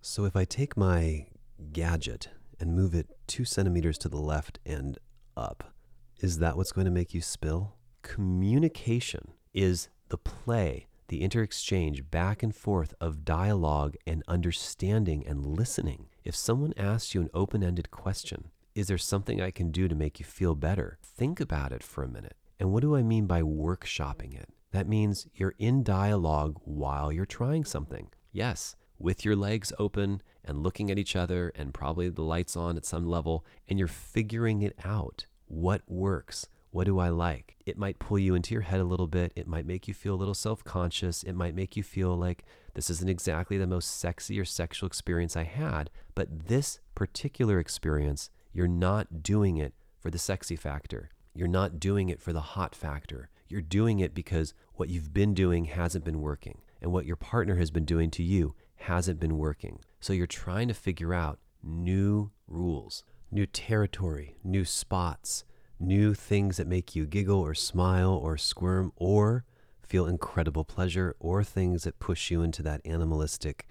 So, 0.00 0.24
if 0.24 0.34
I 0.34 0.46
take 0.46 0.76
my 0.76 1.26
gadget 1.72 2.28
and 2.58 2.74
move 2.74 2.94
it 2.94 3.08
two 3.26 3.44
centimeters 3.44 3.98
to 3.98 4.08
the 4.08 4.20
left 4.20 4.58
and 4.66 4.98
up. 5.36 5.72
Is 6.20 6.38
that 6.38 6.56
what's 6.56 6.72
going 6.72 6.84
to 6.84 6.90
make 6.90 7.14
you 7.14 7.22
spill? 7.22 7.76
Communication 8.02 9.32
is 9.54 9.88
the 10.08 10.18
play, 10.18 10.88
the 11.08 11.22
interexchange 11.22 12.10
back 12.10 12.42
and 12.42 12.54
forth 12.54 12.94
of 13.00 13.24
dialogue 13.24 13.96
and 14.06 14.22
understanding 14.28 15.26
and 15.26 15.46
listening. 15.46 16.08
If 16.24 16.36
someone 16.36 16.74
asks 16.76 17.14
you 17.14 17.20
an 17.20 17.30
open 17.32 17.62
ended 17.62 17.90
question, 17.90 18.50
is 18.74 18.88
there 18.88 18.98
something 18.98 19.40
I 19.40 19.50
can 19.50 19.70
do 19.70 19.88
to 19.88 19.94
make 19.94 20.20
you 20.20 20.24
feel 20.24 20.54
better? 20.54 20.98
Think 21.02 21.40
about 21.40 21.72
it 21.72 21.82
for 21.82 22.04
a 22.04 22.08
minute. 22.08 22.36
And 22.58 22.72
what 22.72 22.82
do 22.82 22.94
I 22.94 23.02
mean 23.02 23.26
by 23.26 23.42
workshopping 23.42 24.38
it? 24.38 24.50
That 24.72 24.88
means 24.88 25.26
you're 25.34 25.54
in 25.58 25.82
dialogue 25.82 26.60
while 26.64 27.10
you're 27.10 27.26
trying 27.26 27.64
something. 27.64 28.10
Yes, 28.30 28.76
with 29.00 29.24
your 29.24 29.34
legs 29.34 29.72
open 29.78 30.22
and 30.44 30.62
looking 30.62 30.90
at 30.90 30.98
each 30.98 31.16
other 31.16 31.52
and 31.56 31.74
probably 31.74 32.08
the 32.08 32.22
lights 32.22 32.56
on 32.56 32.76
at 32.76 32.84
some 32.84 33.06
level, 33.06 33.44
and 33.68 33.78
you're 33.78 33.88
figuring 33.88 34.62
it 34.62 34.76
out. 34.84 35.26
What 35.46 35.82
works? 35.88 36.46
What 36.70 36.84
do 36.84 37.00
I 37.00 37.08
like? 37.08 37.56
It 37.66 37.78
might 37.78 37.98
pull 37.98 38.18
you 38.18 38.36
into 38.36 38.54
your 38.54 38.62
head 38.62 38.78
a 38.78 38.84
little 38.84 39.08
bit. 39.08 39.32
It 39.34 39.48
might 39.48 39.66
make 39.66 39.88
you 39.88 39.94
feel 39.94 40.14
a 40.14 40.16
little 40.16 40.34
self 40.34 40.62
conscious. 40.62 41.24
It 41.24 41.32
might 41.32 41.56
make 41.56 41.76
you 41.76 41.82
feel 41.82 42.16
like 42.16 42.44
this 42.74 42.90
isn't 42.90 43.10
exactly 43.10 43.58
the 43.58 43.66
most 43.66 43.98
sexy 43.98 44.38
or 44.38 44.44
sexual 44.44 44.86
experience 44.86 45.36
I 45.36 45.42
had. 45.42 45.90
But 46.14 46.46
this 46.46 46.78
particular 46.94 47.58
experience, 47.58 48.30
you're 48.52 48.68
not 48.68 49.22
doing 49.22 49.56
it 49.56 49.74
for 49.98 50.10
the 50.10 50.18
sexy 50.18 50.54
factor. 50.54 51.10
You're 51.34 51.48
not 51.48 51.80
doing 51.80 52.08
it 52.08 52.20
for 52.20 52.32
the 52.32 52.40
hot 52.40 52.74
factor. 52.74 53.30
You're 53.48 53.62
doing 53.62 53.98
it 53.98 54.14
because 54.14 54.54
what 54.74 54.88
you've 54.88 55.12
been 55.12 55.34
doing 55.34 55.64
hasn't 55.64 56.04
been 56.04 56.20
working. 56.20 56.58
And 56.80 56.92
what 56.92 57.04
your 57.04 57.16
partner 57.16 57.56
has 57.56 57.70
been 57.70 57.84
doing 57.84 58.10
to 58.12 58.22
you 58.22 58.54
hasn't 58.80 59.20
been 59.20 59.38
working. 59.38 59.80
So 60.00 60.12
you're 60.12 60.26
trying 60.26 60.68
to 60.68 60.74
figure 60.74 61.12
out 61.12 61.38
new 61.62 62.30
rules, 62.48 63.04
new 63.30 63.46
territory, 63.46 64.36
new 64.42 64.64
spots, 64.64 65.44
new 65.78 66.14
things 66.14 66.56
that 66.56 66.66
make 66.66 66.94
you 66.94 67.06
giggle 67.06 67.40
or 67.40 67.54
smile 67.54 68.12
or 68.12 68.36
squirm 68.36 68.92
or 68.96 69.44
feel 69.82 70.06
incredible 70.06 70.64
pleasure 70.64 71.16
or 71.18 71.42
things 71.42 71.84
that 71.84 71.98
push 71.98 72.30
you 72.30 72.42
into 72.42 72.62
that 72.62 72.80
animalistic 72.84 73.66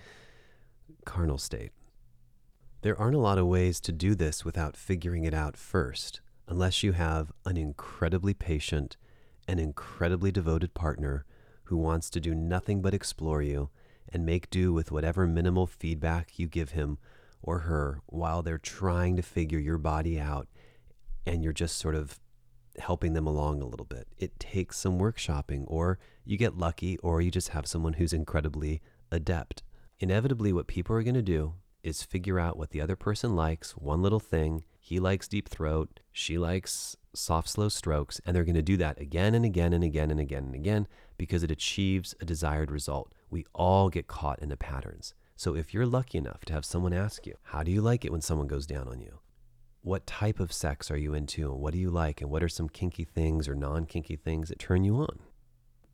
carnal 1.05 1.37
state. 1.37 1.71
There 2.81 2.99
aren't 2.99 3.15
a 3.15 3.19
lot 3.19 3.37
of 3.37 3.47
ways 3.47 3.79
to 3.81 3.91
do 3.91 4.15
this 4.15 4.45
without 4.45 4.77
figuring 4.77 5.23
it 5.23 5.33
out 5.33 5.57
first, 5.57 6.21
unless 6.47 6.83
you 6.83 6.93
have 6.93 7.31
an 7.45 7.57
incredibly 7.57 8.33
patient 8.33 8.97
and 9.47 9.59
incredibly 9.59 10.31
devoted 10.31 10.73
partner 10.73 11.25
who 11.65 11.77
wants 11.77 12.09
to 12.09 12.19
do 12.19 12.33
nothing 12.33 12.81
but 12.81 12.93
explore 12.93 13.41
you 13.41 13.69
and 14.11 14.25
make 14.25 14.49
do 14.49 14.73
with 14.73 14.91
whatever 14.91 15.27
minimal 15.27 15.67
feedback 15.67 16.37
you 16.37 16.47
give 16.47 16.71
him 16.71 16.97
or 17.41 17.59
her 17.59 18.01
while 18.07 18.41
they're 18.41 18.57
trying 18.57 19.15
to 19.15 19.21
figure 19.21 19.59
your 19.59 19.77
body 19.77 20.19
out 20.19 20.47
and 21.25 21.43
you're 21.43 21.53
just 21.53 21.77
sort 21.77 21.95
of 21.95 22.19
helping 22.79 23.13
them 23.13 23.27
along 23.27 23.61
a 23.61 23.67
little 23.67 23.85
bit. 23.85 24.07
It 24.17 24.39
takes 24.39 24.77
some 24.77 24.99
workshopping, 24.99 25.63
or 25.67 25.99
you 26.25 26.37
get 26.37 26.57
lucky, 26.57 26.97
or 26.99 27.21
you 27.21 27.31
just 27.31 27.49
have 27.49 27.67
someone 27.67 27.93
who's 27.93 28.13
incredibly 28.13 28.81
adept. 29.11 29.63
Inevitably, 29.99 30.53
what 30.53 30.67
people 30.67 30.95
are 30.95 31.03
going 31.03 31.15
to 31.15 31.21
do 31.21 31.55
is 31.83 32.03
figure 32.03 32.39
out 32.39 32.57
what 32.57 32.71
the 32.71 32.81
other 32.81 32.95
person 32.95 33.35
likes, 33.35 33.71
one 33.71 34.01
little 34.01 34.19
thing. 34.19 34.63
He 34.79 34.99
likes 34.99 35.27
deep 35.27 35.49
throat, 35.49 35.99
she 36.11 36.37
likes 36.37 36.95
soft, 37.13 37.49
slow 37.49 37.69
strokes, 37.69 38.19
and 38.25 38.35
they're 38.35 38.45
going 38.45 38.55
to 38.55 38.61
do 38.61 38.77
that 38.77 38.99
again 38.99 39.35
and 39.35 39.45
again 39.45 39.73
and 39.73 39.83
again 39.83 40.11
and 40.11 40.19
again 40.19 40.43
and 40.45 40.55
again 40.55 40.87
because 41.19 41.43
it 41.43 41.51
achieves 41.51 42.15
a 42.19 42.25
desired 42.25 42.71
result. 42.71 43.13
We 43.29 43.45
all 43.53 43.89
get 43.89 44.07
caught 44.07 44.39
in 44.39 44.49
the 44.49 44.57
patterns. 44.57 45.13
So 45.35 45.55
if 45.55 45.73
you're 45.73 45.85
lucky 45.85 46.17
enough 46.17 46.45
to 46.45 46.53
have 46.53 46.65
someone 46.65 46.93
ask 46.93 47.27
you, 47.27 47.35
How 47.43 47.61
do 47.61 47.71
you 47.71 47.81
like 47.81 48.03
it 48.03 48.11
when 48.11 48.21
someone 48.21 48.47
goes 48.47 48.65
down 48.65 48.87
on 48.87 49.01
you? 49.01 49.19
What 49.81 50.07
type 50.07 50.39
of 50.39 50.51
sex 50.51 50.89
are 50.89 50.97
you 50.97 51.13
into? 51.13 51.51
And 51.51 51.61
what 51.61 51.73
do 51.73 51.79
you 51.79 51.89
like? 51.91 52.21
And 52.21 52.31
what 52.31 52.41
are 52.41 52.49
some 52.49 52.69
kinky 52.69 53.03
things 53.03 53.47
or 53.47 53.53
non 53.53 53.85
kinky 53.85 54.15
things 54.15 54.49
that 54.49 54.59
turn 54.59 54.83
you 54.83 54.95
on? 54.95 55.19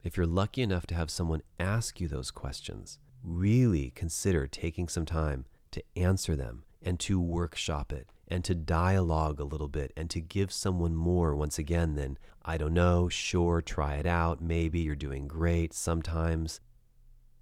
If 0.04 0.16
you're 0.16 0.28
lucky 0.28 0.62
enough 0.62 0.86
to 0.88 0.96
have 0.96 1.10
someone 1.10 1.42
ask 1.60 2.00
you 2.00 2.08
those 2.08 2.32
questions, 2.32 3.00
really 3.24 3.92
consider 3.96 4.46
taking 4.48 4.88
some 4.88 5.06
time 5.06 5.46
to 5.72 5.84
answer 5.96 6.36
them 6.36 6.64
and 6.82 7.00
to 7.02 7.20
workshop 7.20 7.92
it 7.92 8.12
and 8.28 8.44
to 8.44 8.54
dialogue 8.56 9.40
a 9.40 9.44
little 9.44 9.68
bit 9.68 9.92
and 9.98 10.10
to 10.12 10.22
give 10.22 10.52
someone 10.52 10.96
more 10.96 11.36
once 11.36 11.58
again 11.58 11.96
than, 11.96 12.18
I 12.48 12.58
don't 12.58 12.76
know, 12.76 13.10
sure, 13.10 13.60
try 13.60 13.96
it 13.96 14.06
out, 14.06 14.40
maybe 14.40 14.80
you're 14.80 14.96
doing 14.96 15.28
great, 15.28 15.74
sometimes. 15.74 16.60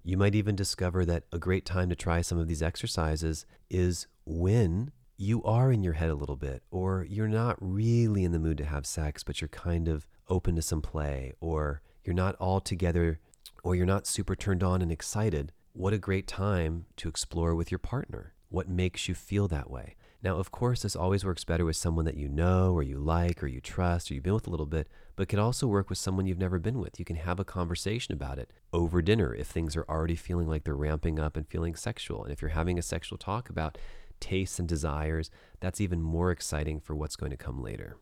You 0.02 0.16
might 0.16 0.34
even 0.34 0.56
discover 0.56 1.04
that 1.04 1.26
a 1.34 1.38
great 1.38 1.66
time 1.66 1.89
to 1.89 1.96
try 1.96 2.22
some 2.22 2.38
of 2.38 2.48
these 2.48 2.63
exercises 2.63 3.46
is 3.70 4.08
when 4.26 4.94
you 5.18 5.44
are 5.44 5.74
in 5.74 5.84
your 5.84 5.94
head 5.94 6.10
a 6.10 6.16
little 6.16 6.38
bit, 6.38 6.63
or 6.72 7.06
you're 7.10 7.28
not 7.28 7.58
really 7.60 8.24
in 8.24 8.32
the 8.32 8.39
mood 8.39 8.58
to 8.60 8.66
have 8.66 8.86
sex, 8.86 9.24
but 9.24 9.42
you're 9.42 9.50
kind 9.50 9.89
of 9.89 10.08
open 10.30 10.56
to 10.56 10.62
some 10.62 10.82
play, 10.82 11.34
or 11.42 11.82
you're 12.06 12.16
not 12.16 12.36
all 12.36 12.62
together, 12.62 13.20
or 13.62 13.76
you're 13.76 13.86
not 13.86 14.08
super 14.08 14.38
turned 14.38 14.63
on 14.63 14.82
and 14.82 14.92
excited. 14.92 15.52
What 15.74 15.92
a 15.92 15.98
great 15.98 16.28
time 16.28 16.86
to 16.98 17.10
explore 17.10 17.56
with 17.56 17.72
your 17.72 17.80
partner. 17.80 18.34
What 18.48 18.70
makes 18.70 19.10
you 19.10 19.16
feel 19.16 19.50
that 19.50 19.70
way? 19.70 19.96
Now, 20.23 20.38
of 20.38 20.51
course, 20.51 20.83
this 20.83 20.95
always 20.95 21.25
works 21.25 21.43
better 21.43 21.65
with 21.65 21.75
someone 21.75 22.05
that 22.05 22.15
you 22.15 22.29
know 22.29 22.71
or 22.71 22.81
you 22.81 22.97
like 22.97 23.43
or 23.43 23.47
you 23.47 23.59
trust 23.59 24.09
or 24.09 24.13
you've 24.13 24.23
been 24.23 24.33
with 24.33 24.47
a 24.47 24.49
little 24.49 24.65
bit, 24.65 24.88
but 25.17 25.27
can 25.27 25.38
also 25.38 25.67
work 25.67 25.89
with 25.89 25.97
someone 25.97 26.26
you've 26.26 26.39
never 26.39 26.59
been 26.59 26.80
with. 26.80 26.97
You 26.97 27.03
can 27.03 27.17
have 27.17 27.41
a 27.41 27.45
conversation 27.45 28.13
about 28.13 28.39
it 28.39 28.49
over 28.71 29.01
dinner 29.01 29.36
if 29.36 29.47
things 29.47 29.76
are 29.76 29.86
already 29.89 30.15
feeling 30.15 30.47
like 30.47 30.63
they're 30.63 30.76
ramping 30.76 31.19
up 31.19 31.36
and 31.36 31.45
feeling 31.45 31.76
sexual. 31.76 32.24
And 32.24 32.32
if 32.32 32.41
you're 32.41 32.51
having 32.51 32.80
a 32.80 32.82
sexual 32.82 33.17
talk 33.17 33.49
about 33.49 33.78
tastes 34.21 34.59
and 34.59 34.67
desires, 34.67 35.30
that's 35.59 35.82
even 35.82 36.01
more 36.01 36.32
exciting 36.32 36.80
for 36.80 36.95
what's 36.95 37.17
going 37.17 37.32
to 37.32 37.38
come 37.38 37.61
later. 37.61 37.97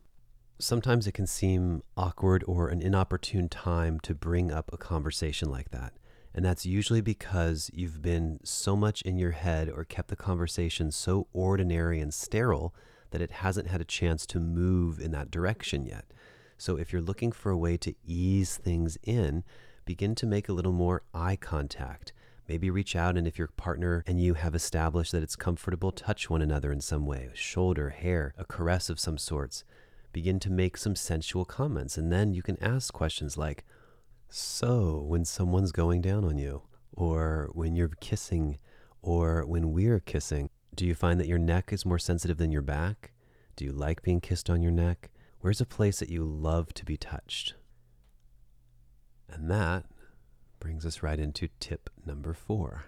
Sometimes 0.60 1.08
it 1.08 1.16
can 1.16 1.26
seem 1.26 1.82
awkward 1.98 2.44
or 2.46 2.68
an 2.68 2.84
inopportune 2.84 3.50
time 3.50 4.00
to 4.02 4.14
bring 4.14 4.52
up 4.52 4.70
a 4.72 4.78
conversation 4.78 5.50
like 5.50 5.72
that. 5.72 5.94
And 6.34 6.46
that's 6.46 6.66
usually 6.66 7.02
because 7.02 7.70
you've 7.74 8.02
been 8.02 8.40
so 8.44 8.76
much 8.76 9.02
in 9.02 9.18
your 9.18 9.32
head 9.32 9.70
or 9.70 9.84
kept 9.84 10.08
the 10.10 10.16
conversation 10.16 10.92
so 10.92 11.28
ordinary 11.34 12.00
and 12.00 12.14
sterile 12.14 12.74
that 13.12 13.22
it 13.22 13.32
hasn't 13.32 13.68
had 13.68 13.82
a 13.82 13.86
chance 13.86 14.26
to 14.28 14.40
move 14.40 15.00
in 15.00 15.12
that 15.12 15.30
direction 15.30 15.86
yet. 15.86 16.06
So 16.58 16.78
if 16.78 16.94
you're 16.94 17.02
looking 17.02 17.32
for 17.32 17.52
a 17.52 17.58
way 17.58 17.76
to 17.78 17.94
ease 18.06 18.56
things 18.56 18.98
in, 19.04 19.44
begin 19.84 20.16
to 20.16 20.26
make 20.26 20.48
a 20.48 20.54
little 20.54 20.72
more 20.72 21.04
eye 21.14 21.36
contact. 21.36 22.14
Maybe 22.48 22.70
reach 22.70 22.96
out 22.96 23.18
and 23.18 23.28
if 23.28 23.38
your 23.38 23.48
partner 23.48 24.04
and 24.08 24.22
you 24.22 24.36
have 24.36 24.56
established 24.56 25.12
that 25.12 25.24
it's 25.24 25.36
comfortable, 25.36 25.92
touch 25.92 26.30
one 26.30 26.42
another 26.42 26.72
in 26.72 26.82
some 26.82 27.06
way 27.06 27.30
shoulder, 27.34 27.90
hair, 27.90 28.34
a 28.38 28.46
caress 28.46 28.90
of 28.90 29.00
some 29.00 29.18
sorts. 29.18 29.64
Begin 30.14 30.40
to 30.42 30.50
make 30.50 30.78
some 30.78 30.96
sensual 30.96 31.46
comments. 31.46 31.98
And 31.98 32.12
then 32.12 32.34
you 32.34 32.42
can 32.42 32.62
ask 32.62 32.94
questions 32.94 33.38
like, 33.38 33.66
So, 34.34 35.04
when 35.06 35.26
someone's 35.26 35.74
going 35.74 36.00
down 36.00 36.24
on 36.24 36.38
you, 36.38 36.62
or 36.94 37.50
when 37.52 37.76
you're 37.76 37.92
kissing, 38.00 38.60
or 39.02 39.46
when 39.46 39.74
we're 39.74 40.00
kissing, 40.00 40.50
do 40.74 40.86
you 40.86 40.96
find 40.96 41.20
that 41.20 41.28
your 41.28 41.38
neck 41.38 41.74
is 41.74 41.86
more 41.86 42.00
sensitive 42.00 42.38
than 42.38 42.50
your 42.50 42.62
back? 42.62 43.12
Do 43.58 43.66
you 43.66 43.74
like 43.74 44.04
being 44.04 44.22
kissed 44.22 44.50
on 44.50 44.62
your 44.62 44.72
neck? 44.72 45.12
Where's 45.42 45.60
a 45.60 45.66
place 45.66 46.00
that 46.00 46.08
you 46.08 46.24
love 46.24 46.74
to 46.76 46.86
be 46.86 46.96
touched? 46.96 47.56
And 49.28 49.52
that 49.52 49.84
brings 50.62 50.86
us 50.86 51.04
right 51.04 51.20
into 51.20 51.50
tip 51.60 51.90
number 52.06 52.34
four. 52.34 52.86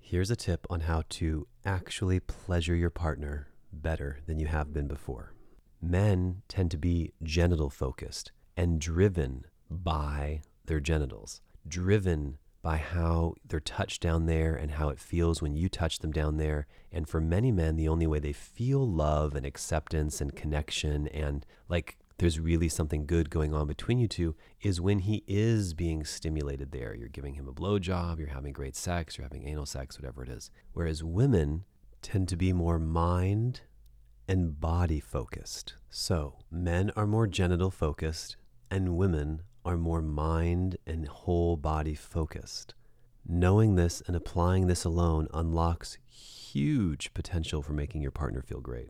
Here's 0.00 0.30
a 0.30 0.36
tip 0.36 0.66
on 0.70 0.80
how 0.80 1.02
to 1.10 1.46
actually 1.66 2.18
pleasure 2.18 2.74
your 2.74 2.88
partner 2.88 3.48
better 3.74 4.20
than 4.24 4.38
you 4.38 4.46
have 4.46 4.72
been 4.72 4.88
before. 4.88 5.34
Men 5.82 6.40
tend 6.48 6.70
to 6.70 6.78
be 6.78 7.12
genital 7.22 7.68
focused 7.68 8.32
and 8.56 8.80
driven 8.80 9.44
by 9.68 10.40
their 10.68 10.80
genitals, 10.80 11.40
driven 11.66 12.38
by 12.62 12.76
how 12.76 13.34
they're 13.46 13.60
touched 13.60 14.02
down 14.02 14.26
there 14.26 14.54
and 14.54 14.72
how 14.72 14.88
it 14.88 14.98
feels 14.98 15.40
when 15.40 15.54
you 15.54 15.68
touch 15.68 15.98
them 16.00 16.12
down 16.12 16.36
there. 16.36 16.66
And 16.92 17.08
for 17.08 17.20
many 17.20 17.52
men, 17.52 17.76
the 17.76 17.88
only 17.88 18.06
way 18.06 18.18
they 18.18 18.32
feel 18.32 18.86
love 18.86 19.34
and 19.34 19.46
acceptance 19.46 20.20
and 20.20 20.34
connection 20.34 21.08
and 21.08 21.46
like 21.68 21.98
there's 22.18 22.40
really 22.40 22.68
something 22.68 23.06
good 23.06 23.30
going 23.30 23.54
on 23.54 23.68
between 23.68 23.98
you 23.98 24.08
two 24.08 24.34
is 24.60 24.80
when 24.80 24.98
he 25.00 25.22
is 25.28 25.72
being 25.72 26.04
stimulated 26.04 26.72
there. 26.72 26.92
You're 26.92 27.08
giving 27.08 27.34
him 27.34 27.46
a 27.46 27.52
blowjob, 27.52 28.18
you're 28.18 28.28
having 28.28 28.52
great 28.52 28.74
sex, 28.74 29.16
you're 29.16 29.24
having 29.24 29.46
anal 29.46 29.66
sex, 29.66 29.96
whatever 29.96 30.24
it 30.24 30.28
is. 30.28 30.50
Whereas 30.72 31.04
women 31.04 31.64
tend 32.02 32.28
to 32.28 32.36
be 32.36 32.52
more 32.52 32.80
mind 32.80 33.60
and 34.26 34.60
body 34.60 34.98
focused. 34.98 35.74
So 35.90 36.38
men 36.50 36.90
are 36.96 37.06
more 37.06 37.28
genital 37.28 37.70
focused 37.70 38.36
and 38.68 38.96
women 38.96 39.42
are 39.68 39.76
more 39.76 40.00
mind 40.00 40.78
and 40.86 41.06
whole 41.06 41.54
body 41.54 41.94
focused. 41.94 42.72
Knowing 43.26 43.74
this 43.74 44.02
and 44.06 44.16
applying 44.16 44.66
this 44.66 44.82
alone 44.82 45.28
unlocks 45.34 45.98
huge 46.06 47.12
potential 47.12 47.60
for 47.60 47.74
making 47.74 48.00
your 48.00 48.10
partner 48.10 48.40
feel 48.40 48.62
great. 48.62 48.88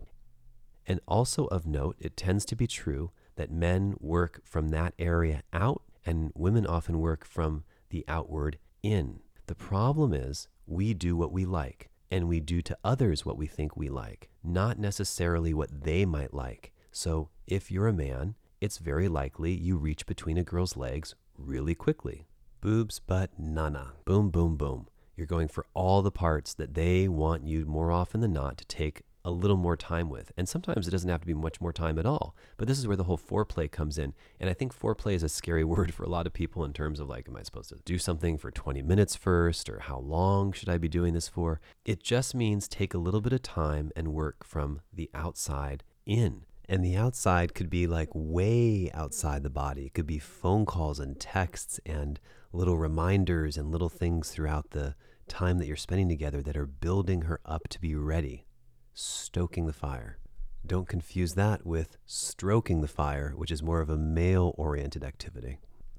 And 0.86 1.00
also 1.08 1.46
of 1.46 1.66
note, 1.66 1.96
it 1.98 2.16
tends 2.16 2.44
to 2.44 2.54
be 2.54 2.68
true 2.68 3.10
that 3.34 3.50
men 3.50 3.96
work 3.98 4.40
from 4.44 4.68
that 4.68 4.94
area 5.00 5.42
out 5.52 5.82
and 6.06 6.30
women 6.36 6.64
often 6.64 7.00
work 7.00 7.24
from 7.24 7.64
the 7.90 8.04
outward 8.06 8.56
in. 8.80 9.18
The 9.48 9.56
problem 9.56 10.14
is 10.14 10.46
we 10.64 10.94
do 10.94 11.16
what 11.16 11.32
we 11.32 11.44
like 11.44 11.90
and 12.08 12.28
we 12.28 12.38
do 12.38 12.62
to 12.62 12.78
others 12.84 13.26
what 13.26 13.36
we 13.36 13.48
think 13.48 13.76
we 13.76 13.88
like, 13.88 14.28
not 14.44 14.78
necessarily 14.78 15.52
what 15.52 15.82
they 15.82 16.04
might 16.04 16.32
like. 16.32 16.70
So 16.92 17.30
if 17.48 17.68
you're 17.68 17.88
a 17.88 17.92
man, 17.92 18.36
it's 18.60 18.78
very 18.78 19.08
likely 19.08 19.52
you 19.52 19.76
reach 19.76 20.06
between 20.06 20.36
a 20.36 20.44
girl's 20.44 20.76
legs 20.76 21.14
really 21.36 21.74
quickly. 21.74 22.26
Boobs, 22.60 22.98
butt, 22.98 23.30
nana. 23.38 23.92
Boom, 24.04 24.30
boom, 24.30 24.56
boom. 24.56 24.88
You're 25.16 25.26
going 25.26 25.48
for 25.48 25.64
all 25.74 26.02
the 26.02 26.10
parts 26.10 26.54
that 26.54 26.74
they 26.74 27.08
want 27.08 27.44
you 27.44 27.66
more 27.66 27.92
often 27.92 28.20
than 28.20 28.32
not 28.32 28.58
to 28.58 28.64
take 28.64 29.02
a 29.24 29.30
little 29.30 29.56
more 29.56 29.76
time 29.76 30.08
with. 30.08 30.32
And 30.36 30.48
sometimes 30.48 30.88
it 30.88 30.90
doesn't 30.90 31.08
have 31.10 31.20
to 31.20 31.26
be 31.26 31.34
much 31.34 31.60
more 31.60 31.72
time 31.72 31.98
at 31.98 32.06
all. 32.06 32.34
But 32.56 32.66
this 32.66 32.78
is 32.78 32.86
where 32.88 32.96
the 32.96 33.04
whole 33.04 33.18
foreplay 33.18 33.70
comes 33.70 33.98
in. 33.98 34.14
And 34.40 34.48
I 34.48 34.54
think 34.54 34.76
foreplay 34.76 35.14
is 35.14 35.22
a 35.22 35.28
scary 35.28 35.64
word 35.72 35.92
for 35.94 36.02
a 36.02 36.08
lot 36.08 36.26
of 36.26 36.32
people 36.32 36.64
in 36.64 36.72
terms 36.72 36.98
of 36.98 37.08
like, 37.08 37.28
am 37.28 37.36
I 37.36 37.42
supposed 37.42 37.68
to 37.68 37.76
do 37.84 37.98
something 37.98 38.38
for 38.38 38.50
20 38.50 38.82
minutes 38.82 39.14
first? 39.14 39.68
Or 39.68 39.80
how 39.80 39.98
long 39.98 40.52
should 40.52 40.68
I 40.68 40.78
be 40.78 40.88
doing 40.88 41.14
this 41.14 41.28
for? 41.28 41.60
It 41.84 42.02
just 42.02 42.34
means 42.34 42.66
take 42.66 42.94
a 42.94 42.98
little 42.98 43.20
bit 43.20 43.32
of 43.32 43.42
time 43.42 43.92
and 43.94 44.14
work 44.14 44.44
from 44.44 44.80
the 44.92 45.10
outside 45.14 45.84
in. 46.06 46.44
And 46.68 46.84
the 46.84 46.96
outside 46.96 47.54
could 47.54 47.70
be 47.70 47.86
like 47.86 48.10
way 48.12 48.90
outside 48.92 49.42
the 49.42 49.50
body. 49.50 49.86
It 49.86 49.94
could 49.94 50.06
be 50.06 50.18
phone 50.18 50.66
calls 50.66 51.00
and 51.00 51.18
texts 51.18 51.80
and 51.86 52.20
little 52.52 52.78
reminders 52.78 53.56
and 53.56 53.70
little 53.70 53.88
things 53.88 54.30
throughout 54.30 54.70
the 54.70 54.94
time 55.28 55.58
that 55.58 55.66
you're 55.66 55.76
spending 55.76 56.08
together 56.08 56.42
that 56.42 56.56
are 56.56 56.66
building 56.66 57.22
her 57.22 57.40
up 57.44 57.68
to 57.68 57.80
be 57.80 57.94
ready 57.94 58.44
stoking 58.92 59.66
the 59.66 59.72
fire. 59.72 60.18
Don't 60.66 60.88
confuse 60.88 61.34
that 61.34 61.64
with 61.64 61.96
stroking 62.04 62.80
the 62.80 62.88
fire, 62.88 63.32
which 63.36 63.50
is 63.50 63.62
more 63.62 63.80
of 63.80 63.88
a 63.88 63.96
male 63.96 64.54
oriented 64.58 65.04
activity. 65.04 65.58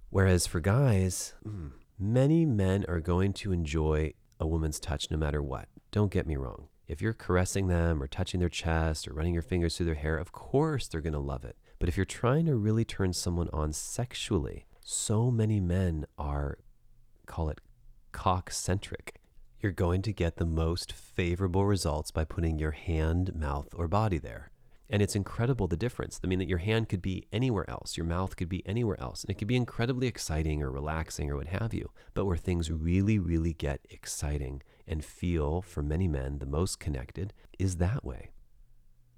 Whereas 0.10 0.46
for 0.46 0.60
guys, 0.60 1.34
hmm, 1.44 1.70
many 1.98 2.46
men 2.46 2.86
are 2.88 3.00
going 3.00 3.34
to 3.34 3.52
enjoy 3.52 4.14
a 4.40 4.48
woman's 4.48 4.80
touch 4.80 5.10
no 5.10 5.18
matter 5.18 5.42
what. 5.42 5.68
Don't 5.92 6.12
get 6.12 6.28
me 6.28 6.36
wrong. 6.36 6.69
If 6.90 7.02
you're 7.02 7.14
caressing 7.14 7.68
them 7.68 8.04
or 8.04 8.08
touching 8.08 8.42
their 8.42 8.50
chest 8.50 9.08
or 9.08 9.14
running 9.14 9.34
your 9.34 9.44
fingers 9.44 9.78
through 9.78 9.86
their 9.86 9.96
hair, 9.96 10.18
of 10.18 10.34
course 10.34 10.88
they're 10.88 11.00
going 11.00 11.14
to 11.14 11.20
love 11.20 11.46
it. 11.46 11.56
But 11.80 11.88
if 11.88 11.96
you're 11.96 12.06
trying 12.06 12.46
to 12.48 12.56
really 12.56 12.84
turn 12.84 13.14
someone 13.14 13.48
on 13.54 13.72
sexually, 13.72 14.66
so 14.84 15.32
many 15.32 15.62
men 15.62 16.06
are, 16.18 16.58
call 17.26 17.50
it 17.50 17.62
cock 18.12 18.52
centric 18.52 19.20
you're 19.62 19.72
going 19.72 20.02
to 20.02 20.14
get 20.14 20.38
the 20.38 20.46
most 20.46 20.94
favorable 20.94 21.66
results 21.66 22.12
by 22.12 22.24
putting 22.24 22.60
your 22.60 22.72
hand, 22.72 23.36
mouth, 23.36 23.68
or 23.76 23.88
body 23.88 24.18
there. 24.18 24.52
And 24.90 25.02
it's 25.02 25.16
incredible 25.16 25.68
the 25.68 25.78
difference. 25.78 26.20
I 26.24 26.28
mean, 26.28 26.40
that 26.40 26.48
your 26.48 26.60
hand 26.60 26.90
could 26.90 27.02
be 27.02 27.28
anywhere 27.32 27.70
else, 27.70 27.98
your 27.98 28.06
mouth 28.06 28.38
could 28.38 28.50
be 28.50 28.66
anywhere 28.66 29.00
else, 29.00 29.24
and 29.24 29.30
it 29.30 29.38
could 29.38 29.48
be 29.48 29.56
incredibly 29.56 30.08
exciting 30.08 30.64
or 30.64 30.72
relaxing 30.72 31.30
or 31.30 31.36
what 31.36 31.48
have 31.48 31.74
you. 31.74 31.92
But 32.14 32.26
where 32.26 32.38
things 32.38 32.72
really, 32.72 33.20
really 33.20 33.54
get 33.54 33.86
exciting 33.90 34.64
and 34.90 35.06
feel, 35.06 35.62
for 35.62 35.82
many 35.82 36.08
men, 36.08 36.40
the 36.40 36.46
most 36.46 36.80
connected 36.80 37.34
is 37.58 37.78
that 37.78 38.04
way. 38.04 38.32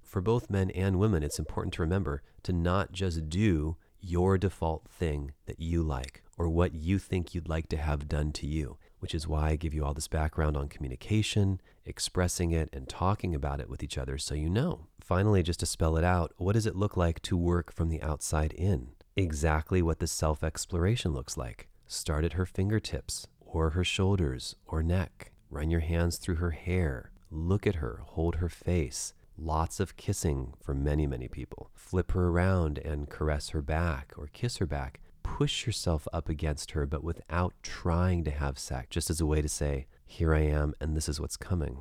For 0.04 0.22
both 0.22 0.50
men 0.50 0.70
and 0.72 1.00
women, 1.00 1.24
it's 1.24 1.40
important 1.40 1.74
to 1.76 1.82
remember 1.82 2.22
to 2.44 2.54
not 2.54 2.92
just 2.92 3.30
do 3.30 3.78
your 4.00 4.38
default 4.38 4.88
thing 4.90 5.32
that 5.46 5.60
you 5.60 5.82
like 5.82 6.24
or 6.38 6.50
what 6.50 6.74
you 6.74 7.00
think 7.00 7.34
you'd 7.34 7.48
like 7.48 7.70
to 7.70 7.78
have 7.78 8.10
done 8.10 8.32
to 8.34 8.46
you 8.48 8.78
which 9.02 9.16
is 9.16 9.28
why 9.28 9.50
I 9.50 9.56
give 9.56 9.74
you 9.74 9.84
all 9.84 9.96
this 9.96 10.08
background 10.08 10.56
on 10.56 10.70
communication, 10.70 11.60
expressing 11.86 12.52
it, 12.52 12.70
and 12.72 12.88
talking 12.88 13.34
about 13.34 13.60
it 13.60 13.68
with 13.68 13.82
each 13.82 13.98
other 13.98 14.20
so 14.20 14.36
you 14.36 14.48
know. 14.48 14.86
Finally, 15.02 15.42
just 15.42 15.60
to 15.62 15.66
spell 15.66 15.98
it 15.98 16.04
out, 16.04 16.34
what 16.38 16.54
does 16.54 16.68
it 16.68 16.76
look 16.76 16.96
like 16.96 17.20
to 17.24 17.36
work 17.36 17.74
from 17.74 17.90
the 17.90 18.02
outside 18.02 18.54
in? 18.54 18.90
Exactly 19.16 19.82
what 19.82 19.98
the 19.98 20.08
self 20.08 20.44
exploration 20.44 21.14
looks 21.14 21.36
like. 21.36 21.68
Start 21.88 22.24
at 22.24 22.34
her 22.34 22.46
fingertips, 22.46 23.28
or 23.40 23.72
her 23.72 23.84
shoulders, 23.84 24.56
or 24.68 24.84
neck. 24.84 25.32
Run 25.52 25.70
your 25.70 25.82
hands 25.82 26.18
through 26.18 26.36
her 26.36 26.52
hair. 26.52 27.12
Look 27.30 27.68
at 27.68 27.76
her, 27.76 28.02
hold 28.04 28.38
her 28.38 28.50
face. 28.50 29.14
Lots 29.38 29.80
of 29.80 29.96
kissing 29.96 30.56
for 30.60 30.74
many, 30.74 31.06
many 31.06 31.28
people. 31.28 31.70
Flip 31.76 32.12
her 32.14 32.30
around 32.30 32.80
and 32.80 33.10
caress 33.10 33.50
her 33.50 33.62
back 33.62 34.14
or 34.18 34.28
kiss 34.34 34.58
her 34.58 34.66
back 34.66 35.00
push 35.38 35.66
yourself 35.66 36.08
up 36.12 36.30
against 36.30 36.72
her, 36.72 36.86
but 36.86 37.04
without 37.04 37.54
trying 37.64 38.24
to 38.24 38.32
have 38.32 38.60
sex, 38.60 38.88
just 38.90 39.10
as 39.10 39.22
a 39.22 39.26
way 39.26 39.42
to 39.42 39.50
say, 39.50 39.88
Here 40.06 40.34
I 40.34 40.42
am, 40.42 40.74
and 40.80 40.96
this 40.96 41.08
is 41.08 41.20
what's 41.20 41.38
coming. 41.38 41.80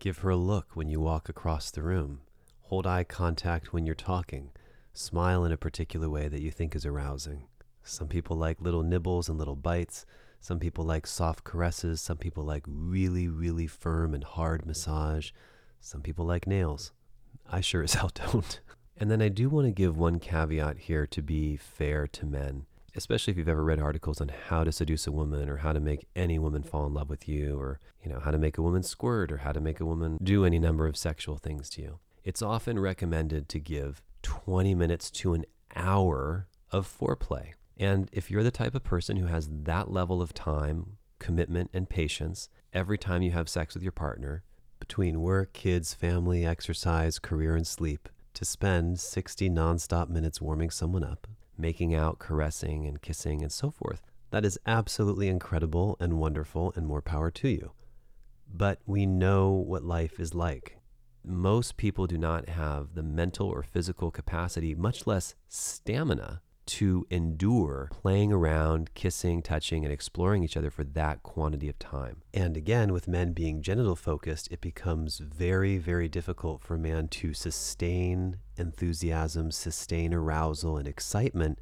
Give 0.00 0.18
her 0.18 0.30
a 0.30 0.36
look 0.36 0.70
when 0.74 0.88
you 0.88 1.00
walk 1.00 1.28
across 1.28 1.70
the 1.70 1.82
room. 1.82 2.20
Hold 2.62 2.86
eye 2.86 3.04
contact 3.04 3.72
when 3.72 3.86
you're 3.86 3.94
talking. 3.94 4.50
Smile 4.92 5.44
in 5.44 5.52
a 5.52 5.56
particular 5.56 6.08
way 6.08 6.28
that 6.28 6.40
you 6.40 6.50
think 6.50 6.74
is 6.74 6.86
arousing. 6.86 7.46
Some 7.82 8.08
people 8.08 8.36
like 8.36 8.60
little 8.60 8.82
nibbles 8.82 9.28
and 9.28 9.38
little 9.38 9.56
bites. 9.56 10.06
Some 10.42 10.58
people 10.58 10.84
like 10.84 11.06
soft 11.06 11.44
caresses. 11.44 12.00
Some 12.00 12.16
people 12.16 12.42
like 12.42 12.64
really, 12.66 13.28
really 13.28 13.68
firm 13.68 14.12
and 14.12 14.24
hard 14.24 14.66
massage. 14.66 15.30
Some 15.80 16.02
people 16.02 16.24
like 16.24 16.48
nails. 16.48 16.90
I 17.48 17.60
sure 17.60 17.84
as 17.84 17.94
hell 17.94 18.10
don't. 18.12 18.58
And 18.96 19.08
then 19.08 19.22
I 19.22 19.28
do 19.28 19.48
want 19.48 19.68
to 19.68 19.70
give 19.70 19.96
one 19.96 20.18
caveat 20.18 20.78
here 20.78 21.06
to 21.06 21.22
be 21.22 21.56
fair 21.56 22.08
to 22.08 22.26
men, 22.26 22.66
especially 22.96 23.30
if 23.30 23.38
you've 23.38 23.48
ever 23.48 23.62
read 23.62 23.78
articles 23.78 24.20
on 24.20 24.32
how 24.48 24.64
to 24.64 24.72
seduce 24.72 25.06
a 25.06 25.12
woman 25.12 25.48
or 25.48 25.58
how 25.58 25.72
to 25.72 25.78
make 25.78 26.08
any 26.16 26.40
woman 26.40 26.64
fall 26.64 26.86
in 26.88 26.94
love 26.94 27.08
with 27.08 27.28
you 27.28 27.56
or, 27.56 27.78
you 28.02 28.10
know, 28.10 28.18
how 28.18 28.32
to 28.32 28.38
make 28.38 28.58
a 28.58 28.62
woman 28.62 28.82
squirt 28.82 29.30
or 29.30 29.38
how 29.38 29.52
to 29.52 29.60
make 29.60 29.78
a 29.78 29.86
woman 29.86 30.18
do 30.20 30.44
any 30.44 30.58
number 30.58 30.88
of 30.88 30.96
sexual 30.96 31.36
things 31.36 31.70
to 31.70 31.82
you. 31.82 31.98
It's 32.24 32.42
often 32.42 32.80
recommended 32.80 33.48
to 33.50 33.60
give 33.60 34.02
20 34.22 34.74
minutes 34.74 35.08
to 35.12 35.34
an 35.34 35.44
hour 35.76 36.48
of 36.72 36.88
foreplay. 36.88 37.52
And 37.78 38.08
if 38.12 38.30
you're 38.30 38.42
the 38.42 38.50
type 38.50 38.74
of 38.74 38.84
person 38.84 39.16
who 39.16 39.26
has 39.26 39.48
that 39.50 39.90
level 39.90 40.20
of 40.20 40.34
time, 40.34 40.98
commitment, 41.18 41.70
and 41.72 41.88
patience 41.88 42.48
every 42.72 42.98
time 42.98 43.22
you 43.22 43.30
have 43.30 43.48
sex 43.48 43.74
with 43.74 43.82
your 43.82 43.92
partner, 43.92 44.42
between 44.78 45.20
work, 45.20 45.52
kids, 45.52 45.94
family, 45.94 46.44
exercise, 46.44 47.18
career, 47.18 47.54
and 47.54 47.66
sleep, 47.66 48.08
to 48.34 48.44
spend 48.44 48.98
60 48.98 49.48
nonstop 49.50 50.08
minutes 50.08 50.40
warming 50.40 50.70
someone 50.70 51.04
up, 51.04 51.26
making 51.56 51.94
out, 51.94 52.18
caressing, 52.18 52.86
and 52.86 53.00
kissing, 53.00 53.42
and 53.42 53.52
so 53.52 53.70
forth. 53.70 54.02
That 54.30 54.44
is 54.44 54.58
absolutely 54.66 55.28
incredible 55.28 55.96
and 56.00 56.18
wonderful, 56.18 56.72
and 56.74 56.86
more 56.86 57.02
power 57.02 57.30
to 57.30 57.48
you. 57.48 57.72
But 58.52 58.80
we 58.86 59.06
know 59.06 59.50
what 59.50 59.84
life 59.84 60.18
is 60.18 60.34
like. 60.34 60.78
Most 61.24 61.76
people 61.76 62.06
do 62.06 62.18
not 62.18 62.48
have 62.48 62.94
the 62.94 63.02
mental 63.02 63.48
or 63.48 63.62
physical 63.62 64.10
capacity, 64.10 64.74
much 64.74 65.06
less 65.06 65.34
stamina, 65.48 66.42
to 66.64 67.06
endure 67.10 67.88
playing 67.90 68.32
around, 68.32 68.94
kissing, 68.94 69.42
touching, 69.42 69.84
and 69.84 69.92
exploring 69.92 70.44
each 70.44 70.56
other 70.56 70.70
for 70.70 70.84
that 70.84 71.22
quantity 71.22 71.68
of 71.68 71.78
time. 71.78 72.22
And 72.32 72.56
again, 72.56 72.92
with 72.92 73.08
men 73.08 73.32
being 73.32 73.62
genital 73.62 73.96
focused, 73.96 74.48
it 74.50 74.60
becomes 74.60 75.18
very, 75.18 75.78
very 75.78 76.08
difficult 76.08 76.62
for 76.62 76.74
a 76.74 76.78
man 76.78 77.08
to 77.08 77.34
sustain 77.34 78.38
enthusiasm, 78.56 79.50
sustain 79.50 80.14
arousal 80.14 80.76
and 80.76 80.86
excitement 80.86 81.58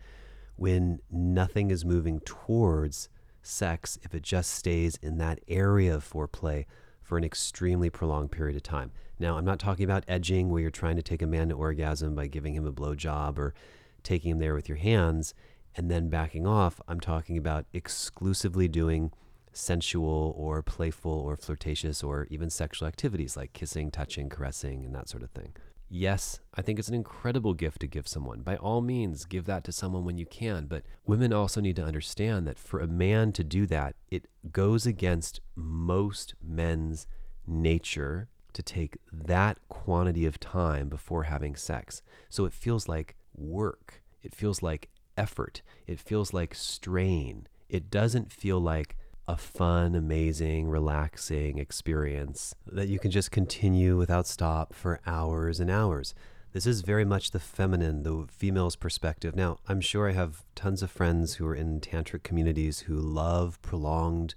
when 0.57 1.01
nothing 1.11 1.71
is 1.71 1.85
moving 1.85 2.21
towards 2.21 3.09
sex 3.43 3.99
if 4.03 4.15
it 4.15 4.23
just 4.23 4.51
stays 4.51 4.99
in 5.03 5.17
that 5.19 5.41
area 5.49 5.95
of 5.95 6.09
foreplay 6.09 6.67
for 7.03 7.17
an 7.17 7.25
extremely 7.25 7.91
prolonged 7.91 8.31
period 8.31 8.55
of 8.55 8.63
time. 8.63 8.93
Now, 9.19 9.37
I'm 9.37 9.45
not 9.45 9.59
talking 9.59 9.85
about 9.85 10.05
edging 10.07 10.49
where 10.49 10.63
you're 10.63 10.71
trying 10.71 10.97
to 10.97 11.03
take 11.03 11.23
a 11.23 11.27
man 11.27 11.49
to 11.49 11.55
orgasm 11.55 12.15
by 12.15 12.27
giving 12.27 12.55
him 12.55 12.67
a 12.67 12.73
blowjob 12.73 13.39
or 13.39 13.55
taking 14.03 14.33
him 14.33 14.39
there 14.39 14.55
with 14.55 14.69
your 14.69 14.79
hands 14.79 15.35
and 15.77 15.91
then 15.91 16.09
backing 16.09 16.47
off. 16.47 16.81
I'm 16.89 17.01
talking 17.01 17.37
about 17.37 17.67
exclusively 17.73 18.69
doing 18.69 19.13
sensual 19.53 20.35
or 20.37 20.63
playful 20.63 21.13
or 21.13 21.37
flirtatious 21.37 22.03
or 22.03 22.27
even 22.31 22.51
sexual 22.51 22.87
activities 22.89 23.37
like 23.37 23.53
kissing, 23.53 23.91
touching, 23.91 24.29
caressing, 24.29 24.85
and 24.85 24.95
that 24.95 25.09
sort 25.09 25.23
of 25.23 25.31
thing. 25.31 25.55
Yes, 25.93 26.39
I 26.55 26.63
think 26.63 26.79
it's 26.79 26.87
an 26.87 26.95
incredible 26.95 27.53
gift 27.53 27.81
to 27.81 27.89
give 27.89 28.07
someone. 28.07 28.43
By 28.43 28.55
all 28.57 28.81
means, 28.81 29.25
give 29.25 29.47
that 29.47 29.65
to 29.65 29.73
someone 29.73 30.05
when 30.05 30.19
you 30.19 30.27
can. 30.27 30.67
But 30.67 30.85
women 31.05 31.33
also 31.33 31.61
need 31.61 31.75
to 31.77 31.85
understand 31.85 32.47
that 32.47 32.61
for 32.61 32.79
a 32.79 32.87
man 32.87 33.33
to 33.33 33.43
do 33.43 33.67
that, 33.67 33.97
it 34.09 34.27
goes 34.53 34.87
against 34.87 35.41
most 35.57 36.35
men's 36.41 37.09
nature 37.45 38.29
to 38.53 38.63
take 38.63 38.99
that 39.13 39.59
quantity 39.69 40.27
of 40.27 40.39
time 40.39 40.89
before 40.89 41.25
having 41.25 41.57
sex. 41.57 42.03
So 42.29 42.45
it 42.45 42.53
feels 42.53 42.89
like 42.89 43.17
work. 43.35 44.03
It 44.23 44.35
feels 44.35 44.63
like 44.63 44.89
effort. 45.17 45.63
It 45.87 46.01
feels 46.01 46.33
like 46.33 46.55
strain. 46.55 47.47
It 47.69 47.91
doesn't 47.91 48.33
feel 48.33 48.61
like 48.61 48.97
a 49.29 49.37
fun, 49.37 49.95
amazing, 49.95 50.69
relaxing 50.69 51.59
experience 51.59 52.55
that 52.67 52.89
you 52.89 52.99
can 52.99 53.11
just 53.11 53.31
continue 53.31 53.97
without 53.97 54.27
stop 54.27 54.75
for 54.75 55.01
hours 55.07 55.61
and 55.61 55.71
hours. 55.71 56.15
This 56.53 56.67
is 56.67 56.81
very 56.81 57.05
much 57.05 57.31
the 57.31 57.39
feminine, 57.39 58.03
the 58.03 58.27
female's 58.29 58.75
perspective. 58.75 59.37
Now, 59.37 59.59
I'm 59.69 59.81
sure 59.81 60.09
I 60.09 60.13
have 60.13 60.43
tons 60.57 60.83
of 60.83 60.91
friends 60.91 61.35
who 61.35 61.47
are 61.47 61.55
in 61.55 61.81
tantric 61.81 62.25
communities 62.25 62.81
who 62.81 62.97
love 62.97 63.63
prolonged, 63.63 64.35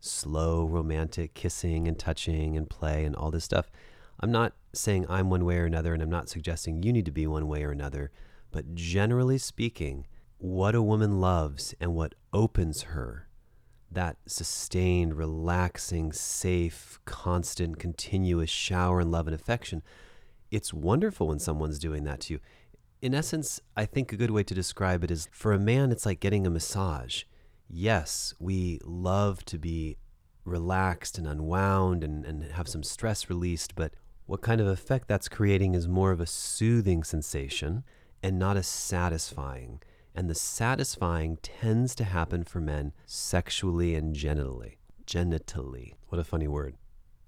slow, 0.00 0.66
romantic 0.66 1.34
kissing 1.34 1.86
and 1.86 1.96
touching 1.96 2.56
and 2.56 2.68
play 2.68 3.04
and 3.04 3.14
all 3.14 3.30
this 3.30 3.44
stuff. 3.44 3.70
I'm 4.18 4.32
not 4.32 4.54
saying 4.72 5.06
I'm 5.08 5.30
one 5.30 5.44
way 5.44 5.58
or 5.58 5.66
another, 5.66 5.94
and 5.94 6.02
I'm 6.02 6.10
not 6.10 6.28
suggesting 6.28 6.82
you 6.82 6.92
need 6.92 7.04
to 7.04 7.12
be 7.12 7.28
one 7.28 7.46
way 7.46 7.62
or 7.62 7.70
another. 7.70 8.10
But 8.52 8.74
generally 8.74 9.38
speaking, 9.38 10.06
what 10.38 10.74
a 10.74 10.82
woman 10.82 11.20
loves 11.20 11.74
and 11.80 11.94
what 11.94 12.14
opens 12.32 12.82
her, 12.82 13.28
that 13.90 14.18
sustained, 14.26 15.14
relaxing, 15.14 16.12
safe, 16.12 17.00
constant, 17.04 17.78
continuous 17.78 18.50
shower 18.50 19.00
and 19.00 19.10
love 19.10 19.26
and 19.26 19.34
affection, 19.34 19.82
it's 20.50 20.72
wonderful 20.72 21.28
when 21.28 21.38
someone's 21.38 21.78
doing 21.78 22.04
that 22.04 22.20
to 22.20 22.34
you. 22.34 22.40
In 23.00 23.14
essence, 23.14 23.60
I 23.76 23.86
think 23.86 24.12
a 24.12 24.16
good 24.16 24.30
way 24.30 24.44
to 24.44 24.54
describe 24.54 25.02
it 25.02 25.10
is 25.10 25.28
for 25.32 25.52
a 25.52 25.58
man, 25.58 25.90
it's 25.90 26.06
like 26.06 26.20
getting 26.20 26.46
a 26.46 26.50
massage. 26.50 27.24
Yes, 27.68 28.34
we 28.38 28.80
love 28.84 29.44
to 29.46 29.58
be 29.58 29.96
relaxed 30.44 31.16
and 31.18 31.26
unwound 31.26 32.04
and, 32.04 32.24
and 32.26 32.44
have 32.52 32.68
some 32.68 32.82
stress 32.82 33.30
released, 33.30 33.74
but 33.74 33.94
what 34.26 34.42
kind 34.42 34.60
of 34.60 34.66
effect 34.66 35.08
that's 35.08 35.28
creating 35.28 35.74
is 35.74 35.88
more 35.88 36.10
of 36.10 36.20
a 36.20 36.26
soothing 36.26 37.02
sensation 37.02 37.82
and 38.22 38.38
not 38.38 38.56
as 38.56 38.66
satisfying. 38.66 39.80
And 40.14 40.28
the 40.28 40.34
satisfying 40.34 41.38
tends 41.42 41.94
to 41.96 42.04
happen 42.04 42.44
for 42.44 42.60
men 42.60 42.92
sexually 43.06 43.94
and 43.94 44.14
genitally. 44.14 44.76
Genitally. 45.06 45.94
What 46.08 46.18
a 46.20 46.24
funny 46.24 46.48
word. 46.48 46.76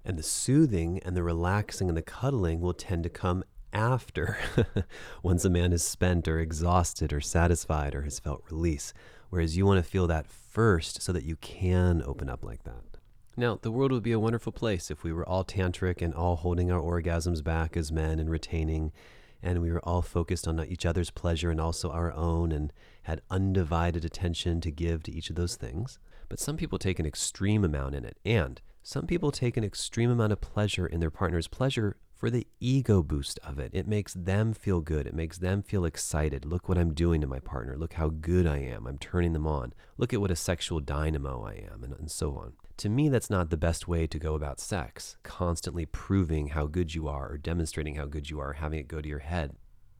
And 0.03 0.19
the 0.19 0.23
soothing 0.23 0.99
and 1.03 1.15
the 1.15 1.23
relaxing 1.23 1.89
and 1.89 1.97
the 1.97 2.03
cuddling 2.03 2.61
will 2.61 2.73
tend 2.73 3.03
to 3.03 3.09
come 3.09 3.43
after, 3.73 4.37
once 5.23 5.43
a 5.43 5.49
man 5.49 5.73
is 5.73 5.83
spent 5.83 6.27
or 6.27 6.39
exhausted 6.39 7.11
or 7.11 7.19
satisfied 7.19 7.95
or 7.95 8.03
has 8.03 8.19
felt 8.19 8.43
release. 8.49 8.93
Whereas 9.29 9.57
you 9.57 9.65
want 9.65 9.83
to 9.83 9.89
feel 9.89 10.07
that 10.07 10.27
first 10.27 11.01
so 11.01 11.11
that 11.11 11.25
you 11.25 11.35
can 11.37 12.01
open 12.05 12.29
up 12.29 12.43
like 12.43 12.63
that. 12.63 12.95
Now, 13.35 13.59
the 13.61 13.71
world 13.71 13.91
would 13.91 14.03
be 14.03 14.13
a 14.13 14.19
wonderful 14.19 14.53
place 14.53 14.89
if 14.89 15.03
we 15.03 15.11
were 15.11 15.27
all 15.27 15.43
tantric 15.43 16.01
and 16.01 16.13
all 16.13 16.37
holding 16.37 16.71
our 16.71 16.79
orgasms 16.79 17.43
back 17.43 17.75
as 17.75 17.91
men 17.91 18.17
and 18.17 18.29
retaining 18.29 18.93
and 19.45 19.61
we 19.61 19.71
were 19.71 19.83
all 19.85 20.01
focused 20.01 20.47
on 20.47 20.59
each 20.65 20.85
other's 20.85 21.11
pleasure 21.11 21.51
and 21.51 21.61
also 21.61 21.91
our 21.91 22.11
own 22.11 22.51
and 22.51 22.73
had 23.03 23.21
undivided 23.29 24.03
attention 24.03 24.59
to 24.61 24.71
give 24.71 25.03
to 25.03 25.11
each 25.11 25.29
of 25.29 25.35
those 25.35 25.55
things. 25.55 25.99
But 26.27 26.39
some 26.39 26.57
people 26.57 26.79
take 26.79 26.97
an 26.99 27.05
extreme 27.05 27.63
amount 27.63 27.93
in 27.93 28.03
it, 28.03 28.17
and 28.25 28.59
some 28.81 29.05
people 29.05 29.31
take 29.31 29.55
an 29.55 29.63
extreme 29.63 30.09
amount 30.09 30.33
of 30.33 30.41
pleasure 30.41 30.87
in 30.87 30.99
their 30.99 31.11
partner's 31.11 31.47
pleasure 31.47 31.97
for 32.15 32.29
the 32.31 32.47
ego 32.59 33.03
boost 33.03 33.39
of 33.43 33.59
it. 33.59 33.69
It 33.73 33.87
makes 33.87 34.13
them 34.13 34.53
feel 34.53 34.81
good. 34.81 35.05
It 35.05 35.13
makes 35.13 35.37
them 35.37 35.61
feel 35.61 35.85
excited. 35.85 36.45
Look 36.45 36.67
what 36.67 36.77
I'm 36.77 36.93
doing 36.93 37.21
to 37.21 37.27
my 37.27 37.39
partner. 37.39 37.77
Look 37.77 37.93
how 37.93 38.09
good 38.09 38.47
I 38.47 38.57
am. 38.57 38.87
I'm 38.87 38.97
turning 38.97 39.33
them 39.33 39.45
on. 39.45 39.73
Look 39.97 40.13
at 40.13 40.21
what 40.21 40.31
a 40.31 40.35
sexual 40.35 40.79
dynamo 40.79 41.45
I 41.45 41.67
am, 41.71 41.83
and, 41.83 41.93
and 41.93 42.09
so 42.09 42.35
on. 42.35 42.53
To 42.77 42.89
me, 42.89 43.07
that's 43.07 43.29
not 43.29 43.49
the 43.49 43.57
best 43.57 43.87
way 43.87 44.05
to 44.05 44.19
go 44.19 44.35
about 44.35 44.59
sex, 44.59 45.15
constantly 45.23 45.85
proving 45.85 46.49
how 46.49 46.67
good 46.67 46.93
you 46.93 47.07
are 47.07 47.31
or 47.31 47.37
demonstrating 47.37 47.95
how 47.95 48.05
good 48.05 48.29
you 48.29 48.39
are, 48.41 48.53
having 48.53 48.79
it 48.79 48.89
go 48.89 48.99
to 48.99 49.07
your 49.07 49.19
head. 49.19 49.55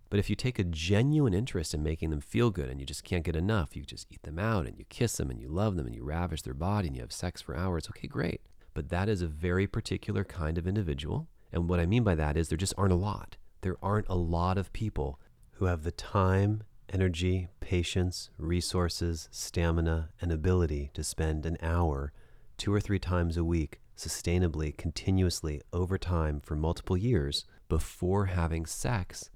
But 0.09 0.19
if 0.19 0.29
you 0.29 0.35
take 0.35 0.59
a 0.59 0.63
genuine 0.65 1.33
interest 1.33 1.73
in 1.73 1.81
making 1.81 2.09
them 2.09 2.19
feel 2.19 2.51
good 2.51 2.69
and 2.69 2.79
you 2.79 2.85
just 2.85 3.05
can't 3.05 3.23
get 3.23 3.35
enough, 3.35 3.75
you 3.75 3.83
just 3.83 4.07
eat 4.11 4.23
them 4.23 4.37
out 4.37 4.67
and 4.67 4.77
you 4.77 4.85
kiss 4.89 5.17
them 5.17 5.29
and 5.29 5.39
you 5.39 5.47
love 5.47 5.77
them 5.77 5.85
and 5.85 5.95
you 5.95 6.03
ravish 6.03 6.41
their 6.41 6.53
body 6.53 6.87
and 6.87 6.95
you 6.95 7.01
have 7.01 7.13
sex 7.13 7.41
for 7.41 7.55
hours, 7.55 7.87
okay, 7.89 8.07
great. 8.07 8.41
But 8.73 8.89
that 8.89 9.07
is 9.07 9.21
a 9.21 9.27
very 9.27 9.67
particular 9.67 10.25
kind 10.25 10.57
of 10.57 10.67
individual. 10.67 11.27
And 11.53 11.69
what 11.69 11.79
I 11.79 11.85
mean 11.85 12.03
by 12.03 12.15
that 12.15 12.35
is 12.35 12.49
there 12.49 12.57
just 12.57 12.73
aren't 12.77 12.91
a 12.91 12.97
lot. 12.97 13.37
There 13.61 13.77
aren't 13.81 14.09
a 14.09 14.15
lot 14.15 14.57
of 14.57 14.73
people 14.73 15.19
who 15.53 15.65
have 15.65 15.83
the 15.83 15.91
time, 15.91 16.63
energy, 16.89 17.47
patience, 17.61 18.29
resources, 18.37 19.29
stamina, 19.31 20.09
and 20.19 20.31
ability 20.31 20.91
to 20.93 21.03
spend 21.03 21.45
an 21.45 21.57
hour 21.61 22.11
two 22.57 22.73
or 22.73 22.79
three 22.79 22.99
times 22.99 23.37
a 23.37 23.43
week, 23.43 23.79
sustainably, 23.97 24.75
continuously, 24.75 25.61
over 25.71 25.97
time 25.97 26.39
for 26.41 26.55
multiple 26.55 26.97
years 26.97 27.45
before 27.69 28.25
having 28.25 28.65
sex. 28.65 29.29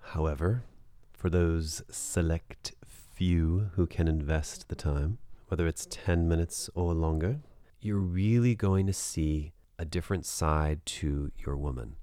However, 0.00 0.64
for 1.12 1.30
those 1.30 1.82
select 1.90 2.72
few 2.86 3.70
who 3.74 3.86
can 3.86 4.08
invest 4.08 4.68
the 4.68 4.74
time, 4.74 5.18
whether 5.48 5.66
it's 5.66 5.86
10 5.90 6.26
minutes 6.28 6.70
or 6.74 6.94
longer, 6.94 7.40
you're 7.80 7.98
really 7.98 8.54
going 8.54 8.86
to 8.86 8.92
see 8.92 9.52
a 9.78 9.84
different 9.84 10.26
side 10.26 10.84
to 10.84 11.30
your 11.38 11.56
woman. 11.56 11.96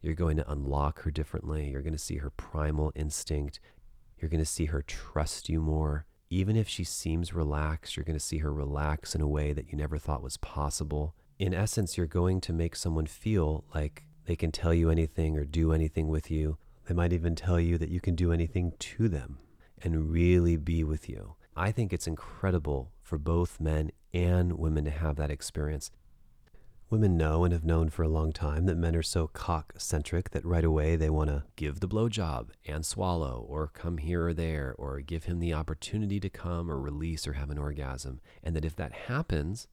You're 0.00 0.14
going 0.14 0.36
to 0.36 0.50
unlock 0.50 1.02
her 1.02 1.10
differently. 1.10 1.70
You're 1.70 1.82
going 1.82 1.92
to 1.92 1.98
see 1.98 2.16
her 2.16 2.30
primal 2.30 2.92
instinct. 2.94 3.60
You're 4.18 4.28
going 4.28 4.40
to 4.40 4.46
see 4.46 4.66
her 4.66 4.82
trust 4.82 5.48
you 5.48 5.60
more 5.60 6.06
even 6.32 6.56
if 6.56 6.66
she 6.66 6.82
seems 6.82 7.34
relaxed, 7.34 7.94
you're 7.94 8.04
going 8.04 8.18
to 8.18 8.24
see 8.24 8.38
her 8.38 8.54
relax 8.54 9.14
in 9.14 9.20
a 9.20 9.28
way 9.28 9.52
that 9.52 9.70
you 9.70 9.76
never 9.76 9.98
thought 9.98 10.22
was 10.22 10.38
possible. 10.38 11.14
In 11.38 11.52
essence, 11.52 11.98
you're 11.98 12.06
going 12.06 12.40
to 12.40 12.54
make 12.54 12.74
someone 12.74 13.04
feel 13.04 13.64
like 13.74 14.04
they 14.24 14.34
can 14.34 14.50
tell 14.50 14.72
you 14.72 14.88
anything 14.88 15.36
or 15.36 15.44
do 15.44 15.74
anything 15.74 16.08
with 16.08 16.30
you. 16.30 16.56
They 16.86 16.94
might 16.94 17.12
even 17.12 17.34
tell 17.34 17.60
you 17.60 17.76
that 17.76 17.90
you 17.90 18.00
can 18.00 18.14
do 18.14 18.32
anything 18.32 18.72
to 18.78 19.08
them 19.08 19.40
and 19.82 20.10
really 20.10 20.56
be 20.56 20.82
with 20.82 21.06
you. 21.06 21.34
I 21.54 21.70
think 21.70 21.92
it's 21.92 22.06
incredible 22.06 22.92
for 23.02 23.18
both 23.18 23.60
men 23.60 23.90
and 24.14 24.54
women 24.54 24.86
to 24.86 24.90
have 24.90 25.16
that 25.16 25.30
experience. 25.30 25.90
Women 26.92 27.16
know 27.16 27.42
and 27.42 27.54
have 27.54 27.64
known 27.64 27.88
for 27.88 28.02
a 28.02 28.08
long 28.08 28.32
time 28.32 28.66
that 28.66 28.76
men 28.76 28.94
are 28.94 29.02
so 29.02 29.26
cock 29.26 29.72
centric 29.78 30.28
that 30.32 30.44
right 30.44 30.62
away 30.62 30.94
they 30.94 31.08
want 31.08 31.30
to 31.30 31.44
give 31.56 31.80
the 31.80 31.88
blowjob 31.88 32.50
and 32.66 32.84
swallow, 32.84 33.46
or 33.48 33.68
come 33.68 33.96
here 33.96 34.26
or 34.26 34.34
there, 34.34 34.74
or 34.76 35.00
give 35.00 35.24
him 35.24 35.40
the 35.40 35.54
opportunity 35.54 36.20
to 36.20 36.28
come 36.28 36.70
or 36.70 36.78
release 36.78 37.26
or 37.26 37.32
have 37.32 37.48
an 37.48 37.56
orgasm. 37.56 38.20
And 38.42 38.54
that 38.54 38.66
if 38.66 38.76
that 38.76 38.92
happens, 38.92 39.68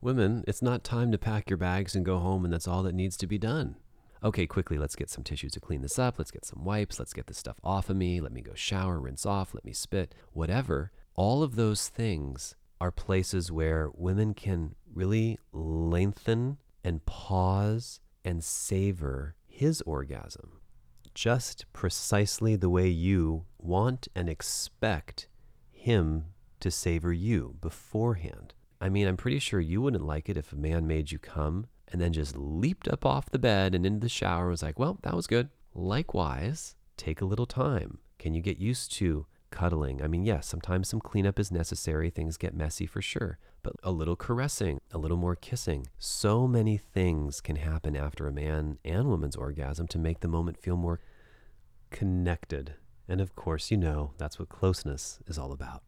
women, 0.00 0.44
it's 0.48 0.62
not 0.62 0.82
time 0.82 1.12
to 1.12 1.18
pack 1.18 1.50
your 1.50 1.58
bags 1.58 1.94
and 1.94 2.06
go 2.06 2.16
home 2.20 2.42
and 2.42 2.54
that's 2.54 2.66
all 2.66 2.82
that 2.84 2.94
needs 2.94 3.18
to 3.18 3.26
be 3.26 3.36
done. 3.36 3.76
Okay, 4.24 4.46
quickly, 4.46 4.78
let's 4.78 4.96
get 4.96 5.10
some 5.10 5.24
tissues 5.24 5.52
to 5.52 5.60
clean 5.60 5.82
this 5.82 5.98
up. 5.98 6.14
Let's 6.16 6.30
get 6.30 6.46
some 6.46 6.64
wipes. 6.64 6.98
Let's 6.98 7.12
get 7.12 7.26
this 7.26 7.36
stuff 7.36 7.60
off 7.62 7.90
of 7.90 7.98
me. 7.98 8.18
Let 8.22 8.32
me 8.32 8.40
go 8.40 8.54
shower, 8.54 8.98
rinse 8.98 9.26
off, 9.26 9.52
let 9.52 9.66
me 9.66 9.74
spit, 9.74 10.14
whatever. 10.32 10.90
All 11.16 11.42
of 11.42 11.56
those 11.56 11.88
things 11.88 12.54
are 12.80 12.90
places 12.90 13.50
where 13.50 13.90
women 13.94 14.34
can 14.34 14.74
really 14.92 15.38
lengthen 15.52 16.58
and 16.84 17.04
pause 17.06 18.00
and 18.24 18.42
savor 18.42 19.34
his 19.46 19.82
orgasm 19.82 20.60
just 21.16 21.64
precisely 21.72 22.56
the 22.56 22.68
way 22.68 22.86
you 22.86 23.46
want 23.58 24.06
and 24.14 24.28
expect 24.28 25.28
him 25.70 26.26
to 26.60 26.70
savor 26.70 27.10
you 27.10 27.56
beforehand. 27.62 28.52
I 28.82 28.90
mean, 28.90 29.08
I'm 29.08 29.16
pretty 29.16 29.38
sure 29.38 29.58
you 29.58 29.80
wouldn't 29.80 30.04
like 30.04 30.28
it 30.28 30.36
if 30.36 30.52
a 30.52 30.56
man 30.56 30.86
made 30.86 31.10
you 31.10 31.18
come 31.18 31.68
and 31.88 32.02
then 32.02 32.12
just 32.12 32.36
leaped 32.36 32.86
up 32.86 33.06
off 33.06 33.30
the 33.30 33.38
bed 33.38 33.74
and 33.74 33.86
into 33.86 34.00
the 34.00 34.10
shower 34.10 34.42
and 34.42 34.50
was 34.50 34.62
like, 34.62 34.78
well, 34.78 34.98
that 35.04 35.14
was 35.14 35.26
good. 35.26 35.48
Likewise, 35.74 36.76
take 36.98 37.22
a 37.22 37.26
little 37.26 37.46
time 37.46 37.98
Can 38.18 38.34
you 38.34 38.42
get 38.42 38.58
used 38.58 38.92
to 38.94 39.26
cuddling? 39.50 40.02
I 40.02 40.08
mean, 40.08 40.24
yes, 40.24 40.46
sometimes 40.46 40.88
some 40.88 41.00
cleanup 41.00 41.38
is 41.38 41.50
necessary. 41.50 42.10
Things 42.10 42.36
get 42.36 42.54
messy 42.54 42.86
for 42.86 43.02
sure, 43.02 43.38
but 43.62 43.74
a 43.82 43.90
little 43.90 44.16
caressing, 44.16 44.80
a 44.92 44.98
little 44.98 45.16
more 45.16 45.36
kissing. 45.36 45.86
So 45.98 46.46
many 46.46 46.76
things 46.76 47.40
can 47.40 47.56
happen 47.56 47.96
after 47.96 48.26
a 48.26 48.32
man 48.32 48.78
and 48.84 49.08
woman's 49.08 49.36
orgasm 49.36 49.86
to 49.88 49.98
make 49.98 50.20
the 50.20 50.28
moment 50.28 50.58
feel 50.58 50.76
more 50.76 51.00
connected. 51.90 52.74
And 53.08 53.20
of 53.20 53.34
course, 53.34 53.70
you 53.70 53.76
know 53.76 54.12
that's 54.18 54.38
what 54.38 54.48
closeness 54.48 55.20
is 55.26 55.38
all 55.38 55.52
about. 55.52 55.82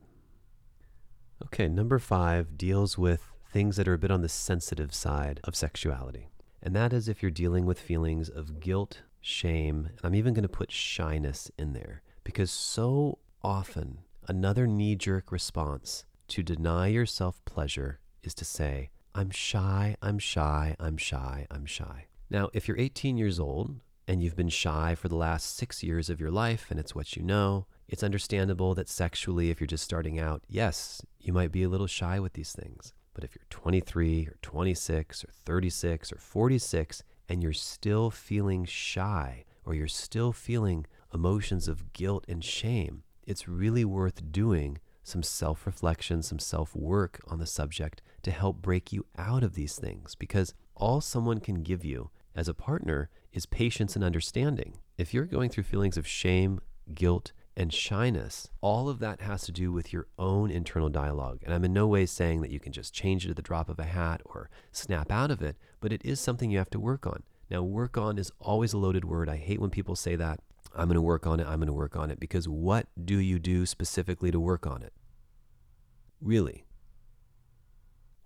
Okay, 1.44 1.68
number 1.68 1.98
five 1.98 2.56
deals 2.59 2.98
with 2.98 3.32
things 3.50 3.76
that 3.76 3.88
are 3.88 3.94
a 3.94 3.98
bit 3.98 4.11
on 4.11 4.22
the 4.22 4.28
sensitive 4.28 4.94
side 4.94 5.40
of 5.44 5.56
sexuality. 5.56 6.28
And 6.62 6.74
that 6.74 6.92
is 6.92 7.09
if 7.09 7.22
you're 7.22 7.30
dealing 7.30 7.64
with 7.64 7.78
feelings 7.78 8.28
of 8.28 8.61
guilt, 8.61 9.02
shame, 9.20 9.90
and 9.96 10.00
I'm 10.02 10.14
even 10.14 10.34
going 10.34 10.42
to 10.42 10.48
put 10.48 10.72
shyness 10.72 11.50
in 11.56 11.72
there 11.72 12.02
because 12.24 12.50
so 12.50 13.18
often 13.43 13.99
another 14.26 14.66
knee 14.66 14.97
jerk 14.97 15.30
response 15.30 16.05
to 16.28 16.43
deny 16.43 16.89
yourself 16.89 17.41
pleasure 17.45 18.01
is 18.22 18.34
to 18.34 18.45
say, 18.45 18.91
I'm 19.14 19.30
shy, 19.30 19.97
I'm 20.03 20.18
shy, 20.18 20.76
I'm 20.78 20.97
shy, 20.97 21.47
I'm 21.51 21.64
shy. 21.64 22.07
Now, 22.30 22.51
if 22.53 22.68
you're 22.68 22.78
18 22.78 23.16
years 23.16 23.41
old 23.41 23.80
and 24.07 24.22
you've 24.22 24.36
been 24.36 24.49
shy 24.49 24.95
for 24.95 25.09
the 25.09 25.16
last 25.16 25.57
six 25.57 25.82
years 25.82 26.11
of 26.11 26.20
your 26.20 26.30
life 26.30 26.66
and 26.70 26.78
it's 26.78 26.95
what 26.95 27.16
you 27.16 27.22
know, 27.22 27.66
it's 27.89 28.03
understandable 28.03 28.74
that 28.74 28.89
sexually, 28.89 29.51
if 29.51 29.61
you're 29.61 29.66
just 29.66 29.84
starting 29.84 30.18
out, 30.18 30.43
yes, 30.49 31.01
you 31.18 31.32
might 31.32 31.53
be 31.53 31.62
a 31.62 31.68
little 31.68 31.86
shy 31.86 32.20
with 32.20 32.34
these 32.34 32.53
things. 32.53 32.93
But 33.14 33.24
if 33.24 33.34
you're 33.34 33.47
23 33.51 34.26
or 34.26 34.36
26 34.43 35.24
or 35.24 35.28
36 35.32 36.12
or 36.12 36.18
46 36.18 37.03
and 37.28 37.43
you're 37.43 37.53
still 37.53 38.11
feeling 38.11 38.64
shy 38.64 39.45
or 39.64 39.74
you're 39.74 39.89
still 39.89 40.32
feeling 40.32 40.86
emotions 41.12 41.66
of 41.66 41.93
guilt 41.93 42.24
and 42.28 42.45
shame, 42.45 43.03
it's 43.29 43.47
really 43.47 43.85
worth 43.85 44.33
doing 44.33 44.79
some 45.03 45.22
self 45.22 45.66
reflection, 45.66 46.22
some 46.22 46.39
self 46.39 46.74
work 46.74 47.20
on 47.29 47.39
the 47.39 47.47
subject 47.47 48.01
to 48.22 48.31
help 48.31 48.62
break 48.62 48.93
you 48.93 49.05
out 49.16 49.45
of 49.45 49.55
these 49.55 49.76
things 49.76 50.14
because 50.14 50.55
all 50.74 51.01
someone 51.01 51.39
can 51.39 51.62
give 51.62 51.85
you 51.85 52.11
as 52.35 52.49
a 52.49 52.55
partner 52.55 53.11
is 53.33 53.45
patience 53.47 53.95
and 53.95 54.05
understanding. 54.05 54.79
If 54.97 55.12
you're 55.12 55.26
going 55.26 55.51
through 55.51 55.64
feelings 55.64 55.97
of 55.97 56.07
shame, 56.07 56.61
guilt, 56.95 57.33
and 57.57 57.72
shyness, 57.72 58.49
all 58.61 58.89
of 58.89 58.99
that 59.01 59.20
has 59.20 59.43
to 59.43 59.53
do 59.53 59.72
with 59.72 59.93
your 59.93 60.07
own 60.18 60.51
internal 60.51 60.89
dialogue. 60.89 61.41
And 61.45 61.53
I'm 61.53 61.64
in 61.64 61.72
no 61.72 61.87
way 61.87 62.07
saying 62.07 62.41
that 62.41 62.51
you 62.51 62.61
can 62.61 62.72
just 62.72 62.95
change 62.95 63.26
it 63.26 63.31
at 63.31 63.37
the 63.37 63.43
drop 63.43 63.68
of 63.68 63.79
a 63.79 63.85
hat 63.85 64.22
or 64.24 64.49
snap 64.72 65.11
out 65.11 65.31
of 65.31 65.43
it, 65.43 65.57
but 65.81 65.93
it 65.93 66.01
is 66.05 66.20
something 66.20 66.51
you 66.51 66.59
have 66.59 66.70
to 66.70 66.81
work 66.81 67.07
on. 67.07 67.24
Now, 67.51 67.62
work 67.62 67.99
on 67.99 68.18
is 68.18 68.33
always 68.41 68.72
a 68.72 68.79
loaded 68.79 69.05
word. 69.05 69.29
I 69.29 69.37
hate 69.37 69.61
when 69.61 69.70
people 69.70 69.97
say 69.97 70.16
that. 70.16 70.41
I'm 70.75 70.89
going 70.89 70.95
to 70.95 71.03
work 71.03 71.27
on 71.27 71.41
it. 71.41 71.47
I'm 71.47 71.59
going 71.59 71.66
to 71.66 71.73
work 71.73 71.97
on 71.97 72.11
it. 72.11 72.21
Because 72.21 72.49
what 72.49 72.87
do 73.03 73.19
you 73.19 73.39
do 73.39 73.66
specifically 73.66 74.31
to 74.31 74.41
work 74.41 74.66
on 74.66 74.83
it? 74.83 74.93
Really? 76.21 76.64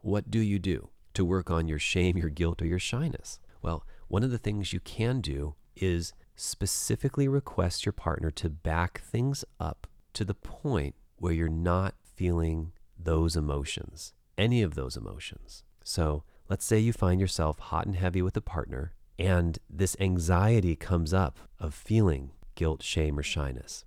What 0.00 0.30
do 0.30 0.40
you 0.40 0.58
do 0.58 0.90
to 1.14 1.24
work 1.24 1.50
on 1.50 1.68
your 1.68 1.78
shame, 1.78 2.16
your 2.16 2.30
guilt, 2.30 2.62
or 2.62 2.66
your 2.66 2.78
shyness? 2.78 3.38
Well, 3.60 3.86
one 4.08 4.22
of 4.22 4.30
the 4.30 4.38
things 4.38 4.72
you 4.72 4.80
can 4.80 5.20
do 5.20 5.54
is 5.76 6.12
specifically 6.34 7.28
request 7.28 7.86
your 7.86 7.92
partner 7.92 8.30
to 8.30 8.48
back 8.48 9.00
things 9.00 9.44
up 9.60 9.86
to 10.14 10.24
the 10.24 10.34
point 10.34 10.94
where 11.16 11.32
you're 11.32 11.48
not 11.48 11.94
feeling 12.02 12.72
those 12.98 13.36
emotions, 13.36 14.12
any 14.36 14.62
of 14.62 14.74
those 14.74 14.96
emotions. 14.96 15.62
So 15.84 16.24
let's 16.48 16.64
say 16.64 16.78
you 16.78 16.92
find 16.92 17.20
yourself 17.20 17.58
hot 17.58 17.86
and 17.86 17.96
heavy 17.96 18.22
with 18.22 18.36
a 18.36 18.40
partner, 18.40 18.94
and 19.22 19.58
this 19.70 19.96
anxiety 20.00 20.76
comes 20.76 21.14
up 21.14 21.38
of 21.58 21.74
feeling 21.74 22.32
guilt, 22.54 22.82
shame, 22.82 23.18
or 23.18 23.22
shyness. 23.22 23.84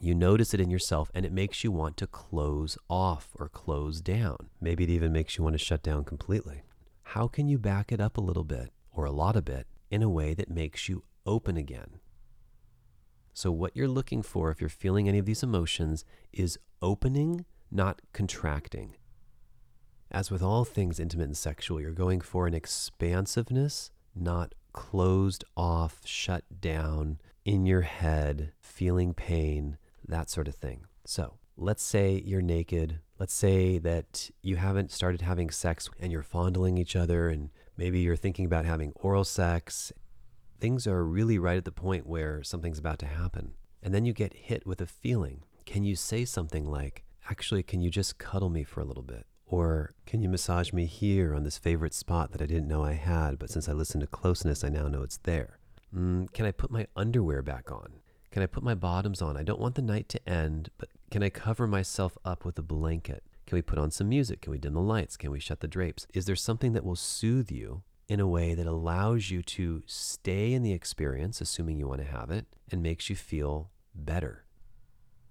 You 0.00 0.14
notice 0.14 0.54
it 0.54 0.60
in 0.60 0.70
yourself 0.70 1.10
and 1.14 1.24
it 1.24 1.32
makes 1.32 1.64
you 1.64 1.72
want 1.72 1.96
to 1.96 2.06
close 2.06 2.78
off 2.88 3.30
or 3.34 3.48
close 3.48 4.00
down. 4.00 4.50
Maybe 4.60 4.84
it 4.84 4.90
even 4.90 5.12
makes 5.12 5.36
you 5.36 5.44
want 5.44 5.54
to 5.54 5.58
shut 5.58 5.82
down 5.82 6.04
completely. 6.04 6.62
How 7.02 7.26
can 7.26 7.48
you 7.48 7.58
back 7.58 7.90
it 7.90 8.00
up 8.00 8.16
a 8.16 8.20
little 8.20 8.44
bit 8.44 8.70
or 8.92 9.04
a 9.04 9.10
lot 9.10 9.36
of 9.36 9.44
bit 9.44 9.66
in 9.90 10.02
a 10.02 10.08
way 10.08 10.34
that 10.34 10.50
makes 10.50 10.88
you 10.88 11.04
open 11.28 11.56
again. 11.56 12.00
So, 13.32 13.52
what 13.52 13.76
you're 13.76 13.86
looking 13.86 14.22
for 14.22 14.50
if 14.50 14.60
you're 14.60 14.68
feeling 14.68 15.08
any 15.08 15.18
of 15.18 15.26
these 15.26 15.44
emotions 15.44 16.04
is 16.32 16.58
opening, 16.82 17.44
not 17.70 18.02
contracting. 18.12 18.96
As 20.10 20.30
with 20.30 20.42
all 20.42 20.64
things 20.64 20.98
intimate 20.98 21.24
and 21.24 21.36
sexual, 21.36 21.80
you're 21.80 21.92
going 21.92 22.20
for 22.20 22.46
an 22.46 22.54
expansiveness, 22.54 23.90
not 24.14 24.54
closed 24.72 25.44
off, 25.56 26.00
shut 26.04 26.44
down, 26.60 27.18
in 27.44 27.66
your 27.66 27.82
head, 27.82 28.52
feeling 28.60 29.14
pain, 29.14 29.78
that 30.06 30.28
sort 30.28 30.48
of 30.48 30.54
thing. 30.54 30.84
So, 31.04 31.38
let's 31.56 31.82
say 31.82 32.22
you're 32.24 32.42
naked. 32.42 33.00
Let's 33.18 33.34
say 33.34 33.78
that 33.78 34.30
you 34.42 34.56
haven't 34.56 34.92
started 34.92 35.22
having 35.22 35.50
sex 35.50 35.88
and 35.98 36.12
you're 36.12 36.22
fondling 36.22 36.78
each 36.78 36.94
other, 36.94 37.28
and 37.28 37.50
maybe 37.76 38.00
you're 38.00 38.16
thinking 38.16 38.44
about 38.44 38.64
having 38.64 38.92
oral 38.96 39.24
sex 39.24 39.92
things 40.60 40.86
are 40.86 41.04
really 41.04 41.38
right 41.38 41.56
at 41.56 41.64
the 41.64 41.72
point 41.72 42.06
where 42.06 42.42
something's 42.42 42.78
about 42.78 42.98
to 43.00 43.06
happen. 43.06 43.54
And 43.82 43.94
then 43.94 44.04
you 44.04 44.12
get 44.12 44.34
hit 44.34 44.66
with 44.66 44.80
a 44.80 44.86
feeling. 44.86 45.42
Can 45.66 45.84
you 45.84 45.94
say 45.94 46.24
something 46.24 46.64
like, 46.64 47.04
actually, 47.30 47.62
can 47.62 47.80
you 47.80 47.90
just 47.90 48.18
cuddle 48.18 48.50
me 48.50 48.64
for 48.64 48.80
a 48.80 48.84
little 48.84 49.02
bit? 49.02 49.26
Or 49.48 49.94
can 50.04 50.20
you 50.20 50.28
massage 50.28 50.72
me 50.72 50.84
here 50.84 51.34
on 51.34 51.42
this 51.42 51.56
favorite 51.56 51.94
spot 51.94 52.32
that 52.32 52.42
I 52.42 52.46
didn't 52.46 52.68
know 52.68 52.84
I 52.84 52.92
had, 52.92 53.38
but 53.38 53.50
since 53.50 53.68
I 53.68 53.72
listened 53.72 54.02
to 54.02 54.06
closeness, 54.06 54.62
I 54.62 54.68
now 54.68 54.88
know 54.88 55.02
it's 55.02 55.16
there? 55.16 55.58
Mm, 55.94 56.30
can 56.32 56.44
I 56.44 56.52
put 56.52 56.70
my 56.70 56.86
underwear 56.94 57.40
back 57.40 57.72
on? 57.72 57.94
Can 58.30 58.42
I 58.42 58.46
put 58.46 58.62
my 58.62 58.74
bottoms 58.74 59.22
on? 59.22 59.38
I 59.38 59.42
don't 59.42 59.60
want 59.60 59.74
the 59.74 59.82
night 59.82 60.10
to 60.10 60.28
end, 60.28 60.68
but 60.76 60.90
can 61.10 61.22
I 61.22 61.30
cover 61.30 61.66
myself 61.66 62.18
up 62.26 62.44
with 62.44 62.58
a 62.58 62.62
blanket? 62.62 63.24
Can 63.46 63.56
we 63.56 63.62
put 63.62 63.78
on 63.78 63.90
some 63.90 64.10
music? 64.10 64.42
Can 64.42 64.52
we 64.52 64.58
dim 64.58 64.74
the 64.74 64.80
lights? 64.80 65.16
Can 65.16 65.30
we 65.30 65.40
shut 65.40 65.60
the 65.60 65.66
drapes? 65.66 66.06
Is 66.12 66.26
there 66.26 66.36
something 66.36 66.74
that 66.74 66.84
will 66.84 66.94
soothe 66.94 67.50
you 67.50 67.82
in 68.06 68.20
a 68.20 68.28
way 68.28 68.52
that 68.52 68.66
allows 68.66 69.30
you 69.30 69.42
to 69.42 69.82
stay 69.86 70.52
in 70.52 70.62
the 70.62 70.72
experience, 70.72 71.40
assuming 71.40 71.78
you 71.78 71.88
want 71.88 72.02
to 72.02 72.06
have 72.06 72.30
it, 72.30 72.46
and 72.70 72.82
makes 72.82 73.08
you 73.08 73.16
feel 73.16 73.70
better, 73.94 74.44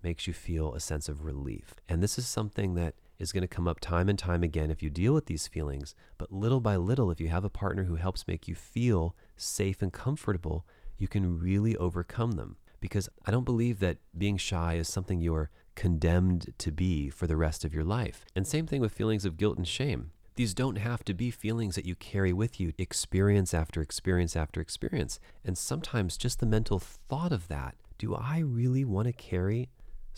makes 0.01 0.25
you 0.25 0.33
feel 0.33 0.73
a 0.73 0.79
sense 0.79 1.07
of 1.07 1.23
relief. 1.23 1.75
And 1.87 2.01
this 2.01 2.17
is 2.17 2.27
something 2.27 2.73
that 2.73 2.95
is 3.19 3.31
going 3.31 3.41
to 3.41 3.47
come 3.47 3.67
up 3.67 3.79
time 3.79 4.09
and 4.09 4.17
time 4.17 4.43
again 4.43 4.71
if 4.71 4.81
you 4.83 4.89
deal 4.89 5.13
with 5.13 5.25
these 5.25 5.47
feelings. 5.47 5.95
But 6.17 6.31
little 6.31 6.59
by 6.59 6.75
little, 6.75 7.11
if 7.11 7.19
you 7.19 7.29
have 7.29 7.43
a 7.43 7.49
partner 7.49 7.85
who 7.85 7.95
helps 7.95 8.27
make 8.27 8.47
you 8.47 8.55
feel 8.55 9.15
safe 9.35 9.81
and 9.81 9.91
comfortable, 9.91 10.65
you 10.97 11.07
can 11.07 11.39
really 11.39 11.75
overcome 11.77 12.33
them. 12.33 12.57
Because 12.79 13.09
I 13.25 13.31
don't 13.31 13.45
believe 13.45 13.79
that 13.79 13.97
being 14.17 14.37
shy 14.37 14.75
is 14.75 14.87
something 14.87 15.19
you're 15.19 15.49
condemned 15.75 16.53
to 16.57 16.71
be 16.71 17.09
for 17.09 17.27
the 17.27 17.37
rest 17.37 17.65
of 17.65 17.73
your 17.73 17.83
life. 17.83 18.25
And 18.35 18.45
same 18.45 18.67
thing 18.67 18.81
with 18.81 18.93
feelings 18.93 19.25
of 19.25 19.37
guilt 19.37 19.57
and 19.57 19.67
shame. 19.67 20.11
These 20.35 20.53
don't 20.53 20.77
have 20.77 21.03
to 21.05 21.15
be 21.15 21.31
feelings 21.31 21.75
that 21.75 21.85
you 21.85 21.95
carry 21.95 22.31
with 22.31 22.59
you 22.59 22.71
experience 22.77 23.55
after 23.55 23.81
experience 23.81 24.35
after 24.35 24.61
experience. 24.61 25.19
And 25.43 25.57
sometimes 25.57 26.17
just 26.17 26.39
the 26.39 26.45
mental 26.45 26.77
thought 26.77 27.31
of 27.31 27.47
that 27.47 27.75
do 27.97 28.13
I 28.15 28.39
really 28.39 28.85
want 28.85 29.07
to 29.07 29.13
carry 29.13 29.69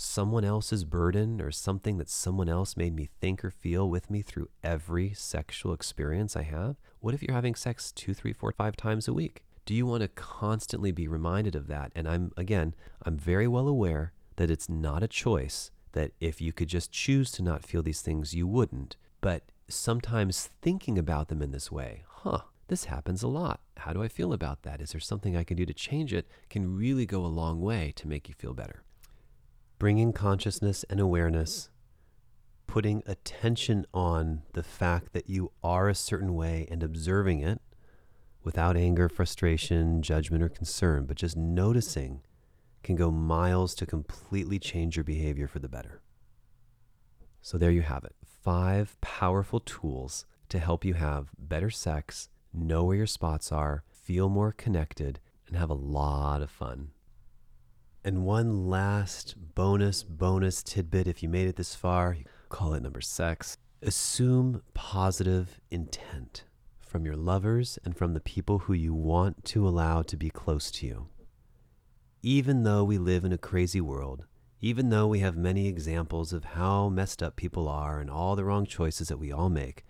someone 0.01 0.45
else's 0.45 0.85
burden 0.85 1.41
or 1.41 1.51
something 1.51 1.97
that 1.97 2.09
someone 2.09 2.47
else 2.47 2.77
made 2.77 2.95
me 2.95 3.09
think 3.19 3.43
or 3.43 3.51
feel 3.51 3.89
with 3.89 4.09
me 4.09 4.21
through 4.21 4.47
every 4.63 5.13
sexual 5.13 5.73
experience 5.73 6.37
I 6.37 6.43
have? 6.43 6.77
What 7.01 7.13
if 7.13 7.21
you're 7.21 7.35
having 7.35 7.53
sex 7.53 7.91
two, 7.91 8.13
three, 8.13 8.31
four, 8.31 8.53
five 8.53 8.77
times 8.77 9.09
a 9.09 9.13
week? 9.13 9.43
Do 9.65 9.73
you 9.73 9.85
want 9.85 10.01
to 10.01 10.07
constantly 10.07 10.93
be 10.93 11.09
reminded 11.09 11.53
of 11.53 11.67
that? 11.67 11.91
And 11.95 12.07
I'm, 12.07 12.31
again, 12.37 12.75
I'm 13.03 13.17
very 13.17 13.45
well 13.45 13.67
aware 13.67 14.13
that 14.37 14.49
it's 14.49 14.69
not 14.69 15.03
a 15.03 15.07
choice, 15.07 15.69
that 15.91 16.11
if 16.21 16.39
you 16.39 16.53
could 16.53 16.69
just 16.69 16.93
choose 16.93 17.29
to 17.33 17.43
not 17.43 17.65
feel 17.65 17.83
these 17.83 18.01
things, 18.01 18.33
you 18.33 18.47
wouldn't. 18.47 18.95
But 19.19 19.43
sometimes 19.67 20.49
thinking 20.61 20.97
about 20.97 21.27
them 21.27 21.41
in 21.41 21.51
this 21.51 21.73
way, 21.73 22.03
huh, 22.07 22.43
this 22.69 22.85
happens 22.85 23.21
a 23.21 23.27
lot. 23.27 23.59
How 23.75 23.91
do 23.91 24.01
I 24.01 24.07
feel 24.07 24.31
about 24.31 24.63
that? 24.63 24.79
Is 24.79 24.93
there 24.93 25.01
something 25.01 25.35
I 25.35 25.43
can 25.43 25.57
do 25.57 25.65
to 25.65 25.73
change 25.73 26.13
it? 26.13 26.25
Can 26.49 26.77
really 26.77 27.05
go 27.05 27.25
a 27.25 27.27
long 27.27 27.59
way 27.59 27.91
to 27.97 28.07
make 28.07 28.29
you 28.29 28.33
feel 28.33 28.53
better. 28.53 28.83
Bringing 29.79 30.11
consciousness 30.11 30.83
and 30.89 30.99
awareness, 30.99 31.69
putting 32.67 33.01
attention 33.05 33.85
on 33.93 34.43
the 34.53 34.61
fact 34.61 35.13
that 35.13 35.29
you 35.29 35.53
are 35.63 35.87
a 35.87 35.95
certain 35.95 36.35
way 36.35 36.67
and 36.69 36.83
observing 36.83 37.39
it 37.39 37.61
without 38.43 38.75
anger, 38.75 39.07
frustration, 39.07 40.01
judgment, 40.01 40.43
or 40.43 40.49
concern, 40.49 41.05
but 41.05 41.15
just 41.15 41.37
noticing 41.37 42.21
can 42.83 42.97
go 42.97 43.09
miles 43.09 43.73
to 43.75 43.85
completely 43.85 44.59
change 44.59 44.97
your 44.97 45.05
behavior 45.05 45.47
for 45.47 45.59
the 45.59 45.69
better. 45.69 46.01
So 47.41 47.57
there 47.57 47.71
you 47.71 47.81
have 47.81 48.03
it 48.03 48.15
five 48.43 48.99
powerful 49.01 49.61
tools 49.61 50.25
to 50.49 50.59
help 50.59 50.83
you 50.83 50.95
have 50.95 51.29
better 51.37 51.69
sex, 51.69 52.29
know 52.53 52.83
where 52.83 52.97
your 52.97 53.05
spots 53.05 53.51
are, 53.51 53.83
feel 53.89 54.27
more 54.27 54.51
connected, 54.51 55.19
and 55.47 55.55
have 55.55 55.69
a 55.69 55.73
lot 55.73 56.41
of 56.41 56.49
fun. 56.49 56.89
And 58.03 58.25
one 58.25 58.69
last 58.69 59.35
bonus, 59.55 60.03
bonus 60.03 60.63
tidbit 60.63 61.07
if 61.07 61.21
you 61.21 61.29
made 61.29 61.47
it 61.47 61.57
this 61.57 61.75
far, 61.75 62.17
call 62.49 62.73
it 62.73 62.81
number 62.83 63.01
six. 63.01 63.57
Assume 63.81 64.61
positive 64.73 65.59
intent 65.69 66.43
from 66.79 67.05
your 67.05 67.15
lovers 67.15 67.77
and 67.85 67.95
from 67.95 68.13
the 68.13 68.19
people 68.19 68.59
who 68.59 68.73
you 68.73 68.93
want 68.93 69.43
to 69.45 69.67
allow 69.67 70.01
to 70.03 70.17
be 70.17 70.29
close 70.29 70.71
to 70.71 70.87
you. 70.87 71.07
even 72.21 72.63
though 72.63 72.83
we 72.83 72.97
live 72.97 73.23
in 73.23 73.31
a 73.31 73.37
crazy 73.37 73.79
world, 73.81 74.25
even 74.61 74.89
though 74.89 75.07
we 75.07 75.19
have 75.19 75.37
many 75.37 75.67
examples 75.67 76.33
of 76.33 76.43
how 76.43 76.89
messed 76.89 77.23
up 77.23 77.35
people 77.35 77.67
are 77.67 77.99
and 77.99 78.09
all 78.09 78.35
the 78.35 78.43
wrong 78.43 78.65
choices 78.65 79.07
that 79.07 79.17
we 79.19 79.31
all 79.31 79.49
make, 79.49 79.85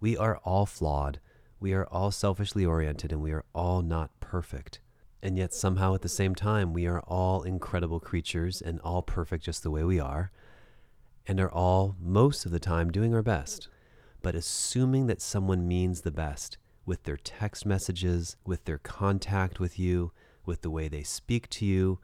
we 0.00 0.16
are 0.16 0.36
all 0.44 0.66
flawed. 0.66 1.18
We 1.58 1.72
are 1.72 1.86
all 1.86 2.10
selfishly 2.10 2.64
oriented 2.64 3.10
and 3.10 3.22
we 3.22 3.32
are 3.32 3.44
all 3.54 3.82
not 3.82 4.10
perfect. 4.20 4.80
And 5.24 5.38
yet, 5.38 5.54
somehow, 5.54 5.94
at 5.94 6.02
the 6.02 6.08
same 6.10 6.34
time, 6.34 6.74
we 6.74 6.86
are 6.86 7.00
all 7.00 7.44
incredible 7.44 7.98
creatures 7.98 8.60
and 8.60 8.78
all 8.80 9.00
perfect 9.00 9.42
just 9.42 9.62
the 9.62 9.70
way 9.70 9.82
we 9.82 9.98
are, 9.98 10.30
and 11.26 11.40
are 11.40 11.50
all, 11.50 11.96
most 11.98 12.44
of 12.44 12.52
the 12.52 12.60
time, 12.60 12.92
doing 12.92 13.14
our 13.14 13.22
best. 13.22 13.68
But 14.20 14.34
assuming 14.34 15.06
that 15.06 15.22
someone 15.22 15.66
means 15.66 16.02
the 16.02 16.10
best 16.10 16.58
with 16.84 17.04
their 17.04 17.16
text 17.16 17.64
messages, 17.64 18.36
with 18.44 18.66
their 18.66 18.76
contact 18.76 19.58
with 19.58 19.78
you, 19.78 20.12
with 20.44 20.60
the 20.60 20.68
way 20.68 20.88
they 20.88 21.02
speak 21.02 21.48
to 21.50 21.64
you, 21.64 22.00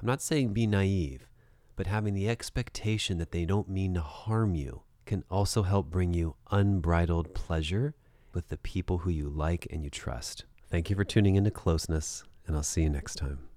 I'm 0.00 0.06
not 0.06 0.22
saying 0.22 0.52
be 0.52 0.68
naive, 0.68 1.26
but 1.74 1.88
having 1.88 2.14
the 2.14 2.28
expectation 2.28 3.18
that 3.18 3.32
they 3.32 3.46
don't 3.46 3.68
mean 3.68 3.94
to 3.94 4.00
harm 4.00 4.54
you 4.54 4.82
can 5.06 5.24
also 5.28 5.64
help 5.64 5.90
bring 5.90 6.14
you 6.14 6.36
unbridled 6.52 7.34
pleasure 7.34 7.94
with 8.32 8.48
the 8.48 8.58
people 8.58 8.98
who 8.98 9.10
you 9.10 9.28
like 9.28 9.66
and 9.72 9.82
you 9.82 9.90
trust. 9.90 10.44
Thank 10.70 10.88
you 10.88 10.94
for 10.94 11.02
tuning 11.02 11.34
into 11.34 11.50
Closeness 11.50 12.22
and 12.46 12.56
I'll 12.56 12.62
see 12.62 12.82
you 12.82 12.90
next 12.90 13.16
time. 13.16 13.50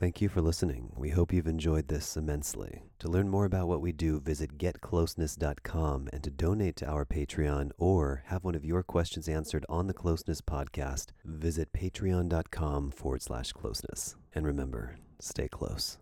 Thank 0.00 0.20
you 0.20 0.28
for 0.28 0.40
listening. 0.40 0.92
We 0.96 1.10
hope 1.10 1.32
you've 1.32 1.46
enjoyed 1.46 1.88
this 1.88 2.16
immensely. 2.16 2.82
To 2.98 3.08
learn 3.08 3.28
more 3.28 3.44
about 3.44 3.68
what 3.68 3.80
we 3.80 3.92
do, 3.92 4.20
visit 4.20 4.58
getcloseness.com 4.58 6.08
and 6.12 6.22
to 6.24 6.30
donate 6.30 6.76
to 6.76 6.86
our 6.86 7.04
Patreon 7.04 7.70
or 7.78 8.24
have 8.26 8.42
one 8.42 8.56
of 8.56 8.64
your 8.64 8.82
questions 8.82 9.28
answered 9.28 9.64
on 9.68 9.86
the 9.86 9.94
Closeness 9.94 10.40
podcast, 10.40 11.12
visit 11.24 11.72
patreon.com 11.72 12.90
forward 12.90 13.22
slash 13.22 13.52
closeness. 13.52 14.16
And 14.34 14.44
remember, 14.44 14.96
stay 15.20 15.46
close. 15.48 15.98